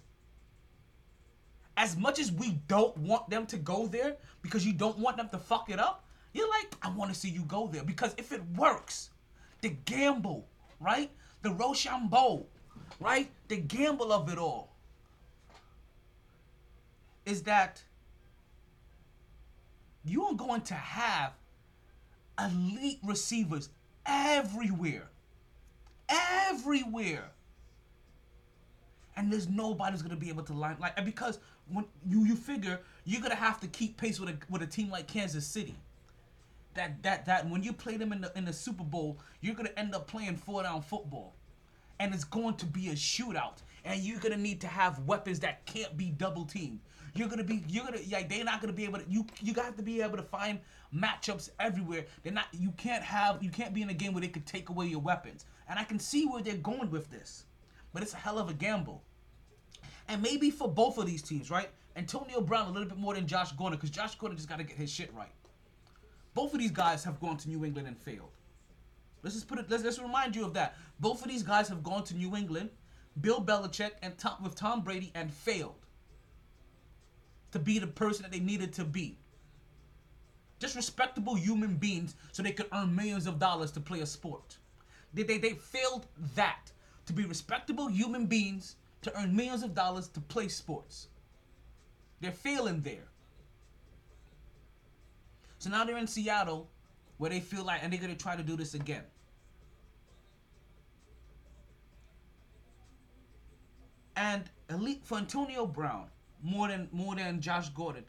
as 1.78 1.96
much 1.96 2.18
as 2.18 2.32
we 2.32 2.60
don't 2.68 2.98
want 2.98 3.30
them 3.30 3.46
to 3.46 3.58
go 3.58 3.86
there 3.86 4.18
because 4.42 4.66
you 4.66 4.74
don't 4.74 4.98
want 4.98 5.18
them 5.18 5.30
to 5.30 5.38
fuck 5.38 5.70
it 5.70 5.80
up, 5.80 6.04
you're 6.34 6.50
like, 6.50 6.76
I 6.82 6.90
want 6.90 7.14
to 7.14 7.20
see 7.20 7.30
you 7.30 7.44
go 7.44 7.68
there 7.68 7.84
because 7.84 8.16
if 8.18 8.32
it 8.32 8.42
works, 8.58 9.12
the 9.62 9.70
gamble, 9.86 10.48
right? 10.80 11.12
The 11.44 11.52
Rochambeau, 11.52 12.48
right? 13.00 13.30
The 13.50 13.58
gamble 13.58 14.12
of 14.12 14.30
it 14.30 14.40
all 14.40 14.69
is 17.30 17.44
that 17.44 17.84
you 20.04 20.24
are 20.26 20.34
going 20.34 20.62
to 20.62 20.74
have 20.74 21.34
elite 22.44 23.00
receivers 23.04 23.70
everywhere. 24.06 25.10
Everywhere. 26.10 27.30
And 29.16 29.32
there's 29.32 29.48
nobody's 29.48 30.02
gonna 30.02 30.16
be 30.16 30.30
able 30.30 30.44
to 30.44 30.54
line 30.54 30.78
like 30.80 31.04
because 31.06 31.40
when 31.68 31.86
you 32.08 32.26
you 32.26 32.36
figure 32.36 32.80
you're 33.06 33.22
gonna 33.22 33.36
have 33.36 33.60
to 33.60 33.68
keep 33.68 33.98
pace 33.98 34.20
with 34.20 34.30
a 34.30 34.38
with 34.50 34.64
a 34.64 34.68
team 34.68 34.90
like 34.90 35.08
Kansas 35.08 35.46
City. 35.46 35.76
That 36.74 37.04
that 37.04 37.26
that 37.26 37.48
when 37.48 37.62
you 37.62 37.74
play 37.74 37.98
them 37.98 38.12
in 38.12 38.22
the 38.22 38.32
in 38.36 38.46
the 38.46 38.54
Super 38.54 38.84
Bowl, 38.84 39.20
you're 39.42 39.56
gonna 39.56 39.72
end 39.78 39.94
up 39.94 40.08
playing 40.08 40.38
four 40.38 40.64
down 40.64 40.82
football. 40.82 41.36
And 42.00 42.14
it's 42.14 42.24
going 42.24 42.56
to 42.56 42.66
be 42.66 42.90
a 42.90 42.94
shootout. 42.94 43.58
And 43.84 44.00
you're 44.00 44.20
gonna 44.20 44.38
need 44.38 44.62
to 44.62 44.68
have 44.68 45.00
weapons 45.06 45.42
that 45.42 45.66
can't 45.66 45.96
be 45.98 46.10
double 46.10 46.46
teamed. 46.46 46.80
You're 47.16 47.28
gonna 47.28 47.44
be 47.44 47.64
you're 47.68 47.86
gonna 47.86 48.00
like 48.12 48.30
they're 48.30 48.44
not 48.44 48.62
gonna 48.62 48.74
be 48.74 48.86
able 48.86 49.00
to 49.00 49.06
you 49.10 49.26
you 49.42 49.54
got 49.54 49.76
to 49.78 49.84
be 49.84 50.02
able 50.02 50.18
to 50.18 50.24
find 50.24 50.60
matchups 50.96 51.50
everywhere. 51.60 52.06
They're 52.24 52.34
not 52.34 52.48
you 52.52 52.72
can't 52.72 53.04
have 53.04 53.42
you 53.44 53.50
can't 53.50 53.74
be 53.74 53.82
in 53.82 53.90
a 53.90 53.94
game 53.94 54.14
where 54.14 54.22
they 54.22 54.28
could 54.28 54.46
take 54.46 54.70
away 54.70 54.88
your 54.88 55.00
weapons. 55.00 55.46
And 55.68 55.78
I 55.78 55.84
can 55.84 56.00
see 56.00 56.26
where 56.26 56.42
they're 56.42 56.56
going 56.56 56.90
with 56.90 57.10
this. 57.10 57.46
But 57.94 58.04
it's 58.04 58.14
a 58.14 58.18
hell 58.18 58.40
of 58.40 58.50
a 58.50 58.54
gamble. 58.54 59.04
And 60.08 60.22
maybe 60.22 60.50
for 60.50 60.68
both 60.68 60.98
of 60.98 61.06
these 61.06 61.22
teams, 61.22 61.52
right? 61.52 61.70
Antonio 61.96 62.42
Brown 62.42 62.68
a 62.68 62.72
little 62.72 62.88
bit 62.88 62.98
more 62.98 63.14
than 63.14 63.28
Josh 63.28 63.52
Gordon, 63.52 63.78
because 63.78 63.92
Josh 63.92 64.16
Gordon 64.16 64.38
just 64.38 64.50
gotta 64.50 64.64
get 64.64 64.76
his 64.76 64.92
shit 64.92 65.14
right. 65.14 65.32
Both 66.34 66.54
of 66.54 66.60
these 66.60 66.72
guys 66.72 67.04
have 67.04 67.20
gone 67.20 67.38
to 67.38 67.50
New 67.50 67.66
England 67.66 67.88
and 67.88 67.98
failed. 67.98 68.32
Let's 69.22 69.36
just 69.36 69.48
put 69.48 69.60
it. 69.60 69.70
Let's, 69.70 69.84
let's 69.84 70.00
remind 70.00 70.36
you 70.36 70.46
of 70.46 70.54
that. 70.54 70.78
Both 71.00 71.22
of 71.22 71.28
these 71.28 71.44
guys 71.44 71.68
have 71.70 71.84
gone 71.84 72.04
to 72.06 72.16
New 72.16 72.36
England, 72.36 72.70
Bill 73.22 73.44
Belichick 73.44 73.92
and 74.02 74.18
Tom, 74.18 74.42
with 74.42 74.56
Tom 74.56 74.82
Brady 74.82 75.12
and 75.14 75.32
failed 75.32 75.76
to 77.52 77.60
be 77.60 77.80
the 77.80 77.88
person 77.88 78.24
that 78.24 78.32
they 78.32 78.40
needed 78.40 78.74
to 78.74 78.84
be. 78.84 79.18
Just 80.60 80.76
respectable 80.76 81.36
human 81.36 81.76
beings 81.76 82.16
so 82.32 82.44
they 82.44 82.52
could 82.52 82.68
earn 82.74 82.96
millions 82.96 83.28
of 83.28 83.40
dollars 83.40 83.72
to 83.72 83.80
play 83.80 84.02
a 84.02 84.06
sport. 84.06 84.58
They, 85.14 85.24
they, 85.24 85.38
they 85.38 85.54
failed 85.54 86.06
that 86.36 86.72
to 87.06 87.14
be 87.14 87.26
respectable 87.26 87.88
human 87.88 88.26
beings 88.26 88.76
to 89.02 89.18
earn 89.20 89.36
millions 89.36 89.64
of 89.64 89.74
dollars 89.74 90.08
to 90.10 90.20
play 90.20 90.48
sports. 90.50 91.08
They're 92.20 92.32
failing 92.32 92.82
there. 92.82 93.08
So 95.58 95.70
now 95.70 95.86
they're 95.86 95.98
in 95.98 96.08
Seattle 96.08 96.70
where 97.18 97.30
they 97.30 97.40
feel 97.40 97.64
like, 97.64 97.84
and 97.84 97.92
they're 97.92 98.00
going 98.00 98.16
to 98.16 98.22
try 98.22 98.36
to 98.36 98.44
do 98.44 98.56
this 98.56 98.74
again. 98.74 99.04
And 104.16 104.44
elite 104.70 105.02
for 105.04 105.18
Antonio 105.18 105.66
Brown, 105.66 106.08
more 106.42 106.68
than 106.68 106.88
more 106.92 107.16
than 107.16 107.42
Josh 107.42 107.70
Gordon, 107.70 108.06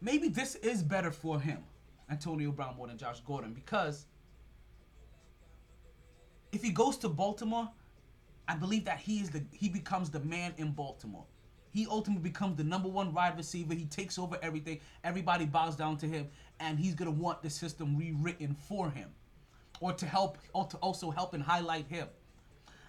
maybe 0.00 0.28
this 0.28 0.54
is 0.56 0.82
better 0.82 1.10
for 1.10 1.40
him, 1.40 1.58
Antonio 2.10 2.50
Brown 2.52 2.76
more 2.76 2.86
than 2.86 2.98
Josh 2.98 3.20
Gordon, 3.20 3.52
because 3.52 4.06
if 6.52 6.62
he 6.62 6.70
goes 6.70 6.96
to 6.98 7.08
Baltimore, 7.08 7.70
I 8.48 8.56
believe 8.56 8.84
that 8.84 8.98
he 8.98 9.20
is 9.20 9.30
the 9.30 9.42
he 9.52 9.68
becomes 9.68 10.10
the 10.10 10.20
man 10.20 10.54
in 10.56 10.72
Baltimore. 10.72 11.24
He 11.70 11.86
ultimately 11.90 12.30
becomes 12.30 12.56
the 12.56 12.64
number 12.64 12.88
one 12.88 13.12
wide 13.12 13.36
receiver. 13.36 13.74
He 13.74 13.84
takes 13.84 14.18
over 14.18 14.38
everything. 14.40 14.80
Everybody 15.04 15.44
bows 15.44 15.76
down 15.76 15.98
to 15.98 16.06
him, 16.06 16.28
and 16.58 16.78
he's 16.78 16.94
gonna 16.94 17.10
want 17.10 17.42
the 17.42 17.50
system 17.50 17.96
rewritten 17.96 18.54
for 18.54 18.88
him, 18.90 19.10
or 19.80 19.92
to 19.92 20.06
help, 20.06 20.38
or 20.54 20.66
to 20.68 20.76
also 20.78 21.10
help 21.10 21.34
and 21.34 21.42
highlight 21.42 21.86
him. 21.88 22.08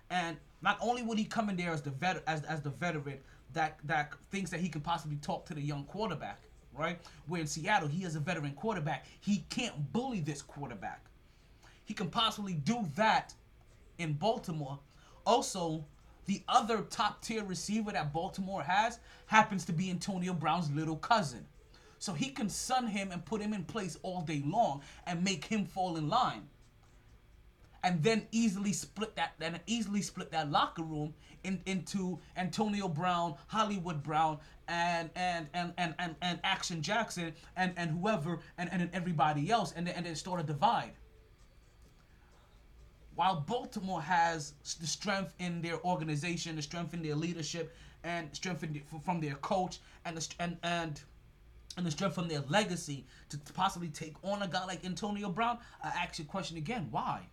And 0.10 0.38
not 0.62 0.78
only 0.80 1.04
would 1.04 1.18
he 1.18 1.26
come 1.26 1.50
in 1.50 1.58
there 1.58 1.72
as 1.72 1.82
the 1.82 1.90
vet, 1.90 2.24
as, 2.28 2.44
as 2.44 2.62
the 2.62 2.70
veteran 2.70 3.20
that 3.54 3.80
that 3.86 4.14
thinks 4.32 4.50
that 4.52 4.60
he 4.60 4.70
can 4.70 4.82
possibly 4.82 5.18
talk 5.18 5.46
to 5.48 5.54
the 5.54 5.62
young 5.62 5.84
quarterback, 5.86 6.40
right? 6.74 7.00
Where 7.28 7.42
in 7.42 7.48
Seattle 7.48 7.88
he 7.88 8.04
is 8.04 8.16
a 8.16 8.20
veteran 8.20 8.54
quarterback, 8.54 9.06
he 9.22 9.46
can't 9.50 9.92
bully 9.94 10.20
this 10.20 10.42
quarterback. 10.42 11.06
He 11.86 11.94
can 11.94 12.10
possibly 12.10 12.54
do 12.54 12.86
that 12.96 13.34
in 13.98 14.14
Baltimore. 14.14 14.80
Also, 15.26 15.86
the 16.26 16.44
other 16.50 16.82
top 16.82 17.22
tier 17.22 17.44
receiver 17.44 17.92
that 17.92 18.14
Baltimore 18.14 18.62
has 18.62 19.00
happens 19.28 19.66
to 19.66 19.74
be 19.74 19.90
Antonio 19.90 20.34
Brown's 20.34 20.70
little 20.72 20.98
cousin. 20.98 21.46
So 22.00 22.14
he 22.14 22.30
can 22.30 22.50
sun 22.50 22.88
him 22.88 23.12
and 23.12 23.26
put 23.26 23.42
him 23.42 23.54
in 23.54 23.64
place 23.64 23.98
all 24.04 24.22
day 24.22 24.44
long 24.46 24.82
and 25.06 25.24
make 25.24 25.46
him 25.46 25.66
fall 25.66 25.98
in 25.98 26.10
line. 26.10 26.48
And 27.84 28.04
then 28.04 28.28
easily 28.32 28.74
split 28.74 29.16
that 29.16 29.34
and 29.40 29.60
easily 29.68 30.02
split 30.02 30.32
that 30.32 30.52
locker 30.52 30.84
room 30.84 31.14
in, 31.44 31.62
into 31.66 32.20
Antonio 32.36 32.88
Brown, 32.88 33.36
Hollywood 33.48 34.04
Brown, 34.04 34.40
and 34.68 35.10
and 35.16 35.48
and 35.54 35.74
and 35.78 35.96
and, 36.00 36.16
and 36.22 36.40
Action 36.44 36.82
Jackson 36.82 37.34
and, 37.56 37.74
and 37.78 37.92
whoever 37.92 38.40
and, 38.58 38.70
and 38.72 38.90
everybody 38.94 39.50
else 39.52 39.74
and 39.76 39.88
then, 39.88 39.96
and 39.96 40.06
then 40.06 40.16
start 40.16 40.40
a 40.40 40.44
divide 40.44 40.94
while 43.18 43.42
Baltimore 43.42 44.02
has 44.02 44.54
the 44.80 44.86
strength 44.86 45.34
in 45.40 45.60
their 45.64 45.84
organization, 45.84 46.56
the 46.56 46.62
strength 46.62 46.94
in 46.94 47.02
their 47.02 47.16
leadership, 47.16 47.76
and 48.04 48.34
strength 48.34 48.62
the, 48.62 48.82
from 49.04 49.20
their 49.20 49.34
coach, 49.36 49.80
and 50.06 50.16
the 50.16 50.36
and 50.40 50.58
and 50.62 51.02
and 51.78 51.86
the 51.86 51.92
strength 51.92 52.14
from 52.14 52.28
their 52.28 52.42
legacy 52.48 53.06
to 53.30 53.38
possibly 53.54 53.90
take 53.90 54.14
on 54.24 54.44
a 54.44 54.48
guy 54.48 54.66
like 54.66 54.86
Antonio 54.86 55.30
Brown, 55.30 55.58
I 55.84 55.88
ask 55.88 56.20
you 56.20 56.26
a 56.26 56.28
question 56.28 56.58
again: 56.58 56.88
Why? 56.92 57.28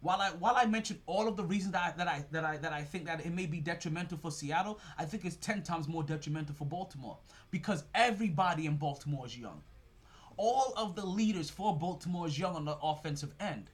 While 0.00 0.20
I 0.20 0.30
while 0.30 0.54
I 0.56 0.66
mentioned 0.66 1.00
all 1.06 1.26
of 1.26 1.36
the 1.36 1.44
reasons 1.44 1.72
that 1.72 1.82
I, 1.82 1.96
that 1.96 2.08
I 2.08 2.24
that 2.30 2.44
I 2.44 2.56
that 2.58 2.72
I 2.72 2.82
think 2.82 3.06
that 3.06 3.26
it 3.26 3.32
may 3.32 3.46
be 3.46 3.60
detrimental 3.60 4.18
for 4.18 4.30
Seattle, 4.30 4.78
I 4.96 5.04
think 5.04 5.24
it's 5.24 5.36
ten 5.36 5.62
times 5.62 5.88
more 5.88 6.02
detrimental 6.02 6.54
for 6.54 6.66
Baltimore 6.66 7.18
because 7.50 7.84
everybody 7.94 8.66
in 8.66 8.76
Baltimore 8.76 9.26
is 9.26 9.36
young 9.36 9.62
all 10.38 10.72
of 10.76 10.94
the 10.94 11.04
leaders 11.04 11.50
for 11.50 11.76
Baltimore 11.76 12.26
is 12.26 12.38
young 12.38 12.54
on 12.54 12.64
the 12.64 12.76
offensive 12.80 13.34
end. 13.40 13.70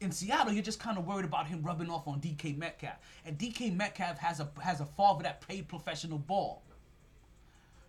In 0.00 0.12
Seattle, 0.12 0.52
you're 0.52 0.62
just 0.62 0.78
kind 0.78 0.96
of 0.96 1.06
worried 1.06 1.24
about 1.24 1.46
him 1.46 1.62
rubbing 1.62 1.90
off 1.90 2.06
on 2.06 2.20
DK 2.20 2.56
Metcalf, 2.56 2.98
and 3.24 3.36
DK 3.36 3.74
Metcalf 3.74 4.18
has 4.18 4.40
a 4.40 4.48
has 4.60 4.80
a 4.80 4.86
father 4.86 5.24
that 5.24 5.40
played 5.40 5.68
professional 5.68 6.18
ball. 6.18 6.62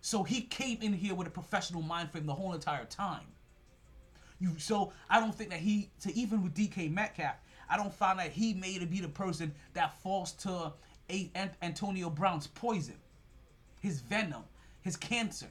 So 0.00 0.22
he 0.24 0.42
came 0.42 0.78
in 0.82 0.92
here 0.92 1.14
with 1.14 1.26
a 1.26 1.30
professional 1.30 1.80
mind 1.80 2.10
frame 2.10 2.26
the 2.26 2.34
whole 2.34 2.54
entire 2.54 2.84
time. 2.84 3.26
You 4.42 4.58
so 4.58 4.92
I 5.08 5.20
don't 5.20 5.32
think 5.32 5.50
that 5.50 5.60
he 5.60 5.88
to 6.00 6.12
even 6.14 6.42
with 6.42 6.52
DK 6.52 6.92
Metcalf, 6.92 7.36
I 7.70 7.76
don't 7.76 7.94
find 7.94 8.18
that 8.18 8.32
he 8.32 8.54
may 8.54 8.76
to 8.76 8.86
be 8.86 8.98
the 9.00 9.08
person 9.08 9.54
that 9.74 9.96
falls 10.02 10.32
to 10.32 10.72
a 11.08 11.30
Antonio 11.62 12.10
Brown's 12.10 12.48
poison, 12.48 12.96
his 13.80 14.00
venom, 14.00 14.42
his 14.80 14.96
cancer. 14.96 15.46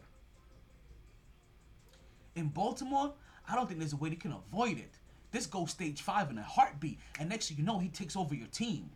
In 2.36 2.50
Baltimore, 2.50 3.14
I 3.48 3.56
don't 3.56 3.66
think 3.66 3.80
there's 3.80 3.94
a 3.94 3.98
way 3.98 4.10
they 4.10 4.16
can 4.16 4.34
avoid 4.34 4.78
it. 4.78 4.92
This 5.32 5.46
goes 5.46 5.72
stage 5.72 6.02
five 6.02 6.30
in 6.30 6.38
a 6.38 6.44
heartbeat, 6.44 7.00
and 7.18 7.30
next 7.30 7.48
thing 7.48 7.60
you 7.60 7.64
know, 7.64 7.80
he 7.80 7.88
takes 7.88 8.18
over 8.18 8.36
your 8.36 8.48
team. 8.48 8.90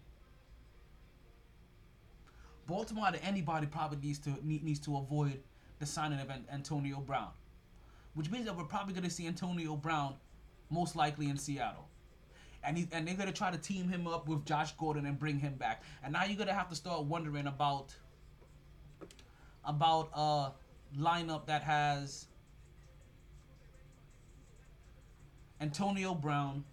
Baltimore 2.68 3.12
to 3.12 3.24
anybody 3.24 3.68
probably 3.68 4.00
needs 4.06 4.20
to 4.20 4.36
needs 4.44 4.80
to 4.80 4.98
avoid 4.98 5.40
the 5.80 5.86
signing 5.86 6.20
of 6.20 6.30
Antonio 6.52 7.00
Brown, 7.00 7.30
which 8.16 8.32
means 8.32 8.46
that 8.46 8.58
we're 8.58 8.64
probably 8.64 8.94
going 8.94 9.04
to 9.04 9.10
see 9.10 9.28
Antonio 9.28 9.76
Brown 9.76 10.16
most 10.70 10.96
likely 10.96 11.30
in 11.30 11.38
Seattle. 11.38 11.88
And, 12.64 12.78
he, 12.78 12.88
and 12.92 13.08
they're 13.08 13.16
going 13.16 13.28
to 13.28 13.34
try 13.34 13.52
to 13.52 13.58
team 13.58 13.88
him 13.88 14.08
up 14.08 14.28
with 14.28 14.44
Josh 14.46 14.72
Gordon 14.72 15.06
and 15.06 15.20
bring 15.20 15.38
him 15.38 15.54
back. 15.54 15.84
And 16.04 16.14
now 16.14 16.24
you're 16.24 16.38
going 16.38 16.48
to 16.48 16.54
have 16.54 16.70
to 16.70 16.76
start 16.76 17.04
wondering 17.04 17.46
about 17.46 17.94
about 19.64 20.10
a 20.14 20.52
lineup 21.00 21.46
that 21.48 21.64
has 21.64 22.28
Antonio 25.60 26.14
Brown, 26.14 26.64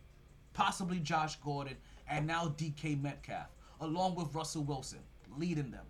possibly 0.52 0.98
Josh 0.98 1.36
Gordon, 1.36 1.76
and 2.08 2.26
now 2.26 2.54
DK 2.58 3.00
Metcalf, 3.00 3.48
along 3.80 4.14
with 4.14 4.34
Russell 4.34 4.64
Wilson, 4.64 4.98
leading 5.38 5.70
them. 5.70 5.86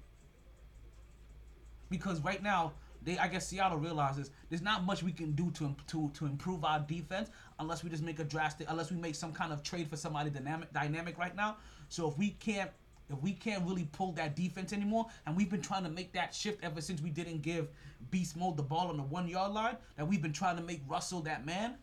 Because 1.90 2.20
right 2.20 2.42
now, 2.42 2.72
they 3.04 3.18
I 3.18 3.28
guess 3.28 3.48
Seattle 3.48 3.78
realizes 3.78 4.30
there's 4.48 4.62
not 4.62 4.84
much 4.84 5.02
we 5.02 5.12
can 5.12 5.32
do 5.32 5.50
to 5.52 5.74
to 5.88 6.10
to 6.14 6.26
improve 6.26 6.64
our 6.64 6.80
defense 6.80 7.30
unless 7.58 7.82
we 7.82 7.90
just 7.90 8.02
make 8.02 8.18
a 8.18 8.24
drastic 8.24 8.68
unless 8.70 8.90
we 8.90 8.96
make 8.96 9.14
some 9.14 9.32
kind 9.32 9.52
of 9.52 9.62
trade 9.62 9.88
for 9.88 9.96
somebody 9.96 10.30
dynamic 10.30 10.72
dynamic 10.72 11.18
right 11.18 11.34
now. 11.34 11.56
So 11.88 12.08
if 12.08 12.16
we 12.18 12.30
can't 12.30 12.70
if 13.10 13.20
we 13.20 13.32
can't 13.32 13.66
really 13.66 13.88
pull 13.92 14.12
that 14.12 14.36
defense 14.36 14.72
anymore, 14.72 15.06
and 15.26 15.36
we've 15.36 15.50
been 15.50 15.60
trying 15.60 15.84
to 15.84 15.90
make 15.90 16.12
that 16.12 16.34
shift 16.34 16.64
ever 16.64 16.80
since 16.80 17.02
we 17.02 17.10
didn't 17.10 17.42
give 17.42 17.68
Beast 18.10 18.36
Mode 18.36 18.56
the 18.56 18.62
ball 18.62 18.88
on 18.88 18.96
the 18.96 19.02
one 19.02 19.28
yard 19.28 19.52
line, 19.52 19.76
that 19.96 20.06
we've 20.06 20.22
been 20.22 20.32
trying 20.32 20.56
to 20.56 20.62
make 20.62 20.80
Russell 20.88 21.20
that 21.20 21.44
man. 21.44 21.74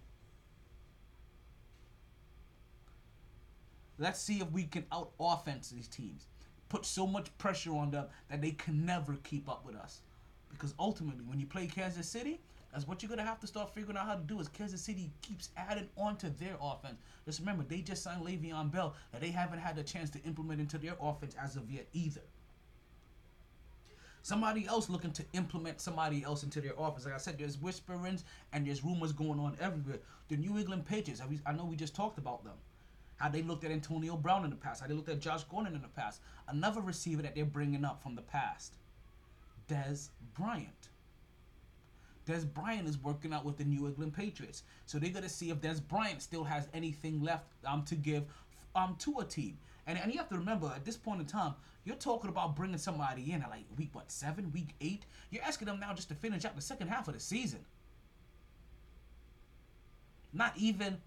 Let's 4.00 4.20
see 4.22 4.40
if 4.40 4.50
we 4.52 4.64
can 4.64 4.86
out 4.92 5.12
offense 5.20 5.70
these 5.70 5.88
teams. 5.88 6.26
Put 6.70 6.86
so 6.86 7.06
much 7.06 7.36
pressure 7.38 7.76
on 7.76 7.92
them 7.92 8.06
that 8.30 8.42
they 8.42 8.52
can 8.52 8.86
never 8.86 9.16
keep 9.24 9.50
up 9.50 9.66
with 9.66 9.76
us. 9.76 10.02
Because 10.50 10.74
ultimately, 10.80 11.24
when 11.26 11.40
you 11.40 11.46
play 11.46 11.68
Kansas 11.68 12.08
City, 12.08 12.40
that's 12.72 12.88
what 12.88 13.02
you're 13.02 13.10
gonna 13.10 13.24
have 13.24 13.40
to 13.40 13.48
start 13.48 13.74
figuring 13.74 13.98
out 13.98 14.06
how 14.06 14.16
to 14.16 14.22
do. 14.22 14.40
Is 14.40 14.48
Kansas 14.48 14.82
City 14.82 15.12
keeps 15.22 15.50
adding 15.58 15.88
onto 15.98 16.30
their 16.30 16.56
offense. 16.62 17.00
Just 17.26 17.40
remember, 17.40 17.64
they 17.64 17.82
just 17.82 18.04
signed 18.04 18.24
Le'Veon 18.24 18.72
Bell, 18.72 18.96
and 19.14 19.22
they 19.22 19.30
haven't 19.30 19.60
had 19.60 19.78
a 19.78 19.84
chance 19.84 20.10
to 20.12 20.24
implement 20.24 20.60
into 20.60 20.78
their 20.78 20.96
offense 21.02 21.36
as 21.42 21.56
of 21.56 21.70
yet 21.72 21.88
either. 21.94 22.22
Somebody 24.22 24.68
else 24.68 24.90
looking 24.90 25.12
to 25.14 25.26
implement 25.34 25.80
somebody 25.82 26.24
else 26.24 26.44
into 26.44 26.62
their 26.62 26.74
offense. 26.78 27.06
Like 27.06 27.16
I 27.16 27.18
said, 27.18 27.40
there's 27.40 27.58
whisperings 27.58 28.26
and 28.52 28.68
there's 28.68 28.84
rumors 28.84 29.14
going 29.14 29.40
on 29.40 29.56
everywhere. 29.62 30.00
The 30.28 30.36
New 30.36 30.58
England 30.58 30.86
Patriots. 30.86 31.22
I 31.46 31.54
know 31.54 31.66
we 31.66 31.78
just 31.78 31.96
talked 31.96 32.18
about 32.18 32.44
them 32.44 32.56
how 33.20 33.30
they 33.30 33.42
looked 33.42 33.66
at 33.66 33.72
Antonio 33.72 34.16
Brown 34.16 34.46
in 34.46 34.50
the 34.50 34.56
past, 34.56 34.82
how 34.82 34.88
they 34.88 34.94
looked 34.94 35.10
at 35.10 35.20
Josh 35.20 35.44
Gordon 35.44 35.76
in 35.76 35.82
the 35.82 35.90
past. 35.90 36.22
Another 36.48 36.82
receiver 36.82 37.22
that 37.22 37.36
they're 37.36 37.46
bringing 37.46 37.84
up 37.84 38.02
from 38.02 38.16
the 38.16 38.22
past, 38.22 38.76
Dez 39.70 40.10
Bryant. 40.38 40.90
Dez 42.28 42.46
Bryant 42.54 42.88
is 42.88 42.98
working 42.98 43.34
out 43.34 43.46
with 43.46 43.58
the 43.58 43.64
New 43.64 43.88
England 43.88 44.14
Patriots. 44.14 44.64
So 44.86 45.00
they're 45.00 45.10
going 45.10 45.24
to 45.24 45.30
see 45.30 45.50
if 45.50 45.62
Dez 45.62 45.82
Bryant 45.82 46.22
still 46.22 46.44
has 46.44 46.68
anything 46.74 47.22
left 47.22 47.46
um, 47.66 47.84
to 47.84 47.96
give 47.96 48.24
um 48.76 48.96
to 49.00 49.20
a 49.20 49.26
team. 49.26 49.58
And, 49.88 49.98
and 49.98 50.12
you 50.12 50.20
have 50.20 50.30
to 50.30 50.38
remember 50.38 50.72
at 50.76 50.86
this 50.86 50.96
point 50.96 51.20
in 51.22 51.26
time, 51.26 51.56
you're 51.84 51.96
talking 51.96 52.30
about 52.30 52.56
bringing 52.56 52.78
somebody 52.78 53.32
in 53.32 53.42
at 53.42 53.50
like 53.50 53.66
week 53.78 53.90
what 53.94 54.12
seven, 54.12 54.52
week 54.52 54.76
eight. 54.82 55.06
You're 55.32 55.44
asking 55.44 55.66
them 55.66 55.80
now 55.80 55.94
just 55.94 56.10
to 56.10 56.16
finish 56.16 56.46
out 56.46 56.56
the 56.56 56.62
second 56.62 56.90
half 56.90 57.08
of 57.08 57.16
the 57.16 57.20
season. 57.20 57.60
Not 60.32 60.54
even, 60.58 60.98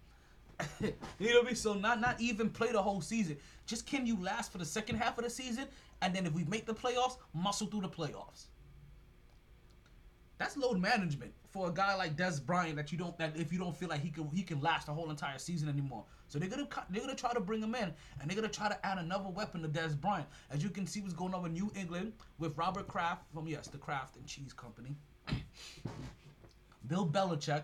you 0.81 1.43
know? 1.43 1.53
So 1.53 1.73
not 1.73 2.01
not 2.01 2.19
even 2.19 2.49
play 2.49 2.73
the 2.73 2.81
whole 2.81 2.99
season. 2.99 3.37
Just 3.65 3.87
can 3.87 4.05
you 4.05 4.21
last 4.21 4.51
for 4.51 4.57
the 4.57 4.65
second 4.65 4.97
half 4.97 5.17
of 5.17 5.23
the 5.23 5.29
season, 5.29 5.65
and 6.01 6.13
then 6.13 6.25
if 6.25 6.33
we 6.33 6.43
make 6.45 6.65
the 6.65 6.73
playoffs, 6.73 7.17
muscle 7.33 7.67
through 7.67 7.81
the 7.81 7.89
playoffs. 7.89 8.47
That's 10.37 10.57
load 10.57 10.79
management 10.79 11.31
for 11.51 11.69
a 11.69 11.71
guy 11.71 11.93
like 11.95 12.17
Dez 12.17 12.43
Bryant 12.43 12.75
that 12.75 12.91
you 12.91 12.97
don't 12.97 13.15
that 13.19 13.37
if 13.37 13.53
you 13.53 13.59
don't 13.59 13.75
feel 13.75 13.89
like 13.89 14.01
he 14.01 14.09
can 14.09 14.27
he 14.33 14.41
can 14.41 14.59
last 14.59 14.87
the 14.87 14.93
whole 14.93 15.11
entire 15.11 15.37
season 15.37 15.69
anymore. 15.69 16.03
So 16.27 16.39
they're 16.39 16.49
gonna 16.49 16.67
they're 16.89 17.01
gonna 17.01 17.15
try 17.15 17.31
to 17.33 17.39
bring 17.39 17.61
him 17.61 17.75
in 17.75 17.93
and 18.19 18.29
they're 18.29 18.35
gonna 18.35 18.47
try 18.47 18.67
to 18.67 18.85
add 18.85 18.97
another 18.97 19.29
weapon 19.29 19.61
to 19.61 19.67
Dez 19.67 19.99
Bryant. 19.99 20.27
As 20.49 20.63
you 20.63 20.69
can 20.69 20.87
see, 20.87 21.01
what's 21.01 21.13
going 21.13 21.35
on 21.35 21.45
in 21.45 21.53
New 21.53 21.71
England 21.75 22.13
with 22.39 22.57
Robert 22.57 22.87
Kraft 22.87 23.23
from 23.33 23.47
yes 23.47 23.67
the 23.67 23.77
Kraft 23.77 24.17
and 24.17 24.25
Cheese 24.25 24.53
Company, 24.53 24.95
Bill 26.87 27.07
Belichick. 27.07 27.63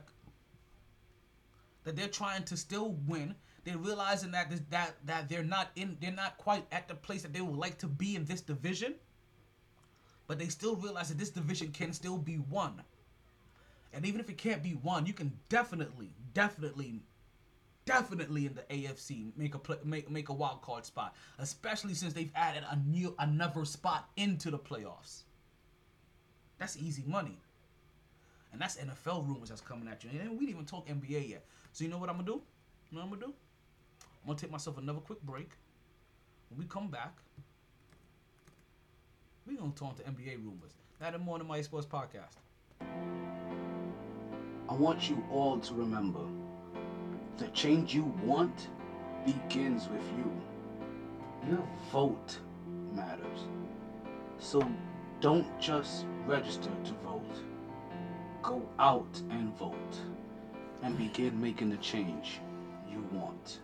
That 1.86 1.96
they're 1.96 2.08
trying 2.08 2.44
to 2.44 2.58
still 2.58 2.98
win. 3.08 3.34
They're 3.64 3.78
realizing 3.78 4.32
that 4.32 4.52
this, 4.52 4.62
that 4.70 4.96
that 5.06 5.28
they're 5.30 5.44
not 5.44 5.72
in 5.76 5.98
they're 6.00 6.12
not 6.12 6.38
quite 6.38 6.66
at 6.72 6.88
the 6.88 6.94
place 6.94 7.24
that 7.24 7.34
they 7.34 7.42
would 7.42 7.58
like 7.58 7.80
to 7.80 7.88
be 7.88 8.16
in 8.16 8.26
this 8.26 8.42
division 8.42 8.94
but 10.30 10.38
they 10.38 10.48
still 10.48 10.76
realize 10.76 11.10
that 11.10 11.18
this 11.18 11.32
division 11.32 11.72
can 11.72 11.92
still 11.92 12.16
be 12.16 12.38
won. 12.38 12.84
And 13.92 14.06
even 14.06 14.22
if 14.22 14.30
it 14.30 14.38
can't 14.38 14.62
be 14.62 14.76
won, 14.76 15.08
you 15.08 15.12
can 15.12 15.34
definitely, 15.50 16.12
definitely, 16.36 17.02
definitely 17.86 18.46
in 18.46 18.54
the 18.54 18.62
AFC 18.70 19.36
make 19.36 19.56
a 19.56 19.58
pl- 19.58 19.80
make 19.84 20.08
make 20.12 20.30
a 20.30 20.34
wild 20.34 20.62
card 20.62 20.86
spot, 20.86 21.16
especially 21.40 21.96
since 21.96 22.14
they've 22.14 22.32
added 22.36 22.64
a 22.70 22.76
new 22.76 23.16
another 23.18 23.66
spot 23.66 24.08
into 24.18 24.52
the 24.52 24.60
playoffs. 24.60 25.24
That's 26.60 26.78
easy 26.78 27.04
money. 27.08 27.40
And 28.52 28.62
that's 28.62 28.78
NFL 28.78 29.28
rumors 29.28 29.50
that's 29.50 29.62
coming 29.62 29.88
at 29.88 30.04
you. 30.04 30.12
And 30.12 30.30
we 30.34 30.46
didn't 30.46 30.50
even 30.50 30.66
talk 30.66 30.88
NBA 30.88 31.28
yet. 31.28 31.44
So 31.74 31.84
you 31.84 31.90
know 31.90 31.98
what 31.98 32.08
I'm 32.08 32.18
gonna 32.18 32.28
do? 32.28 32.42
You 32.92 33.00
know 33.00 33.04
what 33.04 33.14
I'm 33.14 33.20
gonna 33.20 33.26
do? 33.26 33.34
I'm 34.22 34.28
gonna 34.28 34.40
take 34.40 34.52
myself 34.52 34.78
another 34.78 35.00
quick 35.00 35.24
break. 35.24 35.50
When 36.52 36.60
we 36.60 36.66
come 36.66 36.90
back, 36.90 37.16
we 39.46 39.56
gonna 39.56 39.72
talk 39.72 39.96
to 39.98 40.04
NBA 40.04 40.38
rumors. 40.38 40.78
And 41.02 41.18
more 41.24 41.40
on 41.40 41.48
My 41.48 41.62
Sports 41.62 41.88
Podcast. 41.88 42.36
I 44.70 44.74
want 44.74 45.10
you 45.10 45.24
all 45.32 45.60
to 45.60 45.74
remember 45.74 46.22
the 47.38 47.48
change 47.48 47.96
you 47.96 48.04
want 48.24 48.68
begins 49.26 49.88
with 49.88 50.04
you. 50.18 50.32
Your 51.50 51.64
vote 51.92 52.40
matters. 52.94 53.48
So 54.38 54.62
don't 55.22 55.48
just 55.60 56.06
register 56.26 56.70
to 56.84 56.94
vote. 57.04 57.36
Go 58.44 58.62
out 58.78 59.22
and 59.32 59.58
vote 59.58 59.98
and 60.84 60.98
begin 60.98 61.40
making 61.42 61.70
the 61.70 61.78
change 61.78 62.40
you 62.92 63.04
want. 63.12 63.60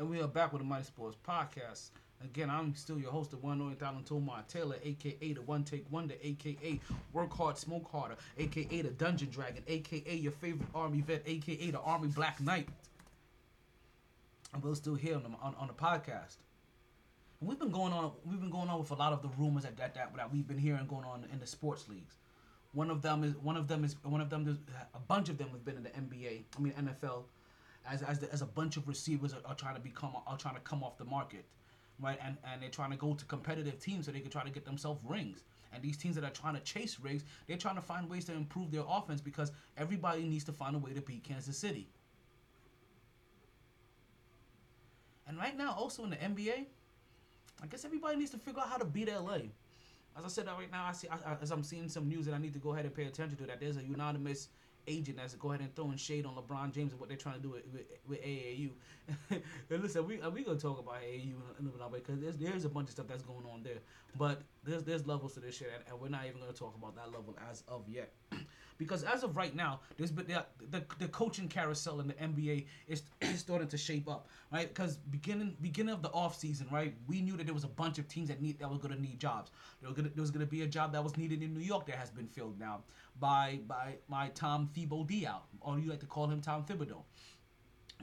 And 0.00 0.08
we 0.08 0.22
are 0.22 0.26
back 0.26 0.54
with 0.54 0.62
the 0.62 0.66
MyT 0.66 0.86
Sports 0.86 1.18
Podcast. 1.28 1.90
Again, 2.24 2.48
I'm 2.48 2.74
still 2.74 2.98
your 2.98 3.10
host, 3.10 3.32
the 3.32 3.36
one 3.36 3.60
only 3.60 3.74
Talent 3.74 4.06
Tomar 4.06 4.44
Taylor, 4.48 4.76
aka 4.82 5.34
the 5.34 5.42
One 5.42 5.62
Take 5.62 5.84
Wonder, 5.90 6.14
aka 6.22 6.80
Work 7.12 7.36
Hard, 7.36 7.58
Smoke 7.58 7.86
Harder, 7.92 8.14
aka 8.38 8.80
the 8.80 8.88
Dungeon 8.88 9.28
Dragon, 9.28 9.62
aka 9.68 10.16
your 10.16 10.32
favorite 10.32 10.70
Army 10.74 11.02
vet, 11.02 11.22
aka 11.26 11.70
the 11.70 11.80
Army 11.80 12.08
Black 12.08 12.40
Knight. 12.40 12.66
And 14.54 14.64
we're 14.64 14.74
still 14.74 14.94
here 14.94 15.16
on 15.16 15.22
the, 15.22 15.28
on, 15.42 15.54
on 15.58 15.66
the 15.66 15.74
podcast. 15.74 16.38
And 17.38 17.50
we've 17.50 17.58
been 17.58 17.70
going 17.70 17.92
on 17.92 18.12
we've 18.24 18.40
been 18.40 18.48
going 18.48 18.70
on 18.70 18.78
with 18.78 18.92
a 18.92 18.94
lot 18.94 19.12
of 19.12 19.20
the 19.20 19.28
rumors 19.36 19.64
that, 19.64 19.76
that 19.76 19.94
that 19.96 20.16
that 20.16 20.32
we've 20.32 20.48
been 20.48 20.56
hearing 20.56 20.86
going 20.86 21.04
on 21.04 21.26
in 21.30 21.40
the 21.40 21.46
sports 21.46 21.90
leagues. 21.90 22.14
One 22.72 22.90
of 22.90 23.02
them 23.02 23.22
is 23.22 23.36
one 23.36 23.58
of 23.58 23.68
them 23.68 23.84
is 23.84 23.96
one 24.02 24.22
of 24.22 24.30
them 24.30 24.58
a 24.94 24.98
bunch 24.98 25.28
of 25.28 25.36
them 25.36 25.50
have 25.50 25.62
been 25.62 25.76
in 25.76 25.82
the 25.82 25.90
NBA. 25.90 26.44
I 26.56 26.60
mean 26.62 26.72
NFL, 26.72 27.24
as 27.88 28.02
as, 28.02 28.18
the, 28.18 28.32
as 28.32 28.42
a 28.42 28.46
bunch 28.46 28.76
of 28.76 28.88
receivers 28.88 29.32
are, 29.32 29.40
are 29.44 29.54
trying 29.54 29.74
to 29.74 29.80
become 29.80 30.14
are 30.26 30.36
trying 30.36 30.54
to 30.54 30.60
come 30.60 30.82
off 30.82 30.98
the 30.98 31.04
market, 31.04 31.44
right? 32.00 32.18
And 32.24 32.36
and 32.50 32.62
they're 32.62 32.70
trying 32.70 32.90
to 32.90 32.96
go 32.96 33.14
to 33.14 33.24
competitive 33.24 33.78
teams 33.78 34.06
so 34.06 34.12
they 34.12 34.20
can 34.20 34.30
try 34.30 34.44
to 34.44 34.50
get 34.50 34.64
themselves 34.64 35.00
rings. 35.04 35.44
And 35.72 35.82
these 35.82 35.96
teams 35.96 36.16
that 36.16 36.24
are 36.24 36.30
trying 36.30 36.54
to 36.54 36.60
chase 36.60 36.98
rings, 37.00 37.24
they're 37.46 37.56
trying 37.56 37.76
to 37.76 37.80
find 37.80 38.10
ways 38.10 38.24
to 38.24 38.32
improve 38.32 38.72
their 38.72 38.82
offense 38.88 39.20
because 39.20 39.52
everybody 39.76 40.24
needs 40.24 40.44
to 40.44 40.52
find 40.52 40.74
a 40.74 40.78
way 40.78 40.92
to 40.92 41.00
beat 41.00 41.22
Kansas 41.22 41.56
City. 41.56 41.88
And 45.28 45.38
right 45.38 45.56
now, 45.56 45.72
also 45.78 46.02
in 46.02 46.10
the 46.10 46.16
NBA, 46.16 46.66
I 47.62 47.66
guess 47.68 47.84
everybody 47.84 48.16
needs 48.16 48.32
to 48.32 48.38
figure 48.38 48.60
out 48.60 48.68
how 48.68 48.78
to 48.78 48.84
beat 48.84 49.08
LA. 49.08 49.38
As 50.18 50.24
I 50.24 50.28
said 50.28 50.46
right 50.46 50.70
now, 50.70 50.86
I 50.86 50.92
see 50.92 51.06
I, 51.08 51.36
as 51.40 51.52
I'm 51.52 51.62
seeing 51.62 51.88
some 51.88 52.08
news 52.08 52.26
that 52.26 52.34
I 52.34 52.38
need 52.38 52.52
to 52.54 52.58
go 52.58 52.72
ahead 52.72 52.84
and 52.84 52.92
pay 52.92 53.04
attention 53.04 53.38
to. 53.38 53.46
That 53.46 53.60
there's 53.60 53.76
a 53.76 53.82
unanimous 53.82 54.48
agent 54.86 55.16
that's 55.16 55.34
go 55.34 55.50
ahead 55.50 55.60
and 55.60 55.74
throwing 55.74 55.96
shade 55.96 56.26
on 56.26 56.34
LeBron 56.34 56.72
James 56.72 56.92
and 56.92 57.00
what 57.00 57.08
they're 57.08 57.18
trying 57.18 57.36
to 57.36 57.40
do 57.40 57.50
with, 57.50 57.66
with, 57.72 57.82
with 58.08 58.22
AAU. 58.22 58.70
and 59.30 59.82
listen, 59.82 60.06
we 60.06 60.20
uh, 60.20 60.30
we 60.30 60.42
gonna 60.42 60.58
talk 60.58 60.78
about 60.78 60.96
AAU 61.02 61.34
in 61.58 61.66
a 61.66 61.70
little 61.70 61.88
bit 61.88 62.06
because 62.06 62.20
there's 62.20 62.36
there's 62.36 62.64
a 62.64 62.68
bunch 62.68 62.88
of 62.88 62.92
stuff 62.92 63.06
that's 63.08 63.22
going 63.22 63.44
on 63.52 63.62
there. 63.62 63.78
But 64.16 64.42
there's 64.64 64.84
there's 64.84 65.06
levels 65.06 65.34
to 65.34 65.40
this 65.40 65.56
shit, 65.56 65.70
and, 65.74 65.84
and 65.88 66.00
we're 66.00 66.08
not 66.08 66.26
even 66.26 66.40
gonna 66.40 66.52
talk 66.52 66.74
about 66.76 66.96
that 66.96 67.06
level 67.06 67.36
as 67.50 67.62
of 67.68 67.88
yet. 67.88 68.12
Because 68.80 69.02
as 69.02 69.24
of 69.24 69.36
right 69.36 69.54
now, 69.54 69.80
there's 69.98 70.10
been 70.10 70.26
the, 70.26 70.42
the, 70.70 70.82
the 70.98 71.08
coaching 71.08 71.48
carousel 71.48 72.00
in 72.00 72.08
the 72.08 72.14
NBA 72.14 72.64
is, 72.88 73.02
is 73.20 73.38
starting 73.38 73.68
to 73.68 73.76
shape 73.76 74.08
up, 74.08 74.26
right? 74.50 74.68
Because 74.68 74.96
beginning 74.96 75.54
beginning 75.60 75.92
of 75.92 76.00
the 76.00 76.08
off 76.12 76.34
season, 76.34 76.66
right, 76.72 76.94
we 77.06 77.20
knew 77.20 77.36
that 77.36 77.44
there 77.44 77.52
was 77.52 77.64
a 77.64 77.68
bunch 77.68 77.98
of 77.98 78.08
teams 78.08 78.28
that 78.28 78.40
need 78.40 78.58
that 78.58 78.70
were 78.70 78.78
going 78.78 78.94
to 78.94 79.00
need 79.00 79.20
jobs. 79.20 79.50
There 79.82 79.92
to 79.92 80.02
there 80.02 80.22
was 80.22 80.30
going 80.30 80.46
to 80.46 80.50
be 80.50 80.62
a 80.62 80.66
job 80.66 80.94
that 80.94 81.04
was 81.04 81.18
needed 81.18 81.42
in 81.42 81.52
New 81.52 81.60
York 81.60 81.84
that 81.88 81.96
has 81.96 82.10
been 82.10 82.26
filled 82.26 82.58
now 82.58 82.80
by 83.20 83.60
by 83.68 83.96
by 84.08 84.30
Tom 84.34 84.70
Thibodeau, 84.74 85.34
or 85.60 85.78
you 85.78 85.90
like 85.90 86.00
to 86.00 86.06
call 86.06 86.30
him 86.30 86.40
Tom 86.40 86.64
Thibodeau, 86.64 87.02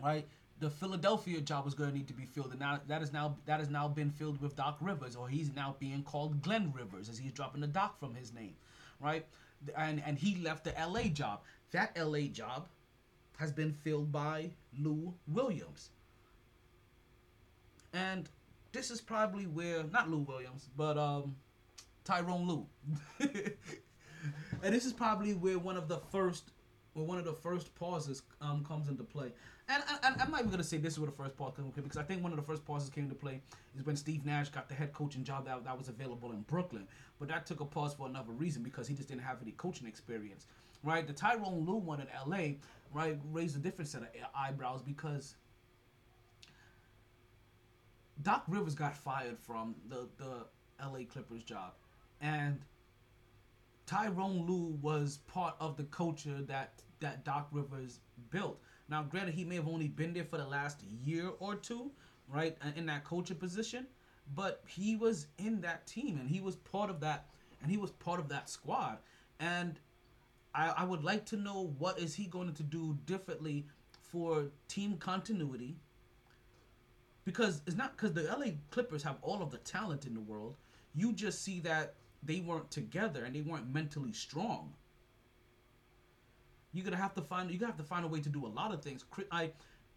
right? 0.04 0.28
The 0.60 0.70
Philadelphia 0.70 1.42
job 1.42 1.66
was 1.66 1.74
going 1.74 1.90
to 1.90 1.96
need 1.96 2.08
to 2.08 2.14
be 2.14 2.26
filled, 2.26 2.52
and 2.52 2.60
now 2.60 2.82
that 2.88 3.02
is 3.02 3.12
now 3.12 3.36
that 3.48 3.60
has 3.60 3.72
now 3.72 3.88
been 3.88 4.12
filled 4.12 4.40
with 4.44 4.56
Doc 4.56 4.78
Rivers, 4.80 5.16
or 5.16 5.28
he's 5.28 5.56
now 5.56 5.76
being 5.80 6.04
called 6.04 6.44
Glenn 6.44 6.72
Rivers, 6.72 7.10
as 7.10 7.18
he's 7.18 7.32
dropping 7.32 7.62
the 7.62 7.68
Doc 7.68 8.00
from 8.00 8.14
his 8.14 8.32
name, 8.32 8.54
right? 9.02 9.26
And 9.76 10.02
and 10.06 10.18
he 10.18 10.36
left 10.36 10.64
the 10.64 10.74
LA 10.80 11.04
job. 11.04 11.42
That 11.72 11.98
LA 11.98 12.22
job 12.32 12.68
has 13.38 13.52
been 13.52 13.74
filled 13.74 14.12
by 14.12 14.52
Lou 14.80 15.14
Williams, 15.28 15.90
and 17.94 18.30
this 18.72 18.92
is 18.92 19.02
probably 19.02 19.46
where 19.46 19.84
not 19.84 20.10
Lou 20.10 20.20
Williams, 20.20 20.70
but 20.78 20.98
um, 20.98 21.36
Tyronn 22.06 22.48
Lue, 22.48 22.66
and 23.20 24.74
this 24.74 24.86
is 24.86 24.94
probably 24.94 25.34
where 25.34 25.60
one 25.60 25.78
of 25.78 25.88
the 25.88 25.98
first 26.12 26.52
where 26.94 27.06
one 27.06 27.20
of 27.20 27.26
the 27.26 27.34
first 27.34 27.74
pauses 27.76 28.24
um, 28.42 28.64
comes 28.64 28.88
into 28.88 29.04
play. 29.04 29.32
And, 29.70 29.84
and, 30.04 30.22
I'm 30.22 30.32
not 30.32 30.40
even 30.40 30.52
gonna 30.52 30.64
say 30.64 30.78
this 30.78 30.94
is 30.94 31.00
where 31.00 31.10
the 31.10 31.16
first 31.16 31.36
comes 31.38 31.58
into 31.58 31.82
because 31.82 31.98
I 31.98 32.04
think 32.04 32.24
one 32.24 32.32
of 32.32 32.38
the 32.38 32.44
first 32.44 32.64
pauses 32.66 32.90
came 32.90 33.04
into 33.04 33.16
play 33.16 33.42
is 33.78 33.86
when 33.86 33.98
Steve 33.98 34.26
Nash 34.26 34.50
got 34.50 34.70
the 34.70 34.76
head 34.76 34.94
coaching 34.94 35.26
job 35.26 35.46
that, 35.46 35.66
that 35.66 35.78
was 35.78 35.90
available 35.90 36.32
in 36.32 36.42
Brooklyn. 36.44 36.88
But 37.20 37.28
that 37.28 37.46
took 37.46 37.60
a 37.60 37.66
pause 37.66 37.94
for 37.94 38.08
another 38.08 38.32
reason 38.32 38.64
because 38.64 38.88
he 38.88 38.96
just 38.96 39.10
didn't 39.10 39.24
have 39.24 39.42
any 39.42 39.52
coaching 39.52 39.88
experience. 39.88 40.46
Right? 40.84 41.06
The 41.06 41.14
Tyronn 41.14 41.68
Lue 41.68 41.76
one 41.76 42.00
in 42.00 42.08
LA, 42.26 42.56
right, 42.94 43.20
raised 43.32 43.58
a 43.58 43.60
different 43.60 43.90
set 43.90 44.04
of 44.04 44.08
eyebrows 44.34 44.82
because 44.82 45.36
Doc 48.22 48.44
Rivers 48.48 48.76
got 48.76 48.96
fired 48.96 49.38
from 49.38 49.76
the, 49.90 50.08
the 50.18 50.46
LA 50.82 51.04
Clippers 51.12 51.44
job. 51.44 51.74
And 52.22 52.62
Tyronn 53.86 54.48
Lue 54.48 54.78
was 54.82 55.20
part 55.28 55.56
of 55.60 55.76
the 55.76 55.84
culture 55.86 56.42
that 56.48 56.82
that 57.00 57.24
Doc 57.24 57.48
Rivers 57.52 58.00
built. 58.32 58.60
Now, 58.90 59.04
granted, 59.04 59.36
he 59.36 59.44
may 59.44 59.56
have 59.56 59.68
only 59.68 59.88
been 59.88 60.14
there 60.14 60.24
for 60.24 60.38
the 60.38 60.48
last 60.48 60.82
year 61.04 61.32
or 61.40 61.56
two, 61.56 61.92
right, 62.28 62.58
uh, 62.62 62.70
in 62.76 62.86
that 62.86 63.04
coaching 63.04 63.38
position, 63.38 63.86
but 64.36 64.64
he 64.68 64.96
was 64.96 65.28
in 65.38 65.62
that 65.62 65.86
team 65.88 66.18
and 66.20 66.30
he 66.30 66.40
was 66.40 66.56
part 66.56 66.90
of 66.90 67.00
that, 67.02 67.28
and 67.62 67.70
he 67.70 67.78
was 67.78 67.92
part 67.92 68.20
of 68.20 68.30
that 68.30 68.50
squad. 68.50 68.98
And 69.40 69.80
I, 70.56 70.74
I 70.78 70.84
would 70.86 71.04
like 71.04 71.26
to 71.28 71.38
know 71.38 71.74
what 71.78 72.00
is 72.00 72.16
he 72.16 72.26
going 72.26 72.54
to 72.54 72.64
do 72.64 72.98
differently 73.06 73.66
for 74.02 74.48
team 74.68 74.98
continuity. 74.98 75.76
Because 77.26 77.62
it's 77.68 77.76
not 77.76 77.98
because 77.98 78.14
the 78.14 78.24
LA 78.24 78.52
Clippers 78.72 79.04
have 79.04 79.18
all 79.22 79.42
of 79.42 79.52
the 79.52 79.58
talent 79.58 80.06
in 80.06 80.14
the 80.14 80.22
world. 80.22 80.56
You 80.96 81.12
just 81.12 81.44
see 81.44 81.60
that 81.62 81.96
they 82.24 82.40
weren't 82.40 82.72
together 82.72 83.26
and 83.26 83.36
they 83.36 83.42
weren't 83.42 83.72
mentally 83.74 84.14
strong. 84.14 84.74
You're 86.78 86.84
gonna 86.84 86.96
have 86.96 87.16
to 87.16 87.24
find 87.24 87.50
you're 87.50 87.60
gonna 87.60 87.72
have 87.72 87.80
to 87.80 87.84
find 87.84 88.06
a 88.06 88.08
way 88.08 88.20
to 88.20 88.30
do 88.30 88.46
a 88.46 88.48
lot 88.48 88.72
of 88.72 88.84
things. 88.84 89.04
I 89.32 89.50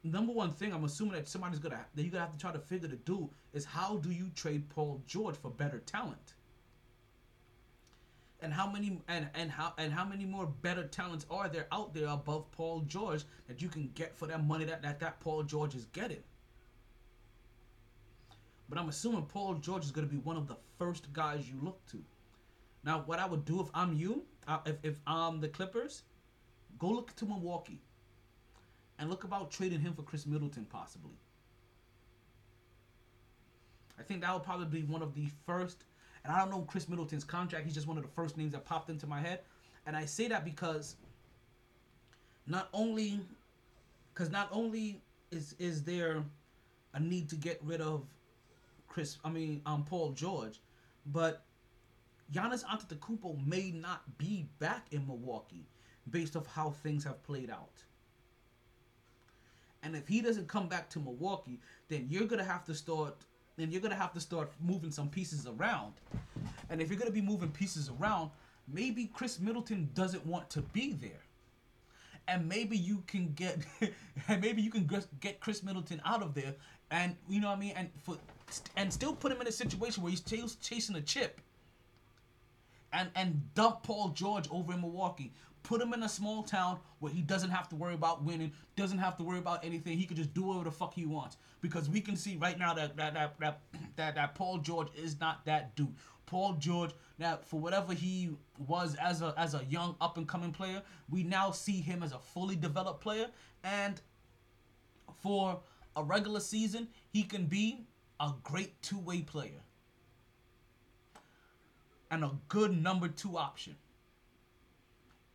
number 0.03 0.33
one 0.33 0.51
thing 0.51 0.73
I'm 0.73 0.85
assuming 0.85 1.13
that 1.13 1.29
somebody's 1.29 1.59
gonna 1.59 1.85
that 1.95 2.03
you're 2.03 2.11
gonna 2.11 2.25
have 2.25 2.33
to 2.33 2.39
try 2.39 2.53
to 2.53 2.59
figure 2.59 2.89
to 2.89 2.97
do 2.97 3.29
is 3.53 3.67
how 3.67 3.99
do 3.99 4.11
you 4.11 4.31
trade 4.35 4.67
Paul 4.71 5.03
George 5.07 5.37
for 5.37 5.51
better 5.51 5.81
talent? 5.81 6.33
And 8.41 8.51
how 8.51 8.67
many 8.67 8.99
and, 9.09 9.29
and 9.35 9.51
how 9.51 9.75
and 9.77 9.93
how 9.93 10.07
many 10.07 10.25
more 10.25 10.47
better 10.47 10.85
talents 10.85 11.27
are 11.31 11.51
there 11.51 11.67
out 11.71 11.93
there 11.93 12.09
above 12.09 12.51
Paul 12.51 12.81
George 12.87 13.25
that 13.47 13.61
you 13.61 13.69
can 13.69 13.91
get 13.95 14.17
for 14.17 14.27
that 14.29 14.43
money 14.43 14.65
that 14.65 14.81
that, 14.81 15.01
that 15.01 15.21
Paul 15.21 15.43
George 15.43 15.75
is 15.75 15.85
getting? 15.93 16.23
But 18.71 18.79
I'm 18.79 18.89
assuming 18.89 19.27
Paul 19.27 19.57
George 19.57 19.85
is 19.85 19.91
to 19.91 20.03
be 20.03 20.17
one 20.17 20.39
of 20.39 20.47
the 20.47 20.57
first 20.79 21.13
guys 21.13 21.47
you 21.47 21.59
look 21.63 21.85
to. 21.89 22.03
Now, 22.85 23.03
what 23.05 23.19
I 23.19 23.27
would 23.27 23.45
do 23.45 23.61
if 23.61 23.67
I'm 23.75 23.93
you, 23.93 24.25
uh, 24.49 24.61
if, 24.65 24.77
if 24.83 25.01
I'm 25.07 25.41
the 25.41 25.49
Clippers, 25.49 26.05
go 26.81 26.89
look 26.89 27.15
to 27.17 27.27
Milwaukee 27.27 27.79
and 28.99 29.09
look 29.09 29.25
about 29.25 29.51
trading 29.51 29.81
him 29.81 29.95
for 29.95 30.03
Khris 30.03 30.27
Middleton, 30.27 30.65
possibly. 30.65 31.15
I 33.99 34.03
think 34.03 34.23
that 34.23 34.33
would 34.33 34.43
probably 34.43 34.67
be 34.67 34.83
one 34.87 35.03
of 35.03 35.15
the 35.15 35.29
first. 35.47 35.85
And 36.25 36.33
I 36.33 36.39
don't 36.39 36.51
know 36.51 36.63
Khris 36.63 36.89
Middleton's 36.89 37.25
contract. 37.25 37.65
He's 37.65 37.75
just 37.75 37.87
one 37.87 37.97
of 37.97 38.03
the 38.03 38.11
first 38.11 38.37
names 38.37 38.53
that 38.53 38.65
popped 38.65 38.91
into 38.91 39.07
my 39.07 39.21
head. 39.21 39.41
And 39.87 39.97
I 39.97 40.07
say 40.07 40.27
that 40.29 40.45
because 40.45 40.97
not 42.47 42.69
only, 42.73 43.21
because 44.13 44.31
not 44.31 44.49
only 44.51 45.01
is 45.31 45.55
is 45.59 45.83
there 45.83 46.25
a 46.95 47.01
need 47.01 47.29
to 47.29 47.37
get 47.37 47.61
rid 47.63 47.81
of 47.81 48.05
Chris, 48.89 49.19
I 49.25 49.31
mean, 49.31 49.63
um, 49.67 49.85
Paul 49.85 50.13
George, 50.13 50.61
but 51.07 51.45
Giannis 52.33 52.65
Antetokounmpo 52.65 53.47
may 53.47 53.71
not 53.71 54.19
be 54.19 54.47
back 54.59 54.87
in 54.91 55.07
Milwaukee 55.07 55.67
based 56.11 56.37
off 56.37 56.47
how 56.47 56.71
things 56.71 57.05
have 57.05 57.23
played 57.23 57.51
out. 57.51 57.83
And 59.83 59.97
if 59.97 60.07
he 60.09 60.21
doesn't 60.21 60.49
come 60.49 60.69
back 60.69 60.91
to 60.91 60.99
Milwaukee, 60.99 61.61
then 61.89 62.07
you're 62.11 62.27
gonna 62.27 62.45
have 62.45 62.65
to 62.67 62.75
start. 62.75 63.17
Then 63.57 63.71
you're 63.71 63.81
gonna 63.81 63.95
have 63.95 64.13
to 64.15 64.21
start 64.21 64.53
moving 64.61 64.91
some 64.91 65.09
pieces 65.09 65.47
around. 65.47 65.95
And 66.69 66.81
if 66.81 66.91
you're 66.91 66.99
gonna 66.99 67.11
be 67.11 67.23
moving 67.23 67.51
pieces 67.51 67.91
around, 67.91 68.31
maybe 68.69 69.11
Khris 69.13 69.41
Middleton 69.41 69.91
doesn't 69.95 70.25
want 70.27 70.51
to 70.51 70.61
be 70.61 70.93
there. 70.93 71.23
And 72.29 72.49
maybe 72.49 72.77
you 72.77 73.03
can 73.07 73.33
get, 73.33 73.59
and 74.29 74.41
maybe 74.41 74.63
you 74.63 74.71
can 74.71 74.89
get 75.21 75.41
Khris 75.41 75.63
Middleton 75.63 76.01
out 76.05 76.23
of 76.23 76.35
there, 76.35 76.55
and 76.91 77.17
you 77.29 77.41
know 77.41 77.49
what 77.49 77.57
I 77.57 77.61
mean, 77.61 77.73
and 77.77 77.91
for, 78.03 78.19
and 78.77 78.93
still 78.93 79.15
put 79.15 79.33
him 79.33 79.41
in 79.41 79.47
a 79.47 79.53
situation 79.53 80.03
where 80.03 80.11
he's 80.11 80.21
chas- 80.21 80.57
chasing 80.57 80.97
a 80.97 81.01
chip 81.01 81.41
and 82.93 83.11
and 83.15 83.55
dump 83.55 83.83
Paul 83.83 84.11
George 84.11 84.49
over 84.51 84.73
in 84.73 84.81
Milwaukee. 84.81 85.33
Put 85.71 85.81
him 85.81 85.93
in 85.93 86.03
a 86.03 86.09
small 86.09 86.43
town 86.43 86.81
where 86.99 87.13
he 87.13 87.23
doesn't 87.23 87.51
have 87.51 87.69
to 87.69 87.77
worry 87.77 87.95
about 87.95 88.25
winning, 88.25 88.51
doesn't 88.75 88.99
have 88.99 89.17
to 89.19 89.23
worry 89.23 89.39
about 89.39 89.65
anything. 89.65 89.97
He 89.97 90.05
could 90.05 90.17
just 90.17 90.35
do 90.35 90.43
whatever 90.43 90.65
the 90.65 90.73
fuck 90.73 90.93
he 90.93 91.07
wants. 91.07 91.37
Because 91.61 91.89
we 91.89 92.01
can 92.01 92.17
see 92.17 92.37
right 92.39 92.59
now 92.59 92.75
that 92.75 92.97
that 92.97 93.15
that 93.15 93.39
that, 93.39 93.61
that, 93.97 94.17
that 94.17 94.35
Paul 94.35 94.59
George 94.59 94.89
is 94.97 95.21
not 95.21 95.45
that 95.45 95.77
dude. 95.77 95.95
Paul 96.27 96.55
George, 96.55 96.91
that 97.21 97.45
for 97.45 97.61
whatever 97.61 97.93
he 97.93 98.31
was 98.67 98.97
as 98.97 99.23
a 99.23 99.33
as 99.37 99.55
a 99.55 99.65
young 99.71 99.95
up 100.01 100.17
and 100.17 100.27
coming 100.27 100.51
player, 100.51 100.83
we 101.09 101.23
now 101.23 101.53
see 101.53 101.81
him 101.81 102.03
as 102.03 102.11
a 102.11 102.19
fully 102.19 102.57
developed 102.57 103.01
player. 103.01 103.29
And 103.63 104.01
for 105.23 105.61
a 105.95 106.03
regular 106.03 106.41
season, 106.41 106.89
he 107.13 107.23
can 107.23 107.47
be 107.47 107.87
a 108.19 108.33
great 108.43 108.83
two 108.83 108.99
way 108.99 109.21
player 109.21 109.63
and 112.11 112.25
a 112.25 112.33
good 112.49 112.77
number 112.77 113.07
two 113.07 113.39
option. 113.39 113.77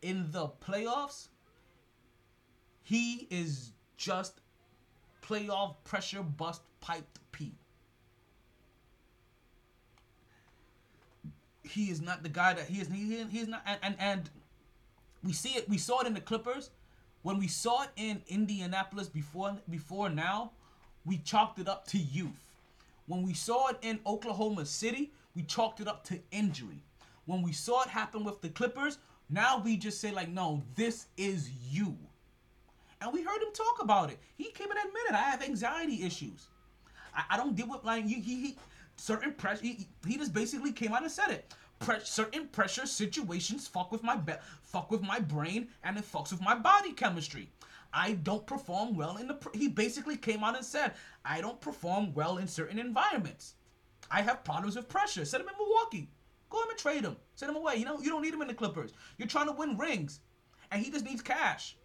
In 0.02 0.32
the 0.32 0.48
playoffs, 0.48 1.28
he 2.84 3.28
is 3.30 3.72
just 3.98 4.42
playoff 5.24 5.76
pressure 5.84 6.22
bust 6.22 6.62
piped 6.82 7.20
P. 7.32 7.52
He 11.64 11.90
is 11.90 12.02
not 12.02 12.22
the 12.22 12.30
guy 12.30 12.54
that 12.54 12.66
he 12.66 12.82
is. 12.82 12.88
He, 12.88 13.24
he 13.24 13.40
is 13.40 13.48
not, 13.48 13.64
and, 13.66 13.80
and 13.82 13.96
and 14.00 14.30
we 15.24 15.34
see 15.34 15.50
it. 15.50 15.68
We 15.68 15.78
saw 15.78 16.02
it 16.02 16.08
in 16.08 16.14
the 16.14 16.22
Clippers. 16.22 16.70
When 17.24 17.40
we 17.40 17.48
saw 17.48 17.84
it 17.84 17.90
in 17.96 18.22
Indianapolis 18.28 19.08
before 19.08 19.58
before 19.70 20.10
now, 20.10 20.52
we 21.06 21.18
chalked 21.18 21.58
it 21.60 21.68
up 21.68 21.88
to 21.88 21.98
youth. 21.98 22.54
When 23.08 23.24
we 23.24 23.34
saw 23.34 23.70
it 23.70 23.78
in 23.82 24.00
Oklahoma 24.06 24.66
City, 24.66 25.12
we 25.36 25.44
chalked 25.44 25.80
it 25.80 25.88
up 25.88 26.04
to 26.06 26.20
injury. 26.32 26.84
When 27.26 27.42
we 27.42 27.52
saw 27.52 27.82
it 27.82 27.90
happen 27.90 28.24
with 28.24 28.42
the 28.42 28.50
Clippers, 28.50 29.00
now 29.30 29.62
we 29.64 29.78
just 29.78 30.00
say 30.00 30.12
like, 30.12 30.30
no, 30.30 30.64
this 30.76 31.08
is 31.18 31.50
you. 31.72 31.98
And 33.02 33.12
we 33.12 33.24
heard 33.24 33.42
him 33.42 33.54
talk 33.54 33.82
about 33.82 34.10
it. 34.10 34.20
He 34.36 34.46
came 34.52 34.70
and 34.70 34.80
admitted, 34.80 35.14
I 35.14 35.30
have 35.30 35.44
anxiety 35.44 36.04
issues. 36.04 36.48
I, 37.14 37.24
I 37.32 37.38
don't 37.38 37.56
deal 37.56 37.70
with 37.70 37.84
like 37.84 38.08
you. 38.08 38.22
He, 38.22 38.42
he 38.42 38.58
certain 38.98 39.34
pressure. 39.34 39.64
He, 39.64 39.88
he 40.08 40.18
just 40.18 40.34
basically 40.34 40.72
came 40.72 40.94
out 40.94 41.04
and 41.04 41.12
said 41.12 41.30
it. 41.30 41.54
Pre- 41.80 42.00
certain 42.04 42.48
pressure 42.48 42.86
situations 42.86 43.68
fuck 43.68 43.92
with 43.92 44.04
my 44.04 44.16
be- 44.16 44.34
fuck 44.62 44.92
with 44.92 45.02
my 45.02 45.20
brain 45.20 45.68
and 45.84 45.98
it 45.98 46.10
fucks 46.10 46.32
with 46.32 46.42
my 46.42 46.56
body 46.56 46.94
chemistry. 46.94 47.50
I 47.94 48.14
don't 48.14 48.46
perform 48.46 48.96
well 48.96 49.18
in 49.18 49.28
the. 49.28 49.36
Pr- 49.36 49.58
he 49.58 49.68
basically 49.68 50.18
came 50.18 50.44
out 50.44 50.56
and 50.56 50.66
said, 50.66 50.94
I 51.24 51.42
don't 51.42 51.60
perform 51.62 52.14
well 52.14 52.38
in 52.38 52.48
certain 52.48 52.80
environments. 52.80 53.56
I 54.10 54.22
have 54.22 54.44
problems 54.44 54.76
with 54.76 54.88
pressure. 54.88 55.26
Said 55.26 55.42
him 55.42 55.50
in 55.50 55.56
Milwaukee. 55.58 56.10
Go 56.56 56.64
him 56.64 56.70
and 56.70 56.80
trade 56.80 57.04
him. 57.04 57.18
Send 57.36 57.50
him 57.50 57.58
away. 57.58 57.76
You 57.76 57.84
know, 57.84 58.00
you 58.00 58.10
don't 58.10 58.22
need 58.22 58.34
him 58.34 58.42
in 58.42 58.48
the 58.48 58.54
Clippers. 58.54 58.94
You're 59.18 59.28
trying 59.28 59.48
to 59.48 59.52
win 59.52 59.78
rings, 59.78 60.22
and 60.72 60.82
he 60.82 60.90
just 60.90 61.04
needs 61.04 61.22
cash. 61.22 61.76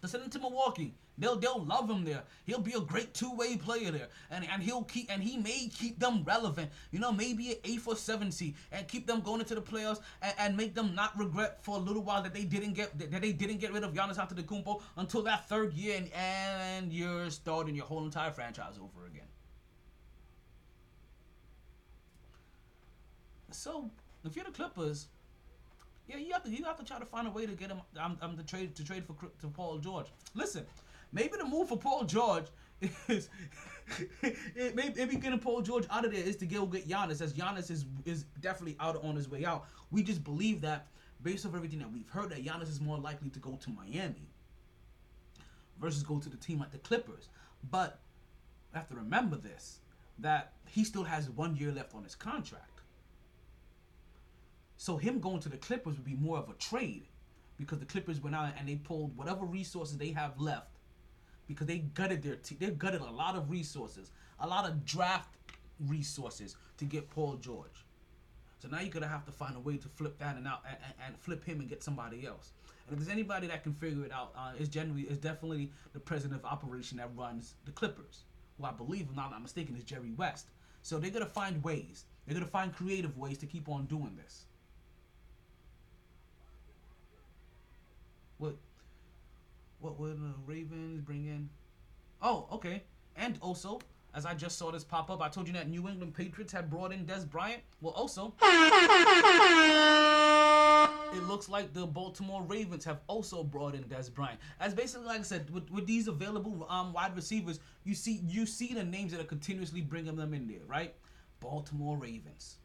So 0.00 0.06
send 0.06 0.22
him 0.22 0.30
to 0.30 0.38
Milwaukee. 0.38 0.94
They'll 1.18 1.34
they'll 1.34 1.64
love 1.64 1.90
him 1.90 2.04
there. 2.04 2.22
He'll 2.44 2.60
be 2.60 2.74
a 2.74 2.80
great 2.80 3.12
two-way 3.12 3.56
player 3.56 3.90
there, 3.90 4.06
and 4.30 4.46
and 4.48 4.62
he'll 4.62 4.84
keep 4.84 5.10
and 5.10 5.20
he 5.20 5.36
may 5.36 5.68
keep 5.68 5.98
them 5.98 6.22
relevant. 6.22 6.70
You 6.92 7.00
know, 7.00 7.10
maybe 7.10 7.50
an 7.50 7.56
eighth 7.64 7.88
or 7.88 7.96
seventh 7.96 8.34
seed, 8.34 8.54
and 8.70 8.86
keep 8.86 9.08
them 9.08 9.20
going 9.20 9.40
into 9.40 9.56
the 9.56 9.62
playoffs, 9.62 10.00
and, 10.22 10.34
and 10.38 10.56
make 10.56 10.76
them 10.76 10.94
not 10.94 11.18
regret 11.18 11.58
for 11.64 11.76
a 11.76 11.80
little 11.80 12.02
while 12.04 12.22
that 12.22 12.34
they 12.34 12.44
didn't 12.44 12.74
get 12.74 12.96
that 13.00 13.20
they 13.20 13.32
didn't 13.32 13.58
get 13.58 13.72
rid 13.72 13.82
of 13.82 13.94
Giannis 13.94 14.16
Antetokounmpo 14.16 14.80
until 14.96 15.22
that 15.22 15.48
third 15.48 15.72
year, 15.72 15.96
and 15.96 16.08
and 16.12 16.92
you're 16.92 17.30
starting 17.30 17.74
your 17.74 17.86
whole 17.86 18.04
entire 18.04 18.30
franchise 18.30 18.74
over 18.80 19.06
again. 19.06 19.26
So 23.54 23.90
if 24.24 24.36
you're 24.36 24.44
the 24.44 24.50
Clippers, 24.50 25.06
yeah, 26.08 26.16
you 26.16 26.32
have 26.32 26.42
to 26.44 26.50
you 26.50 26.64
have 26.64 26.78
to 26.78 26.84
try 26.84 26.98
to 26.98 27.06
find 27.06 27.26
a 27.26 27.30
way 27.30 27.46
to 27.46 27.52
get 27.52 27.70
him 27.70 27.80
um, 28.00 28.18
um 28.20 28.36
to 28.36 28.42
trade 28.42 28.74
to 28.76 28.84
trade 28.84 29.04
for 29.06 29.14
to 29.40 29.48
Paul 29.48 29.78
George. 29.78 30.06
Listen, 30.34 30.66
maybe 31.12 31.36
the 31.38 31.44
move 31.44 31.68
for 31.68 31.78
Paul 31.78 32.04
George 32.04 32.46
is 33.08 33.28
it 34.22 34.74
maybe, 34.74 34.92
maybe 34.96 35.16
getting 35.16 35.38
Paul 35.38 35.62
George 35.62 35.86
out 35.90 36.04
of 36.04 36.12
there 36.12 36.22
is 36.22 36.36
to 36.36 36.46
go 36.46 36.66
get 36.66 36.88
Giannis, 36.88 37.20
as 37.22 37.32
Giannis 37.32 37.70
is 37.70 37.86
is 38.04 38.24
definitely 38.40 38.76
out 38.80 39.02
on 39.02 39.16
his 39.16 39.30
way 39.30 39.44
out. 39.44 39.66
We 39.90 40.02
just 40.02 40.24
believe 40.24 40.60
that 40.62 40.88
based 41.22 41.46
off 41.46 41.54
everything 41.54 41.78
that 41.78 41.90
we've 41.90 42.08
heard 42.08 42.30
that 42.30 42.44
Giannis 42.44 42.68
is 42.68 42.80
more 42.80 42.98
likely 42.98 43.30
to 43.30 43.38
go 43.38 43.58
to 43.62 43.70
Miami 43.70 44.28
versus 45.80 46.02
go 46.02 46.18
to 46.18 46.28
the 46.28 46.36
team 46.36 46.58
like 46.58 46.72
the 46.72 46.78
Clippers. 46.78 47.28
But 47.70 47.98
we 48.72 48.78
have 48.78 48.88
to 48.88 48.96
remember 48.96 49.36
this 49.36 49.78
that 50.18 50.52
he 50.66 50.84
still 50.84 51.04
has 51.04 51.30
one 51.30 51.56
year 51.56 51.72
left 51.72 51.94
on 51.94 52.04
his 52.04 52.14
contract. 52.14 52.73
So 54.76 54.96
him 54.96 55.20
going 55.20 55.40
to 55.40 55.48
the 55.48 55.56
Clippers 55.56 55.96
would 55.96 56.04
be 56.04 56.14
more 56.14 56.38
of 56.38 56.48
a 56.48 56.54
trade 56.54 57.06
because 57.56 57.78
the 57.78 57.86
Clippers 57.86 58.20
went 58.20 58.34
out 58.34 58.52
and 58.58 58.68
they 58.68 58.76
pulled 58.76 59.16
whatever 59.16 59.46
resources 59.46 59.96
they 59.96 60.10
have 60.10 60.38
left 60.40 60.78
because 61.46 61.66
they 61.66 61.78
gutted 61.78 62.22
their 62.22 62.36
team. 62.36 62.58
They 62.60 62.70
gutted 62.70 63.00
a 63.00 63.10
lot 63.10 63.36
of 63.36 63.50
resources, 63.50 64.10
a 64.40 64.46
lot 64.46 64.68
of 64.68 64.84
draft 64.84 65.30
resources 65.80 66.56
to 66.78 66.84
get 66.84 67.10
Paul 67.10 67.36
George. 67.36 67.84
So 68.58 68.68
now 68.68 68.80
you're 68.80 68.90
gonna 68.90 69.06
have 69.06 69.26
to 69.26 69.32
find 69.32 69.56
a 69.56 69.60
way 69.60 69.76
to 69.76 69.88
flip 69.88 70.18
that 70.18 70.36
and 70.36 70.46
out 70.48 70.62
and, 70.66 70.78
and, 71.06 71.18
flip 71.18 71.44
him 71.44 71.60
and 71.60 71.68
get 71.68 71.82
somebody 71.82 72.26
else. 72.26 72.52
And 72.86 72.94
if 72.94 72.98
there's 73.04 73.12
anybody 73.12 73.46
that 73.48 73.62
can 73.62 73.74
figure 73.74 74.04
it 74.04 74.12
out, 74.12 74.32
uh, 74.36 74.52
it's 74.58 74.70
generally 74.70 75.02
it's 75.02 75.18
definitely 75.18 75.70
the 75.92 76.00
president 76.00 76.40
of 76.40 76.50
operation 76.50 76.96
that 76.96 77.10
runs 77.14 77.56
the 77.66 77.72
Clippers, 77.72 78.24
who 78.56 78.64
I 78.64 78.72
believe, 78.72 79.08
if 79.10 79.16
not 79.16 79.32
I'm 79.34 79.42
mistaken, 79.42 79.76
is 79.76 79.84
Jerry 79.84 80.12
West. 80.16 80.48
So 80.80 80.98
they're 80.98 81.10
gonna 81.10 81.26
find 81.26 81.62
ways. 81.62 82.06
They're 82.26 82.34
gonna 82.34 82.46
find 82.46 82.74
creative 82.74 83.18
ways 83.18 83.36
to 83.38 83.46
keep 83.46 83.68
on 83.68 83.84
doing 83.84 84.16
this. 84.16 84.46
What? 88.38 88.56
What 89.80 89.98
would 90.00 90.18
the 90.18 90.34
Ravens 90.46 91.00
bring 91.00 91.26
in? 91.26 91.50
Oh, 92.22 92.46
okay. 92.52 92.82
And 93.16 93.38
also, 93.40 93.80
as 94.14 94.24
I 94.26 94.34
just 94.34 94.58
saw 94.58 94.70
this 94.70 94.84
pop 94.84 95.10
up, 95.10 95.20
I 95.20 95.28
told 95.28 95.46
you 95.46 95.52
that 95.54 95.68
New 95.68 95.88
England 95.88 96.14
Patriots 96.14 96.52
had 96.52 96.70
brought 96.70 96.92
in 96.92 97.04
Dez 97.04 97.28
Bryant. 97.28 97.62
Well, 97.80 97.92
also, 97.92 98.34
it 101.12 101.22
looks 101.24 101.48
like 101.48 101.72
the 101.72 101.86
Baltimore 101.86 102.42
Ravens 102.42 102.84
have 102.84 103.00
also 103.06 103.44
brought 103.44 103.74
in 103.74 103.84
Dez 103.84 104.12
Bryant. 104.12 104.40
As 104.58 104.74
basically, 104.74 105.06
like 105.06 105.20
I 105.20 105.22
said, 105.22 105.50
with, 105.50 105.70
with 105.70 105.86
these 105.86 106.08
available 106.08 106.66
um, 106.68 106.92
wide 106.92 107.14
receivers, 107.14 107.60
you 107.84 107.94
see 107.94 108.20
you 108.26 108.46
see 108.46 108.74
the 108.74 108.84
names 108.84 109.12
that 109.12 109.20
are 109.20 109.24
continuously 109.24 109.80
bringing 109.80 110.16
them 110.16 110.34
in 110.34 110.48
there, 110.48 110.64
right? 110.66 110.94
Baltimore 111.40 111.96
Ravens, 111.96 112.56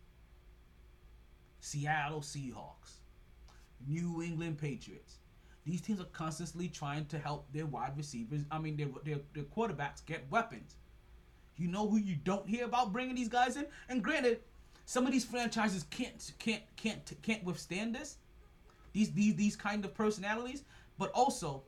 Seattle 1.59 2.21
Seahawks, 2.21 3.01
New 3.87 4.23
England 4.23 4.57
Patriots. 4.57 5.18
These 5.65 5.81
teams 5.81 5.99
are 5.99 6.05
constantly 6.05 6.67
trying 6.67 7.05
to 7.07 7.19
help 7.19 7.51
their 7.53 7.65
wide 7.65 7.95
receivers. 7.97 8.41
I 8.49 8.59
mean, 8.59 8.77
their 8.77 8.87
their, 9.03 9.21
their 9.33 9.43
quarterbacks 9.43 10.05
get 10.05 10.29
weapons. 10.31 10.75
You 11.57 11.67
know 11.67 11.87
who 11.89 11.97
you 11.97 12.15
don't 12.15 12.47
hear 12.47 12.65
about 12.65 12.93
bringing 12.93 13.15
these 13.15 13.27
guys 13.27 13.57
in? 13.57 13.65
And 13.89 14.03
granted, 14.03 14.39
some 14.85 15.05
of 15.05 15.11
these 15.11 15.25
franchises 15.25 15.83
can't 15.89 16.31
can't 16.39 16.63
can't 16.75 17.21
can't 17.21 17.43
withstand 17.43 17.93
this. 17.93 18.17
These 18.93 19.11
these 19.11 19.35
these 19.35 19.55
kind 19.55 19.83
of 19.85 19.93
personalities, 19.93 20.63
but 20.97 21.11
also 21.11 21.63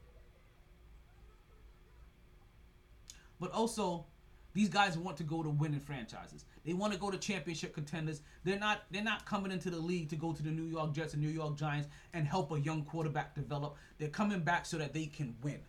but 3.39 3.51
also 3.51 4.05
these 4.53 4.69
guys 4.69 4.97
want 4.97 5.17
to 5.17 5.23
go 5.23 5.41
to 5.41 5.49
winning 5.49 5.79
franchises. 5.79 6.45
They 6.65 6.73
want 6.73 6.93
to 6.93 6.99
go 6.99 7.09
to 7.09 7.17
championship 7.17 7.73
contenders. 7.73 8.21
They're 8.43 8.59
not 8.59 8.83
they're 8.91 9.03
not 9.03 9.25
coming 9.25 9.51
into 9.51 9.69
the 9.69 9.79
league 9.79 10.09
to 10.09 10.15
go 10.15 10.33
to 10.33 10.43
the 10.43 10.51
New 10.51 10.65
York 10.65 10.93
Jets 10.93 11.13
and 11.13 11.21
New 11.21 11.29
York 11.29 11.57
Giants 11.57 11.87
and 12.13 12.27
help 12.27 12.51
a 12.51 12.59
young 12.59 12.83
quarterback 12.83 13.33
develop. 13.33 13.75
They're 13.97 14.09
coming 14.09 14.41
back 14.41 14.65
so 14.65 14.77
that 14.77 14.93
they 14.93 15.05
can 15.05 15.35
win. 15.41 15.59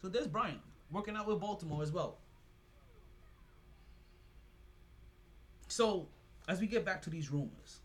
So 0.00 0.08
Dez 0.08 0.30
Bryant 0.30 0.60
working 0.90 1.16
out 1.16 1.26
with 1.26 1.40
Baltimore 1.40 1.82
as 1.82 1.90
well. 1.90 2.18
So 5.68 6.08
as 6.48 6.60
we 6.60 6.66
get 6.66 6.84
back 6.84 7.02
to 7.02 7.10
these 7.10 7.30
rumors, 7.32 7.80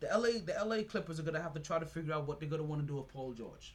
the 0.00 0.08
LA 0.08 0.40
the 0.44 0.54
LA 0.64 0.82
Clippers 0.82 1.18
are 1.18 1.22
gonna 1.22 1.42
have 1.42 1.54
to 1.54 1.60
try 1.60 1.78
to 1.78 1.86
figure 1.86 2.12
out 2.12 2.28
what 2.28 2.40
they're 2.40 2.48
gonna 2.48 2.62
want 2.62 2.82
to 2.82 2.86
do 2.86 2.96
with 2.96 3.08
Paul 3.08 3.32
George. 3.32 3.74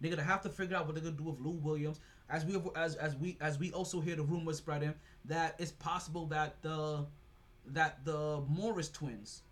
They're 0.00 0.10
gonna 0.10 0.22
have 0.22 0.42
to 0.42 0.48
figure 0.48 0.76
out 0.76 0.86
what 0.86 0.94
they're 0.94 1.04
gonna 1.04 1.16
do 1.16 1.24
with 1.24 1.40
Lou 1.40 1.52
Williams. 1.52 2.00
As 2.28 2.44
we 2.44 2.60
as 2.74 2.96
as 2.96 3.16
we 3.16 3.36
as 3.40 3.58
we 3.58 3.72
also 3.72 4.00
hear 4.00 4.16
the 4.16 4.22
rumors 4.22 4.58
spreading 4.58 4.94
that 5.26 5.54
it's 5.58 5.72
possible 5.72 6.26
that 6.26 6.60
the 6.62 7.06
that 7.66 8.04
the 8.04 8.42
Morris 8.48 8.88
twins, 8.88 9.42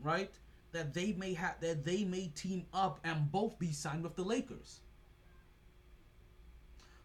right, 0.00 0.30
that 0.72 0.92
they 0.92 1.12
may 1.12 1.32
have 1.32 1.58
that 1.60 1.84
they 1.84 2.04
may 2.04 2.26
team 2.34 2.66
up 2.74 3.00
and 3.04 3.30
both 3.32 3.58
be 3.58 3.72
signed 3.72 4.02
with 4.02 4.16
the 4.16 4.22
Lakers. 4.22 4.80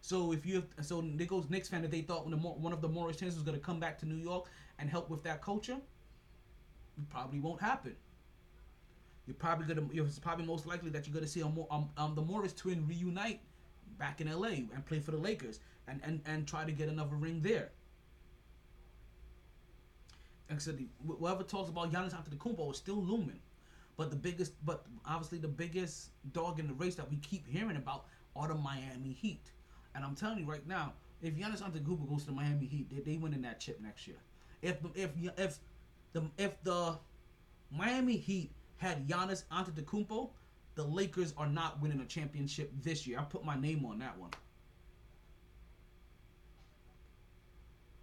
So 0.02 0.32
if 0.32 0.44
you 0.44 0.62
so 0.82 1.02
there 1.14 1.26
goes 1.26 1.48
Knicks 1.48 1.68
fan 1.68 1.82
that 1.82 1.90
they 1.90 2.02
thought 2.02 2.26
one 2.26 2.72
of 2.72 2.80
the 2.82 2.88
Morris 2.88 3.16
twins 3.16 3.34
was 3.34 3.42
gonna 3.42 3.58
come 3.58 3.80
back 3.80 3.98
to 4.00 4.06
New 4.06 4.22
York 4.22 4.50
and 4.78 4.90
help 4.90 5.08
with 5.08 5.22
that 5.24 5.40
culture, 5.40 5.78
it 6.98 7.08
probably 7.08 7.40
won't 7.40 7.60
happen. 7.60 7.96
You're 9.26 9.34
probably 9.34 9.66
gonna. 9.66 9.88
It's 9.92 10.18
probably 10.18 10.44
most 10.44 10.66
likely 10.66 10.90
that 10.90 11.06
you're 11.06 11.14
gonna 11.14 11.26
see 11.26 11.40
a 11.40 11.48
more, 11.48 11.66
um, 11.70 11.90
um, 11.96 12.14
the 12.14 12.22
Morris 12.22 12.52
twin 12.52 12.86
reunite 12.86 13.40
back 13.98 14.20
in 14.20 14.30
LA 14.30 14.48
and 14.48 14.84
play 14.86 15.00
for 15.00 15.10
the 15.10 15.16
Lakers 15.18 15.60
and 15.88 16.00
and 16.04 16.20
and 16.26 16.46
try 16.46 16.64
to 16.64 16.72
get 16.72 16.88
another 16.88 17.16
ring 17.16 17.40
there. 17.42 17.70
Like 20.48 20.56
I 20.56 20.60
said, 20.60 20.84
whoever 21.06 21.42
talks 21.42 21.70
about 21.70 21.92
Giannis 21.92 22.14
Antetokounmpo 22.14 22.70
is 22.70 22.76
still 22.76 23.02
looming, 23.02 23.40
but 23.96 24.10
the 24.10 24.16
biggest, 24.16 24.52
but 24.64 24.86
obviously 25.04 25.38
the 25.38 25.48
biggest 25.48 26.10
dog 26.32 26.60
in 26.60 26.68
the 26.68 26.74
race 26.74 26.94
that 26.94 27.10
we 27.10 27.16
keep 27.16 27.48
hearing 27.48 27.76
about 27.76 28.04
are 28.36 28.46
the 28.46 28.54
Miami 28.54 29.12
Heat. 29.12 29.50
And 29.94 30.04
I'm 30.04 30.14
telling 30.14 30.38
you 30.38 30.44
right 30.44 30.66
now, 30.68 30.92
if 31.22 31.34
Giannis 31.34 31.62
Antetokounmpo 31.62 32.08
goes 32.08 32.20
to 32.20 32.26
the 32.26 32.32
Miami 32.32 32.66
Heat, 32.66 32.90
they 32.90 33.00
they 33.00 33.16
winning 33.16 33.42
that 33.42 33.58
chip 33.58 33.80
next 33.80 34.06
year. 34.06 34.18
If 34.62 34.76
if 34.94 35.10
if 35.36 35.58
the 36.12 36.22
if 36.38 36.62
the 36.62 36.96
Miami 37.70 38.16
Heat 38.16 38.52
had 38.76 39.08
Giannis 39.08 39.44
Antetokounmpo, 39.50 40.30
the 40.76 40.84
Lakers 40.84 41.34
are 41.36 41.48
not 41.48 41.80
winning 41.80 42.00
a 42.00 42.04
championship 42.04 42.70
this 42.82 43.06
year. 43.06 43.18
I 43.18 43.24
put 43.24 43.44
my 43.44 43.58
name 43.58 43.84
on 43.84 43.98
that 43.98 44.16
one. 44.18 44.30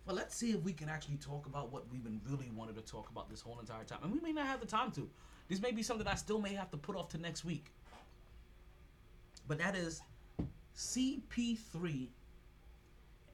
But 0.05 0.15
let's 0.15 0.35
see 0.35 0.51
if 0.51 0.61
we 0.63 0.73
can 0.73 0.89
actually 0.89 1.15
talk 1.17 1.45
about 1.45 1.71
what 1.71 1.89
we've 1.89 2.03
been 2.03 2.19
really 2.27 2.51
wanted 2.53 2.75
to 2.75 2.81
talk 2.81 3.09
about 3.09 3.29
this 3.29 3.39
whole 3.39 3.59
entire 3.59 3.85
time. 3.85 3.99
And 4.03 4.11
we 4.11 4.19
may 4.19 4.33
not 4.33 4.47
have 4.47 4.59
the 4.59 4.65
time 4.65 4.91
to. 4.93 5.07
This 5.47 5.61
may 5.61 5.71
be 5.71 5.83
something 5.83 6.05
I 6.07 6.15
still 6.15 6.39
may 6.39 6.53
have 6.55 6.71
to 6.71 6.77
put 6.77 6.95
off 6.95 7.09
to 7.09 7.17
next 7.17 7.45
week. 7.45 7.71
But 9.47 9.59
that 9.59 9.75
is 9.75 10.01
CP3 10.75 12.07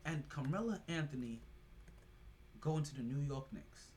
and 0.05 0.27
Carmelo 0.29 0.77
Anthony 0.89 1.39
going 2.59 2.83
to 2.83 2.95
the 2.95 3.03
New 3.03 3.21
York 3.25 3.45
Knicks. 3.53 3.91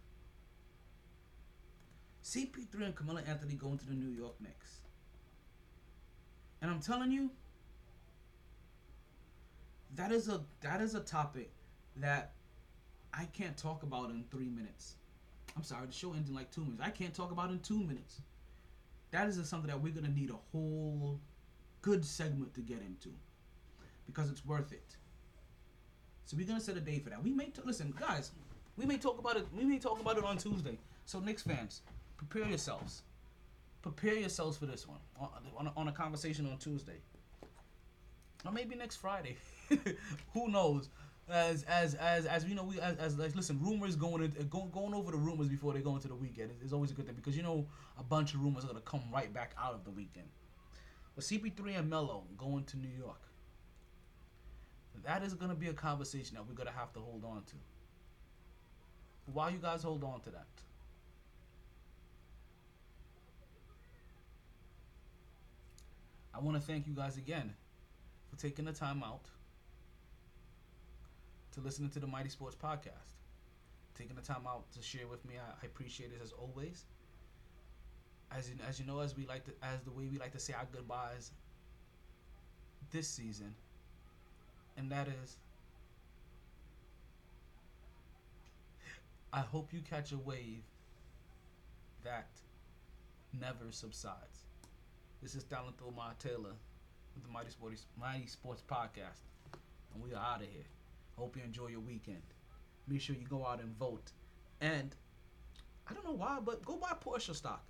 CP3 2.24 2.86
and 2.86 2.94
Carmelo 2.94 3.20
Anthony 3.26 3.54
going 3.54 3.78
to 3.78 3.86
the 3.86 3.94
New 3.94 4.10
York 4.16 4.34
Knicks. 4.40 4.81
And 6.62 6.70
I'm 6.70 6.80
telling 6.80 7.10
you, 7.10 7.30
that 9.96 10.12
is 10.12 10.28
a 10.28 10.40
that 10.62 10.80
is 10.80 10.94
a 10.94 11.00
topic 11.00 11.50
that 11.96 12.32
I 13.12 13.24
can't 13.26 13.56
talk 13.56 13.82
about 13.82 14.10
in 14.10 14.24
three 14.30 14.48
minutes. 14.48 14.94
I'm 15.56 15.64
sorry, 15.64 15.86
the 15.86 15.92
show 15.92 16.14
ends 16.14 16.30
in 16.30 16.34
like 16.34 16.50
two 16.50 16.62
minutes. 16.62 16.80
I 16.82 16.90
can't 16.90 17.12
talk 17.12 17.32
about 17.32 17.50
in 17.50 17.58
two 17.58 17.80
minutes. 17.82 18.22
That 19.10 19.28
is 19.28 19.36
something 19.46 19.68
that 19.68 19.82
we're 19.82 19.92
gonna 19.92 20.08
need 20.08 20.30
a 20.30 20.38
whole 20.52 21.20
good 21.82 22.04
segment 22.04 22.54
to 22.54 22.60
get 22.60 22.78
into 22.80 23.10
because 24.06 24.30
it's 24.30 24.46
worth 24.46 24.72
it. 24.72 24.96
So 26.24 26.36
we're 26.36 26.46
gonna 26.46 26.60
set 26.60 26.76
a 26.76 26.80
date 26.80 27.02
for 27.04 27.10
that. 27.10 27.22
We 27.22 27.32
may 27.32 27.46
t- 27.46 27.60
listen, 27.64 27.92
guys. 27.98 28.30
We 28.76 28.86
may 28.86 28.96
talk 28.96 29.18
about 29.18 29.36
it. 29.36 29.46
We 29.54 29.64
may 29.64 29.78
talk 29.78 30.00
about 30.00 30.16
it 30.16 30.24
on 30.24 30.38
Tuesday. 30.38 30.78
So 31.04 31.18
Knicks 31.18 31.42
fans, 31.42 31.82
prepare 32.16 32.48
yourselves. 32.48 33.02
Prepare 33.82 34.14
yourselves 34.14 34.56
for 34.56 34.66
this 34.66 34.86
one 34.86 34.98
on, 35.18 35.28
on, 35.56 35.66
a, 35.66 35.72
on 35.76 35.88
a 35.88 35.92
conversation 35.92 36.46
on 36.46 36.56
Tuesday, 36.58 37.00
or 38.46 38.52
maybe 38.52 38.76
next 38.76 38.96
Friday. 38.96 39.36
Who 40.34 40.48
knows? 40.48 40.88
As 41.28 41.62
as 41.64 41.94
as 41.94 42.26
as 42.26 42.44
we 42.44 42.54
know, 42.54 42.64
we 42.64 42.80
as, 42.80 42.96
as 42.98 43.18
like, 43.18 43.34
listen, 43.34 43.58
rumors 43.60 43.96
going 43.96 44.22
in, 44.22 44.32
uh, 44.38 44.44
going 44.44 44.70
going 44.70 44.94
over 44.94 45.10
the 45.10 45.16
rumors 45.16 45.48
before 45.48 45.72
they 45.72 45.80
go 45.80 45.94
into 45.94 46.08
the 46.08 46.14
weekend 46.14 46.50
is, 46.50 46.66
is 46.66 46.72
always 46.72 46.90
a 46.90 46.94
good 46.94 47.06
thing 47.06 47.14
because 47.14 47.36
you 47.36 47.42
know 47.42 47.66
a 47.98 48.02
bunch 48.02 48.34
of 48.34 48.42
rumors 48.42 48.64
are 48.64 48.68
gonna 48.68 48.80
come 48.80 49.02
right 49.12 49.32
back 49.32 49.54
out 49.60 49.74
of 49.74 49.84
the 49.84 49.90
weekend. 49.90 50.26
But 51.14 51.24
CP3 51.24 51.78
and 51.78 51.90
Melo 51.90 52.24
going 52.36 52.64
to 52.64 52.76
New 52.76 52.90
York. 52.98 53.20
That 55.04 55.22
is 55.22 55.34
gonna 55.34 55.54
be 55.54 55.68
a 55.68 55.72
conversation 55.72 56.36
that 56.36 56.46
we're 56.46 56.54
gonna 56.54 56.70
have 56.76 56.92
to 56.94 57.00
hold 57.00 57.24
on 57.24 57.42
to. 57.44 57.54
Why 59.32 59.50
you 59.50 59.58
guys 59.58 59.82
hold 59.82 60.04
on 60.04 60.20
to 60.22 60.30
that? 60.30 60.46
I 66.34 66.40
want 66.40 66.56
to 66.56 66.62
thank 66.62 66.86
you 66.86 66.94
guys 66.94 67.16
again 67.16 67.54
for 68.30 68.36
taking 68.40 68.64
the 68.64 68.72
time 68.72 69.02
out 69.02 69.26
to 71.52 71.60
listen 71.60 71.88
to 71.90 72.00
the 72.00 72.06
MyT 72.06 72.30
Sports 72.30 72.56
Podcast. 72.56 73.16
Taking 73.96 74.16
the 74.16 74.22
time 74.22 74.46
out 74.48 74.70
to 74.72 74.82
share 74.82 75.06
with 75.06 75.24
me, 75.26 75.34
I, 75.36 75.50
I 75.62 75.66
appreciate 75.66 76.10
it 76.10 76.20
as 76.22 76.32
always. 76.32 76.84
As 78.30 78.48
you, 78.48 78.56
as 78.66 78.80
you 78.80 78.86
know, 78.86 79.00
as 79.00 79.14
we 79.14 79.26
like 79.26 79.44
to, 79.44 79.50
as 79.62 79.82
the 79.82 79.90
way 79.90 80.06
we 80.10 80.18
like 80.18 80.32
to 80.32 80.40
say 80.40 80.54
our 80.54 80.66
goodbyes 80.72 81.32
this 82.90 83.06
season, 83.06 83.54
and 84.78 84.90
that 84.90 85.08
is, 85.08 85.36
I 89.34 89.40
hope 89.40 89.72
you 89.72 89.80
catch 89.80 90.12
a 90.12 90.18
wave 90.18 90.62
that 92.04 92.28
never 93.38 93.70
subsides. 93.70 94.31
This 95.22 95.36
is 95.36 95.44
Donald 95.44 95.74
Thomar 95.76 96.18
Taylor 96.18 96.50
with 97.14 97.22
the 97.22 97.28
MyT 97.28 97.52
Sports 97.52 97.86
MyT 97.96 98.28
Sports 98.28 98.60
Podcast, 98.68 99.20
and 99.94 100.02
we 100.02 100.12
are 100.14 100.16
out 100.16 100.40
of 100.40 100.48
here. 100.48 100.64
Hope 101.16 101.36
you 101.36 101.44
enjoy 101.44 101.68
your 101.68 101.78
weekend. 101.78 102.22
Make 102.88 103.00
sure 103.00 103.14
you 103.14 103.24
go 103.28 103.46
out 103.46 103.60
and 103.60 103.72
vote. 103.78 104.10
And 104.60 104.96
I 105.88 105.94
don't 105.94 106.04
know 106.04 106.14
why, 106.14 106.40
but 106.44 106.64
go 106.64 106.76
buy 106.76 106.94
Porsche 107.00 107.36
stock. 107.36 107.64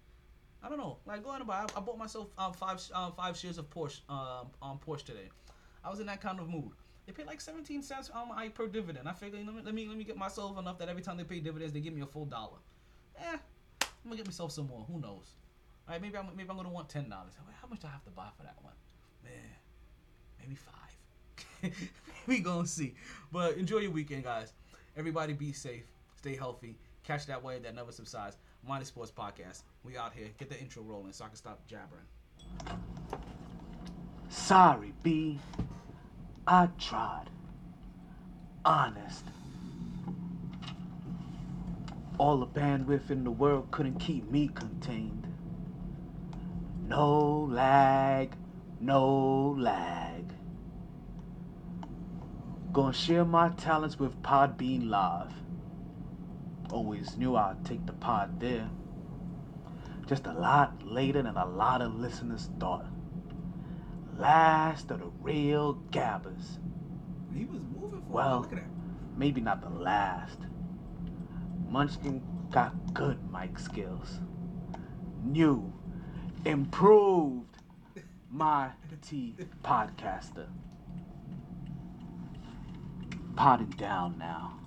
I 0.63 0.71
don't 0.71 0.79
know, 0.79 0.97
like 1.05 1.23
go 1.23 1.31
out 1.31 1.41
and 1.41 1.47
buy. 1.47 1.59
I, 1.59 1.67
I 1.77 1.81
bought 1.81 1.99
myself 1.99 2.29
um, 2.39 2.55
five 2.55 2.81
um, 2.95 3.13
five 3.13 3.37
shares 3.37 3.59
of 3.59 3.69
Porsche 3.69 4.01
um, 4.09 4.47
on 4.63 4.79
Porsche 4.79 5.05
today. 5.05 5.29
I 5.85 5.91
was 5.91 6.01
in 6.01 6.07
that 6.07 6.23
kind 6.23 6.41
of 6.41 6.49
mood. 6.49 6.71
They 7.05 7.13
pay 7.13 7.25
like 7.25 7.43
17 7.43 7.83
cents 7.83 8.09
on 8.15 8.31
my 8.31 8.49
per 8.49 8.67
dividend. 8.67 9.07
I 9.07 9.13
figured 9.13 9.45
let 9.45 9.55
me, 9.55 9.61
let 9.63 9.75
me 9.75 9.89
let 9.89 9.99
me 9.99 10.05
get 10.05 10.17
myself 10.17 10.59
enough 10.59 10.79
that 10.79 10.89
every 10.89 11.03
time 11.03 11.19
they 11.19 11.25
pay 11.25 11.41
dividends, 11.41 11.75
they 11.75 11.81
give 11.81 11.93
me 11.93 12.01
a 12.01 12.07
full 12.07 12.25
dollar. 12.25 12.61
Eh, 13.19 13.37
I'm 13.83 13.89
gonna 14.05 14.17
get 14.17 14.27
myself 14.27 14.53
some 14.53 14.69
more. 14.69 14.87
Who 14.91 14.99
knows? 14.99 15.35
All 15.89 15.95
right, 15.95 16.03
maybe 16.03 16.17
I'm 16.17 16.27
maybe 16.37 16.49
I'm 16.49 16.57
gonna 16.57 16.69
want 16.69 16.89
ten 16.89 17.09
dollars. 17.09 17.33
How 17.61 17.69
much 17.69 17.81
do 17.81 17.87
I 17.87 17.91
have 17.91 18.05
to 18.05 18.11
buy 18.11 18.29
for 18.37 18.45
that 18.45 18.57
one? 18.63 18.75
Man, 19.25 19.33
maybe 20.41 20.55
five. 20.55 21.73
we 22.27 22.41
gonna 22.41 22.67
see. 22.67 22.95
But 23.33 23.57
enjoy 23.57 23.79
your 23.79 23.91
weekend, 23.91 24.25
guys. 24.25 24.53
Everybody 24.97 25.33
be 25.33 25.53
safe, 25.53 25.85
stay 26.17 26.37
healthy, 26.37 26.77
catch 27.03 27.27
that 27.27 27.43
wave 27.43 27.63
that 27.63 27.75
never 27.75 27.93
subsides. 27.93 28.37
MyT 28.69 28.87
Sports 28.87 29.11
Podcast. 29.11 29.63
We 29.85 29.97
out 29.97 30.13
here. 30.13 30.29
Get 30.39 30.49
the 30.49 30.59
intro 30.59 30.83
rolling 30.83 31.13
so 31.13 31.25
I 31.25 31.29
can 31.29 31.37
stop 31.37 31.67
jabbering. 31.67 32.05
Sorry, 34.29 34.93
B. 35.03 35.39
I 36.47 36.69
tried. 36.79 37.27
Honest. 38.65 39.25
All 42.19 42.39
the 42.39 42.47
bandwidth 42.47 43.11
in 43.11 43.25
the 43.25 43.31
world 43.31 43.69
couldn't 43.73 43.99
keep 43.99 44.31
me 44.31 44.49
contained. 44.55 45.27
No 46.93 47.49
lag, 47.51 48.37
no 48.79 49.57
lag. 49.59 50.31
Gonna 52.71 52.93
share 52.93 53.25
my 53.25 53.49
talents 53.49 53.99
with 53.99 54.21
Podbean 54.21 54.91
Live. 54.91 55.33
Always 56.71 57.17
knew 57.17 57.35
I'd 57.35 57.65
take 57.65 57.87
the 57.87 57.95
pod 57.95 58.39
there. 58.39 58.69
Just 60.07 60.27
a 60.27 60.35
lot 60.35 60.87
later 60.87 61.23
than 61.23 61.39
a 61.39 61.47
lot 61.47 61.81
of 61.81 61.95
listeners 61.95 62.51
thought. 62.61 62.85
Last 64.19 64.91
of 64.91 65.01
the 65.01 65.11
real 65.23 65.73
gabbers. 65.93 66.59
He 67.35 67.47
was 67.47 67.63
moving 67.75 68.03
for 68.03 68.13
Well, 68.13 68.41
Look 68.41 68.53
at 68.53 68.57
that. 68.57 68.69
maybe 69.17 69.41
not 69.41 69.63
the 69.63 69.71
last, 69.71 70.41
Munchkin 71.71 72.23
got 72.51 72.93
good 72.93 73.19
mic 73.33 73.59
skills. 73.59 74.21
New, 75.25 75.73
improved 76.45 77.59
my 78.31 78.71
T 79.03 79.35
podcaster. 79.63 80.47
Potting 83.37 83.71
down 83.71 84.17
now. 84.19 84.59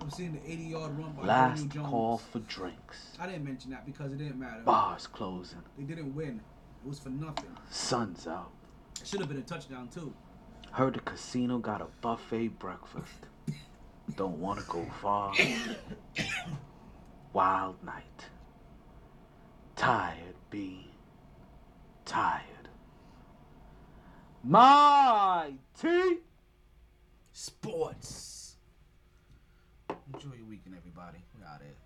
I'm 0.00 0.10
seeing 0.10 0.32
the 0.32 0.50
80 0.50 0.62
yard 0.62 0.98
run 0.98 1.12
by 1.12 1.24
Last 1.24 1.70
call 1.76 2.18
for 2.18 2.38
drinks. 2.40 3.16
I 3.20 3.26
didn't 3.26 3.44
mention 3.44 3.70
that 3.70 3.84
because 3.84 4.12
it 4.12 4.18
didn't 4.18 4.38
matter. 4.38 4.62
Bars 4.64 5.06
closing. 5.06 5.62
They 5.76 5.84
didn't 5.84 6.14
win. 6.14 6.40
It 6.84 6.88
was 6.88 6.98
for 6.98 7.10
nothing. 7.10 7.50
Sun's 7.70 8.26
out. 8.26 8.50
It 9.00 9.06
should 9.06 9.20
have 9.20 9.28
been 9.28 9.38
a 9.38 9.42
touchdown 9.42 9.88
too. 9.88 10.12
Heard 10.72 10.94
the 10.94 11.00
casino 11.00 11.58
got 11.58 11.80
a 11.80 11.86
buffet 12.00 12.58
breakfast. 12.58 13.26
Don't 14.16 14.38
wanna 14.38 14.62
go 14.68 14.86
far. 15.00 15.34
Wild 17.32 17.82
night. 17.84 18.24
Tired, 19.78 20.34
B. 20.50 20.90
Tired. 22.04 22.68
My 24.42 25.52
T. 25.80 26.16
Sports. 27.32 28.56
Enjoy 30.12 30.34
your 30.36 30.46
weekend, 30.48 30.74
everybody. 30.76 31.18
We 31.38 31.44
out 31.44 31.60
here. 31.62 31.77